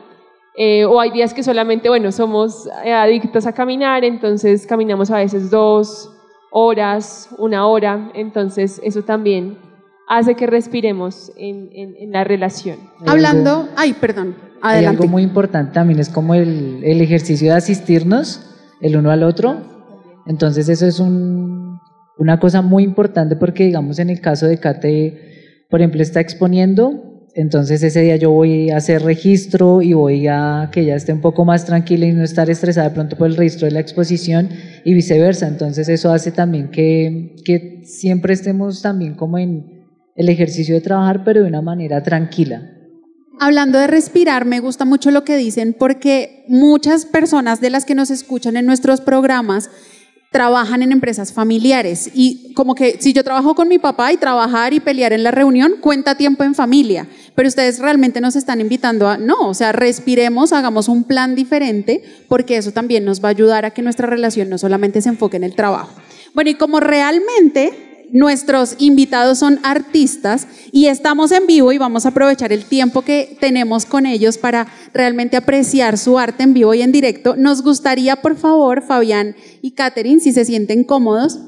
Eh, 0.62 0.84
o 0.84 1.00
hay 1.00 1.10
días 1.10 1.32
que 1.32 1.42
solamente, 1.42 1.88
bueno, 1.88 2.12
somos 2.12 2.68
eh, 2.84 2.92
adictos 2.92 3.46
a 3.46 3.52
caminar, 3.54 4.04
entonces 4.04 4.66
caminamos 4.66 5.10
a 5.10 5.16
veces 5.16 5.50
dos 5.50 6.10
horas, 6.52 7.28
una 7.38 7.66
hora, 7.66 8.10
entonces 8.14 8.78
eso 8.84 9.02
también 9.02 9.56
hace 10.06 10.34
que 10.34 10.46
respiremos 10.46 11.32
en, 11.38 11.70
en- 11.72 11.94
en 11.96 12.10
la 12.12 12.24
relación. 12.24 12.76
Hablando, 13.06 13.68
ay, 13.76 13.94
perdón, 13.94 14.34
Hay 14.60 14.74
adelante. 14.78 15.02
algo 15.02 15.10
muy 15.12 15.22
importante 15.22 15.72
también, 15.72 15.98
es 16.00 16.10
como 16.10 16.34
el, 16.34 16.82
el 16.84 17.00
ejercicio 17.00 17.48
de 17.52 17.56
asistirnos 17.56 18.46
el 18.82 18.96
uno 18.96 19.10
al 19.10 19.22
otro. 19.22 19.56
Entonces 20.26 20.68
eso 20.68 20.86
es 20.86 21.00
un- 21.00 21.78
una 22.18 22.38
cosa 22.38 22.60
muy 22.60 22.82
importante 22.84 23.34
porque 23.36 23.64
digamos 23.64 23.98
en 23.98 24.10
el 24.10 24.20
caso 24.20 24.46
de 24.46 24.58
Kate, 24.58 25.64
por 25.70 25.80
ejemplo, 25.80 26.02
está 26.02 26.20
exponiendo, 26.20 27.09
entonces 27.34 27.82
ese 27.82 28.02
día 28.02 28.16
yo 28.16 28.30
voy 28.30 28.70
a 28.70 28.76
hacer 28.76 29.02
registro 29.02 29.82
y 29.82 29.92
voy 29.92 30.26
a 30.26 30.68
que 30.72 30.80
ella 30.80 30.96
esté 30.96 31.12
un 31.12 31.20
poco 31.20 31.44
más 31.44 31.64
tranquila 31.64 32.06
y 32.06 32.12
no 32.12 32.24
estar 32.24 32.50
estresada 32.50 32.88
de 32.88 32.94
pronto 32.94 33.16
por 33.16 33.28
el 33.28 33.36
registro 33.36 33.66
de 33.66 33.72
la 33.72 33.80
exposición 33.80 34.48
y 34.84 34.94
viceversa. 34.94 35.46
Entonces 35.46 35.88
eso 35.88 36.12
hace 36.12 36.32
también 36.32 36.70
que, 36.70 37.36
que 37.44 37.82
siempre 37.84 38.34
estemos 38.34 38.82
también 38.82 39.14
como 39.14 39.38
en 39.38 39.86
el 40.16 40.28
ejercicio 40.28 40.74
de 40.74 40.80
trabajar, 40.80 41.24
pero 41.24 41.42
de 41.42 41.48
una 41.48 41.62
manera 41.62 42.02
tranquila. 42.02 42.62
Hablando 43.42 43.78
de 43.78 43.86
respirar, 43.86 44.44
me 44.44 44.60
gusta 44.60 44.84
mucho 44.84 45.10
lo 45.10 45.24
que 45.24 45.36
dicen 45.36 45.74
porque 45.78 46.44
muchas 46.48 47.06
personas 47.06 47.62
de 47.62 47.70
las 47.70 47.86
que 47.86 47.94
nos 47.94 48.10
escuchan 48.10 48.56
en 48.58 48.66
nuestros 48.66 49.00
programas 49.00 49.70
trabajan 50.30 50.82
en 50.82 50.92
empresas 50.92 51.32
familiares 51.32 52.08
y 52.14 52.54
como 52.54 52.76
que 52.76 52.98
si 53.00 53.12
yo 53.12 53.24
trabajo 53.24 53.56
con 53.56 53.68
mi 53.68 53.78
papá 53.80 54.12
y 54.12 54.16
trabajar 54.16 54.72
y 54.72 54.78
pelear 54.78 55.12
en 55.12 55.24
la 55.24 55.32
reunión 55.32 55.74
cuenta 55.80 56.14
tiempo 56.14 56.44
en 56.44 56.54
familia, 56.54 57.08
pero 57.34 57.48
ustedes 57.48 57.80
realmente 57.80 58.20
nos 58.20 58.36
están 58.36 58.60
invitando 58.60 59.08
a 59.08 59.18
no, 59.18 59.48
o 59.48 59.54
sea, 59.54 59.72
respiremos, 59.72 60.52
hagamos 60.52 60.88
un 60.88 61.02
plan 61.02 61.34
diferente 61.34 62.02
porque 62.28 62.56
eso 62.56 62.70
también 62.70 63.04
nos 63.04 63.22
va 63.22 63.28
a 63.28 63.32
ayudar 63.32 63.64
a 63.64 63.72
que 63.72 63.82
nuestra 63.82 64.06
relación 64.06 64.48
no 64.48 64.56
solamente 64.56 65.02
se 65.02 65.08
enfoque 65.08 65.36
en 65.36 65.44
el 65.44 65.56
trabajo. 65.56 65.90
Bueno, 66.32 66.50
y 66.50 66.54
como 66.54 66.78
realmente 66.78 67.89
nuestros 68.12 68.76
invitados 68.78 69.38
son 69.38 69.60
artistas 69.62 70.46
y 70.72 70.86
estamos 70.86 71.32
en 71.32 71.46
vivo 71.46 71.72
y 71.72 71.78
vamos 71.78 72.06
a 72.06 72.10
aprovechar 72.10 72.52
el 72.52 72.64
tiempo 72.64 73.02
que 73.02 73.36
tenemos 73.40 73.86
con 73.86 74.06
ellos 74.06 74.38
para 74.38 74.68
realmente 74.92 75.36
apreciar 75.36 75.98
su 75.98 76.18
arte 76.18 76.42
en 76.42 76.54
vivo 76.54 76.74
y 76.74 76.82
en 76.82 76.92
directo. 76.92 77.36
Nos 77.36 77.62
gustaría, 77.62 78.16
por 78.16 78.36
favor, 78.36 78.82
Fabián 78.82 79.36
y 79.62 79.72
Catherine, 79.72 80.20
si 80.20 80.32
se 80.32 80.44
sienten 80.44 80.84
cómodos, 80.84 81.38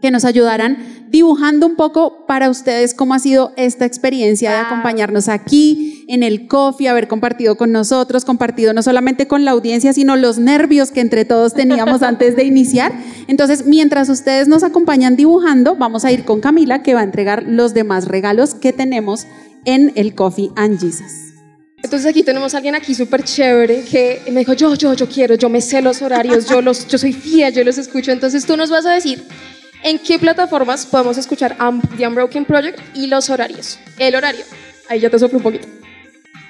que 0.00 0.10
nos 0.10 0.24
ayudaran 0.24 0.78
dibujando 1.08 1.66
un 1.66 1.74
poco 1.74 2.24
para 2.26 2.48
ustedes 2.48 2.94
cómo 2.94 3.14
ha 3.14 3.18
sido 3.18 3.52
esta 3.56 3.84
experiencia 3.84 4.52
de 4.52 4.58
acompañarnos 4.58 5.28
aquí 5.28 6.04
en 6.08 6.22
el 6.22 6.46
coffee, 6.46 6.88
haber 6.88 7.08
compartido 7.08 7.56
con 7.56 7.72
nosotros, 7.72 8.24
compartido 8.24 8.72
no 8.72 8.82
solamente 8.82 9.26
con 9.26 9.44
la 9.44 9.50
audiencia, 9.50 9.92
sino 9.92 10.16
los 10.16 10.38
nervios 10.38 10.92
que 10.92 11.00
entre 11.00 11.24
todos 11.24 11.54
teníamos 11.54 12.02
antes 12.02 12.36
de 12.36 12.44
iniciar. 12.44 12.92
Entonces, 13.26 13.66
mientras 13.66 14.08
ustedes 14.08 14.46
nos 14.46 14.62
acompañan 14.62 15.16
dibujando, 15.16 15.74
vamos 15.74 16.04
a 16.04 16.12
ir 16.12 16.24
con 16.24 16.40
Camila 16.40 16.82
que 16.82 16.94
va 16.94 17.00
a 17.00 17.04
entregar 17.04 17.44
los 17.46 17.74
demás 17.74 18.06
regalos 18.06 18.54
que 18.54 18.72
tenemos 18.72 19.26
en 19.64 19.92
el 19.96 20.14
Coffee 20.14 20.50
and 20.56 20.80
Jesus. 20.80 21.30
Entonces 21.82 22.08
aquí 22.08 22.22
tenemos 22.22 22.54
a 22.54 22.58
alguien 22.58 22.74
aquí 22.74 22.94
súper 22.94 23.24
chévere 23.24 23.82
que 23.82 24.20
me 24.30 24.40
dijo, 24.40 24.52
yo, 24.52 24.74
yo, 24.74 24.92
yo 24.94 25.08
quiero, 25.08 25.34
yo 25.34 25.48
me 25.48 25.60
sé 25.60 25.80
los 25.80 26.02
horarios, 26.02 26.46
yo, 26.46 26.60
los, 26.60 26.86
yo 26.86 26.98
soy 26.98 27.12
fiel, 27.12 27.54
yo 27.54 27.64
los 27.64 27.78
escucho. 27.78 28.12
Entonces 28.12 28.44
tú 28.44 28.56
nos 28.56 28.68
vas 28.68 28.84
a 28.84 28.92
decir 28.92 29.22
en 29.82 29.98
qué 29.98 30.18
plataformas 30.18 30.86
podemos 30.86 31.18
escuchar 31.18 31.56
The 31.96 32.06
Unbroken 32.06 32.44
Project 32.44 32.78
y 32.94 33.06
los 33.06 33.30
horarios. 33.30 33.78
El 33.98 34.14
horario. 34.14 34.44
Ahí 34.88 35.00
ya 35.00 35.10
te 35.10 35.18
soplo 35.18 35.38
un 35.38 35.44
poquito. 35.44 35.68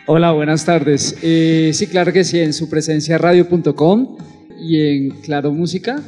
Hola, 0.06 0.32
buenas 0.32 0.64
tardes. 0.64 1.16
Eh, 1.22 1.70
sí, 1.74 1.86
claro 1.86 2.12
que 2.12 2.24
sí, 2.24 2.40
en 2.40 2.52
su 2.52 2.68
presencia 2.68 3.18
radio.com 3.18 4.16
y 4.58 4.80
en 4.80 5.10
Claro 5.20 5.52
Música. 5.52 6.02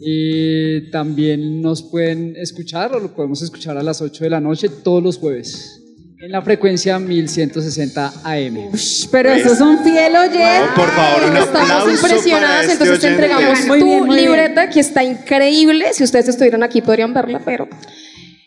Eh, 0.00 0.88
también 0.92 1.60
nos 1.60 1.82
pueden 1.82 2.36
escuchar 2.36 2.94
o 2.94 3.00
lo 3.00 3.14
podemos 3.14 3.42
escuchar 3.42 3.76
a 3.76 3.82
las 3.82 4.00
8 4.00 4.24
de 4.24 4.30
la 4.30 4.40
noche 4.40 4.68
todos 4.68 5.02
los 5.02 5.18
jueves 5.18 5.87
en 6.20 6.32
la 6.32 6.42
frecuencia 6.42 6.98
1160 6.98 8.12
AM. 8.24 8.70
Pero 9.10 9.30
eso 9.30 9.52
es 9.52 9.60
un 9.60 9.78
fiel 9.84 10.16
oyente. 10.16 10.72
Por 10.74 10.90
favor, 10.90 11.30
un 11.30 11.36
Estamos 11.36 12.00
para 12.00 12.60
este 12.60 12.72
entonces 12.72 13.00
te 13.00 13.08
entregamos 13.08 13.66
Muy 13.66 13.78
tu 13.78 13.84
bien, 13.84 14.06
muy 14.06 14.16
bien. 14.16 14.30
libreta 14.30 14.68
que 14.68 14.80
está 14.80 15.04
increíble. 15.04 15.92
Si 15.92 16.02
ustedes 16.02 16.28
estuvieran 16.28 16.62
aquí 16.62 16.82
podrían 16.82 17.14
verla, 17.14 17.40
pero... 17.44 17.68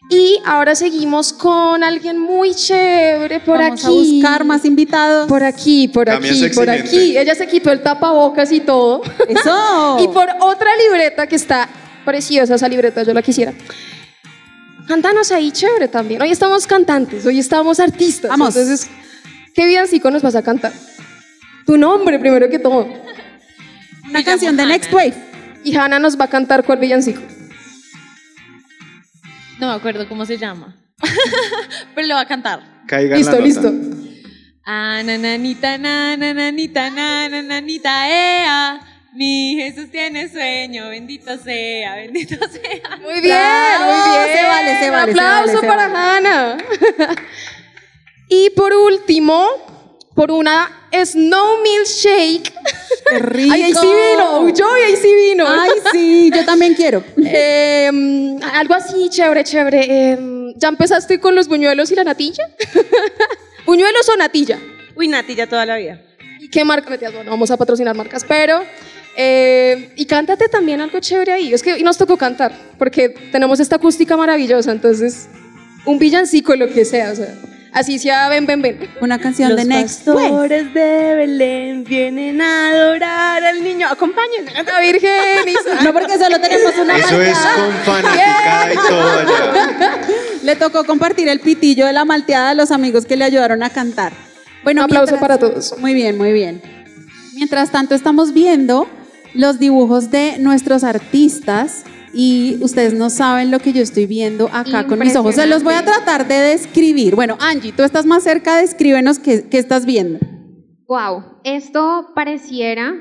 Y 0.10 0.40
ahora 0.46 0.76
seguimos 0.76 1.32
con 1.32 1.82
alguien 1.86 2.20
muy 2.20 2.54
chévere 2.54 3.40
por 3.40 3.60
Vamos 3.60 3.80
aquí. 3.80 3.88
a 3.88 3.90
buscar 3.90 4.44
más 4.44 4.66
invitados. 4.66 5.30
Por 5.30 5.42
aquí, 5.42 5.88
por 5.88 6.10
aquí, 6.10 6.50
por 6.54 6.70
aquí. 6.70 7.18
Ella 7.18 7.34
se 7.34 7.48
quitó 7.48 7.72
el 7.72 7.80
tapabocas 7.80 8.52
y 8.52 8.60
todo. 8.60 9.02
Eso. 9.30 9.98
y 10.04 10.10
por 10.10 10.28
otra 10.42 10.70
libreta 10.76 11.28
que 11.28 11.38
está 11.38 11.70
preciosa, 12.04 12.56
esa 12.56 12.68
libreta, 12.68 13.04
yo 13.04 13.14
la 13.14 13.22
quisiera. 13.22 13.54
Cántanos 14.88 15.32
ahí, 15.32 15.52
chévere 15.52 15.88
también. 15.88 16.22
Hoy 16.22 16.32
estamos 16.32 16.68
cantantes, 16.68 17.26
hoy 17.26 17.40
estamos 17.40 17.80
artistas. 17.80 18.30
Vamos. 18.30 18.56
Entonces, 18.56 18.90
¿qué 19.54 19.66
villancico 19.66 20.12
nos 20.12 20.22
vas 20.22 20.36
a 20.36 20.42
cantar? 20.42 20.74
Tu 21.66 21.78
nombre, 21.78 22.20
primero 22.20 22.50
que 22.50 22.60
todo. 22.60 22.88
Una 24.10 24.24
canción 24.24 24.58
de 24.58 24.66
Next 24.66 24.92
Wave. 24.92 25.14
Y 25.64 25.76
Hanna 25.76 26.00
nos 26.00 26.20
va 26.20 26.26
a 26.26 26.30
cantar 26.30 26.64
cuál 26.66 26.80
villancico. 26.80 27.22
No 29.60 29.68
me 29.68 29.74
acuerdo 29.74 30.10
cómo 30.10 30.26
se 30.26 30.38
llama. 30.38 30.76
Pero 31.96 32.08
lo 32.08 32.16
va 32.16 32.22
a 32.22 32.28
cantar. 32.28 32.84
Caiga 32.88 33.16
Listo, 33.16 33.38
la 33.40 33.46
listo. 33.46 33.72
Ah, 34.66 35.02
nananita, 35.04 35.78
na, 35.78 36.18
nananita, 36.18 36.90
na, 36.90 37.30
nananita, 37.30 38.10
ea. 38.10 38.91
Mi 39.14 39.56
Jesús 39.58 39.92
tiene 39.92 40.30
sueño, 40.30 40.88
bendito 40.90 41.38
sea, 41.38 41.96
bendito 41.96 42.36
sea. 42.52 42.98
Muy 43.02 43.20
bien, 43.22 43.36
Bravo, 43.36 43.86
muy 43.86 44.18
bien. 44.18 44.38
se 44.38 44.44
vale, 44.48 44.80
se 44.80 44.90
vale, 44.90 45.12
Un 45.12 45.18
se 45.18 45.22
aplauso 45.22 45.56
vale, 45.56 45.68
para 45.68 45.88
vale. 45.90 46.28
Hanna. 46.28 46.58
y 48.30 48.50
por 48.52 48.74
último, 48.74 49.48
por 50.16 50.32
una 50.32 50.88
Snow 50.94 51.62
Milkshake. 51.62 52.54
Qué 53.10 53.20
rico. 53.20 53.54
Ay, 53.54 53.64
ahí 53.64 53.74
sí 53.74 53.88
vino. 53.88 54.50
Yo, 54.50 54.74
ahí 54.74 54.96
sí 54.96 55.14
vino. 55.14 55.46
Ay, 55.48 55.72
sí, 55.92 56.32
yo 56.34 56.46
también 56.46 56.74
quiero. 56.74 57.04
Em, 57.18 58.42
algo 58.54 58.76
así, 58.76 59.10
chévere, 59.10 59.44
chévere. 59.44 60.12
Em, 60.12 60.54
¿Ya 60.56 60.70
empezaste 60.70 61.20
con 61.20 61.36
los 61.36 61.48
buñuelos 61.50 61.92
y 61.92 61.96
la 61.96 62.04
natilla? 62.06 62.48
¿Buñuelos 63.66 64.08
o 64.10 64.16
natilla? 64.16 64.58
Uy, 64.96 65.08
natilla 65.10 65.48
toda 65.48 65.66
la 65.66 65.76
vida. 65.76 66.02
¿Y 66.40 66.50
qué 66.50 66.64
marca 66.64 66.90
metías? 66.90 67.14
Bueno, 67.14 67.32
vamos 67.32 67.52
a 67.52 67.58
patrocinar 67.58 67.94
marcas, 67.96 68.24
pero... 68.26 68.64
eh, 69.24 69.92
y 69.96 70.06
cántate 70.06 70.48
también 70.50 70.82
algo 70.82 71.00
chévere 71.00 71.32
ahí. 71.34 71.54
Es 71.54 71.62
que 71.62 71.74
hoy 71.74 71.84
nos 71.84 71.98
tocó 71.98 72.18
cantar, 72.18 72.52
porque 72.80 73.10
tenemos 73.32 73.60
esta 73.60 73.76
acústica 73.76 74.18
maravillosa, 74.18 74.72
entonces 74.72 75.28
un 75.86 76.00
villancico, 76.00 76.56
lo 76.56 76.68
que 76.68 76.86
sea, 76.86 77.12
o 77.12 77.16
sea, 77.16 77.34
así 77.72 78.00
sea, 78.00 78.30
ven, 78.30 78.46
ven, 78.48 78.62
ven. 78.62 78.80
Una 79.00 79.20
canción 79.20 79.50
Los 79.50 79.58
de 79.60 79.66
Next 79.66 80.08
Wave. 80.08 80.22
pastores 80.30 80.74
de 80.74 81.16
Belén 81.16 81.84
vienen 81.84 82.42
a 82.42 82.70
adorar 82.72 83.44
al 83.44 83.64
niño. 83.64 83.88
Acompáñenme. 83.90 84.52
La 84.64 84.80
Virgen 84.82 85.12
y 85.48 85.84
No, 85.84 85.94
porque 85.94 86.18
solo 86.18 86.40
tenemos 86.42 86.76
una 86.82 86.98
Eso 86.98 87.22
es 87.22 87.34
malteada. 87.38 87.56
con 87.56 87.74
fanaticada 87.94 88.74
y 88.74 88.76
todo 88.76 89.12
allá. 89.20 90.02
Le 90.44 90.56
tocó 90.56 90.84
compartir 90.84 91.28
el 91.28 91.40
pitillo 91.40 91.86
de 91.86 91.94
la 91.94 92.06
malteada 92.06 92.50
a 92.52 92.54
los 92.56 92.72
amigos 92.72 93.06
que 93.06 93.16
le 93.16 93.26
ayudaron 93.26 93.62
a 93.62 93.70
cantar. 93.70 94.14
Bueno, 94.64 94.82
Un 94.82 94.86
aplauso 94.86 95.14
mientras- 95.14 95.38
para 95.38 95.38
todos. 95.40 95.78
Muy 95.80 95.94
bien, 95.94 96.18
muy 96.18 96.32
bien. 96.34 96.62
Mientras 97.36 97.72
tanto, 97.72 97.96
estamos 97.96 98.34
viendo 98.34 98.88
los 99.34 99.60
dibujos 99.60 100.12
de 100.12 100.38
nuestros 100.40 100.84
artistas 100.84 101.86
y 102.14 102.58
ustedes 102.62 102.94
no 102.94 103.10
saben 103.10 103.52
lo 103.52 103.60
que 103.60 103.74
yo 103.74 103.82
estoy 103.82 104.06
viendo 104.06 104.50
acá 104.52 104.86
con 104.86 105.00
mis 105.00 105.16
ojos. 105.16 105.36
Se 105.36 105.48
los 105.48 105.64
voy 105.64 105.76
a 105.76 105.84
tratar 105.84 106.28
de 106.28 106.36
describir. 106.36 107.16
Bueno, 107.16 107.38
Angie, 107.40 107.72
tú 107.72 107.84
estás 107.84 108.06
más 108.06 108.24
cerca, 108.24 108.58
descríbenos 108.58 109.20
qué, 109.20 109.48
qué 109.50 109.58
estás 109.58 109.86
viendo. 109.86 110.20
Wow, 110.88 111.40
esto 111.44 112.12
pareciera. 112.14 112.94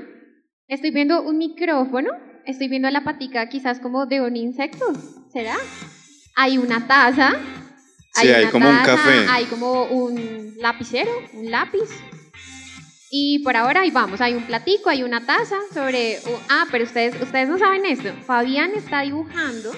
Estoy 0.68 0.92
viendo 0.92 1.22
un 1.22 1.38
micrófono, 1.38 2.10
estoy 2.46 2.68
viendo 2.68 2.88
la 2.90 3.02
patica 3.02 3.48
quizás 3.48 3.80
como 3.80 4.06
de 4.06 4.20
un 4.20 4.36
insecto, 4.36 4.84
¿será? 5.32 5.56
Hay 6.36 6.58
una 6.58 6.86
taza. 6.86 7.32
Sí, 8.14 8.28
hay 8.28 8.42
una 8.42 8.50
como 8.52 8.70
un 8.70 8.76
café. 8.76 9.26
Hay 9.28 9.44
como 9.46 9.84
un 9.86 10.54
lapicero, 10.58 11.10
un 11.34 11.50
lápiz. 11.50 11.88
Y 13.12 13.40
por 13.40 13.56
ahora 13.56 13.80
ahí 13.80 13.90
vamos, 13.90 14.20
hay 14.20 14.34
un 14.34 14.44
platico, 14.44 14.88
hay 14.88 15.02
una 15.02 15.26
taza 15.26 15.56
sobre... 15.74 16.18
ah, 16.48 16.66
pero 16.70 16.84
ustedes, 16.84 17.20
ustedes 17.20 17.48
no 17.48 17.58
saben 17.58 17.84
esto. 17.84 18.10
Fabián 18.24 18.70
está 18.76 19.00
dibujando 19.00 19.72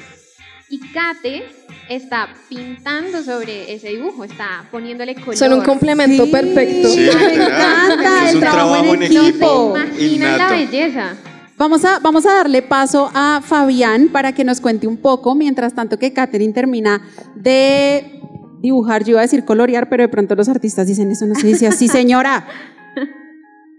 y 0.69 0.79
Kate 0.93 1.45
está 1.89 2.29
pintando 2.51 3.23
sobre 3.23 3.73
ese 3.73 3.89
dibujo, 3.89 4.25
está 4.25 4.69
poniéndole 4.71 5.15
color. 5.15 5.37
Son 5.37 5.53
un 5.55 5.63
complemento 5.63 6.27
Sí. 6.27 6.31
perfecto. 6.31 6.89
Sí, 6.91 7.09
me 7.15 7.35
encanta 7.35 8.25
Es 8.25 8.31
el 8.31 8.37
un 8.37 8.41
trabajo 8.43 8.73
trabajo 8.73 8.95
en 8.95 9.03
equipo. 9.03 9.75
Imaginan 9.79 10.39
la 10.39 10.51
belleza. 10.51 11.15
Vamos 11.57 11.85
a, 11.87 12.01
vamos 12.01 12.27
a 12.27 12.35
darle 12.35 12.61
paso 12.61 13.11
a 13.15 13.41
Fabián 13.43 14.09
para 14.09 14.33
que 14.35 14.45
nos 14.45 14.61
cuente 14.61 14.87
un 14.87 14.99
poco, 14.99 15.35
mientras 15.35 15.75
tanto 15.75 15.99
que 15.99 16.13
Catherine 16.13 16.53
termina 16.53 17.01
de 17.35 18.21
dibujar, 18.61 19.05
yo 19.05 19.13
iba 19.13 19.21
a 19.21 19.23
decir 19.23 19.45
colorear, 19.47 19.89
pero 19.89 20.03
de 20.03 20.09
pronto 20.09 20.35
los 20.35 20.51
artistas 20.51 20.87
dicen 20.87 21.11
eso, 21.11 21.27
no 21.27 21.35
se 21.35 21.47
dice 21.47 21.67
así, 21.67 21.89
señora. 21.89 22.47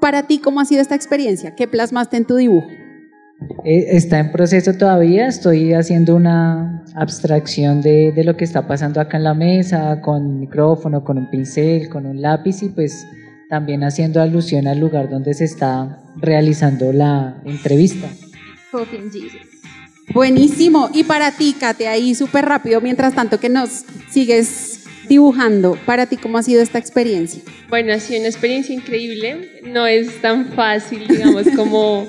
Para 0.04 0.24
ti, 0.24 0.40
¿cómo 0.40 0.60
ha 0.60 0.66
sido 0.66 0.82
esta 0.82 0.96
experiencia? 0.96 1.56
¿Qué 1.56 1.66
plasmaste 1.66 2.18
en 2.18 2.26
tu 2.26 2.36
dibujo? 2.36 2.68
Eh, 3.64 3.86
Está 3.92 4.20
en 4.20 4.34
proceso 4.34 4.74
todavía, 4.74 5.28
estoy 5.28 5.72
haciendo 5.72 6.18
una 6.18 6.84
abstracción 6.94 7.82
de, 7.82 8.12
de 8.12 8.26
lo 8.26 8.36
que 8.36 8.44
está 8.44 8.68
pasando 8.68 9.00
acá 9.00 9.16
en 9.16 9.24
la 9.24 9.34
mesa, 9.34 10.02
con 10.02 10.42
micrófono, 10.42 11.06
con 11.06 11.18
un 11.18 11.30
pincel, 11.30 11.88
con 11.88 12.06
un 12.06 12.22
lápiz 12.22 12.64
y 12.64 12.68
pues 12.68 13.08
también 13.48 13.86
haciendo 13.86 14.22
alusión 14.22 14.68
al 14.68 14.82
lugar 14.82 15.10
donde 15.10 15.34
se 15.34 15.46
está 15.46 16.04
realizando 16.18 16.92
la 16.92 17.42
entrevista. 17.46 18.10
Buenísimo. 20.14 20.90
Y 20.94 21.06
para 21.06 21.32
ti, 21.32 21.56
Kate, 21.58 21.88
ahí 21.88 22.14
súper 22.14 22.44
rápido, 22.44 22.82
mientras 22.82 23.16
tanto 23.16 23.40
que 23.40 23.48
nos 23.48 23.86
sigues 24.10 24.83
dibujando, 25.08 25.78
para 25.86 26.06
ti, 26.06 26.18
¿cómo 26.18 26.38
ha 26.38 26.44
sido 26.44 26.62
esta 26.62 26.80
experiencia? 26.80 27.42
Bueno, 27.70 27.94
ha 27.94 28.00
sido 28.00 28.20
una 28.20 28.30
experiencia 28.30 28.74
increíble. 28.74 29.62
No 29.64 29.88
es 29.88 30.22
tan 30.22 30.54
fácil, 30.54 31.08
digamos, 31.08 31.48
como 31.56 32.08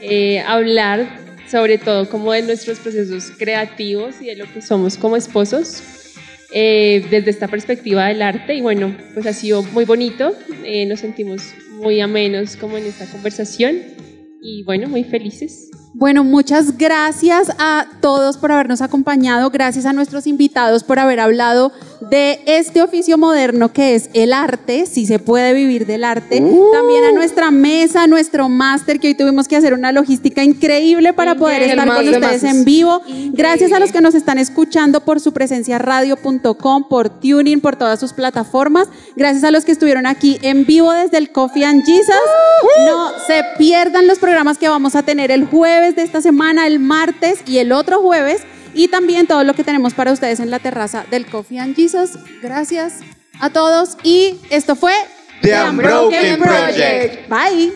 eh, 0.00 0.40
hablar 0.40 1.22
sobre 1.52 1.76
todo 1.76 2.08
como 2.08 2.32
de 2.32 2.40
nuestros 2.40 2.78
procesos 2.78 3.30
creativos 3.36 4.14
y 4.22 4.26
de 4.26 4.36
lo 4.36 4.50
que 4.50 4.62
somos 4.62 4.96
como 4.96 5.16
esposos 5.16 5.82
eh, 6.50 7.04
desde 7.10 7.30
esta 7.30 7.46
perspectiva 7.46 8.06
del 8.06 8.22
arte. 8.22 8.54
Y 8.54 8.62
bueno, 8.62 8.96
pues 9.12 9.26
ha 9.26 9.34
sido 9.34 9.62
muy 9.62 9.84
bonito. 9.84 10.34
Eh, 10.64 10.86
nos 10.86 11.00
sentimos 11.00 11.42
muy 11.72 12.00
amenos 12.00 12.56
como 12.56 12.78
en 12.78 12.86
esta 12.86 13.04
conversación 13.04 13.76
y 14.40 14.62
bueno, 14.64 14.88
muy 14.88 15.04
felices. 15.04 15.70
Bueno, 15.94 16.24
muchas 16.24 16.78
gracias 16.78 17.52
a 17.58 17.86
todos 18.00 18.38
por 18.38 18.50
habernos 18.50 18.80
acompañado, 18.80 19.50
gracias 19.50 19.84
a 19.84 19.92
nuestros 19.92 20.26
invitados 20.26 20.84
por 20.84 20.98
haber 20.98 21.20
hablado 21.20 21.70
de 22.08 22.40
este 22.46 22.80
oficio 22.82 23.18
moderno 23.18 23.72
que 23.72 23.94
es 23.94 24.08
el 24.14 24.32
arte, 24.32 24.86
si 24.86 25.04
se 25.04 25.18
puede 25.18 25.52
vivir 25.52 25.86
del 25.86 26.02
arte. 26.04 26.42
También 26.72 27.04
a 27.04 27.12
nuestra 27.12 27.50
mesa, 27.50 28.04
a 28.04 28.06
nuestro 28.06 28.48
máster, 28.48 28.98
que 28.98 29.08
hoy 29.08 29.14
tuvimos 29.14 29.48
que 29.48 29.56
hacer 29.56 29.74
una 29.74 29.92
logística 29.92 30.42
increíble 30.42 31.12
para 31.12 31.34
poder 31.34 31.62
Increíble. 31.62 31.82
estar 31.82 31.96
con 31.96 32.08
ustedes 32.08 32.44
en 32.44 32.64
vivo. 32.64 33.02
Gracias 33.32 33.72
a 33.72 33.78
los 33.78 33.92
que 33.92 34.00
nos 34.00 34.14
están 34.14 34.38
escuchando 34.38 35.00
por 35.00 35.20
su 35.20 35.32
presencia 35.32 35.78
radio.com, 35.78 36.88
por 36.88 37.10
Tuning, 37.20 37.60
por 37.60 37.76
todas 37.76 38.00
sus 38.00 38.14
plataformas. 38.14 38.88
Gracias 39.14 39.44
a 39.44 39.50
los 39.50 39.64
que 39.64 39.72
estuvieron 39.72 40.06
aquí 40.06 40.38
en 40.42 40.64
vivo 40.64 40.90
desde 40.92 41.18
el 41.18 41.30
Coffee 41.30 41.64
and 41.64 41.84
Jesus. 41.84 42.14
No 42.86 43.10
se 43.26 43.44
pierdan 43.58 44.06
los 44.06 44.18
programas 44.18 44.58
que 44.58 44.68
vamos 44.68 44.96
a 44.96 45.02
tener 45.02 45.30
el 45.30 45.44
jueves 45.46 45.81
de 45.90 46.02
esta 46.02 46.20
semana, 46.20 46.66
el 46.66 46.78
martes 46.78 47.40
y 47.46 47.58
el 47.58 47.72
otro 47.72 48.00
jueves. 48.00 48.42
Y 48.74 48.88
también 48.88 49.26
todo 49.26 49.44
lo 49.44 49.54
que 49.54 49.64
tenemos 49.64 49.92
para 49.92 50.12
ustedes 50.12 50.40
en 50.40 50.50
la 50.50 50.58
terraza 50.58 51.04
del 51.10 51.26
Coffee 51.26 51.58
and 51.58 51.76
Jesus. 51.76 52.12
Gracias 52.40 53.00
a 53.40 53.50
todos. 53.50 53.98
Y 54.02 54.36
esto 54.48 54.76
fue 54.76 54.94
The 55.42 55.62
Unbroken 55.68 56.38
Project. 56.38 57.28
Bye. 57.28 57.72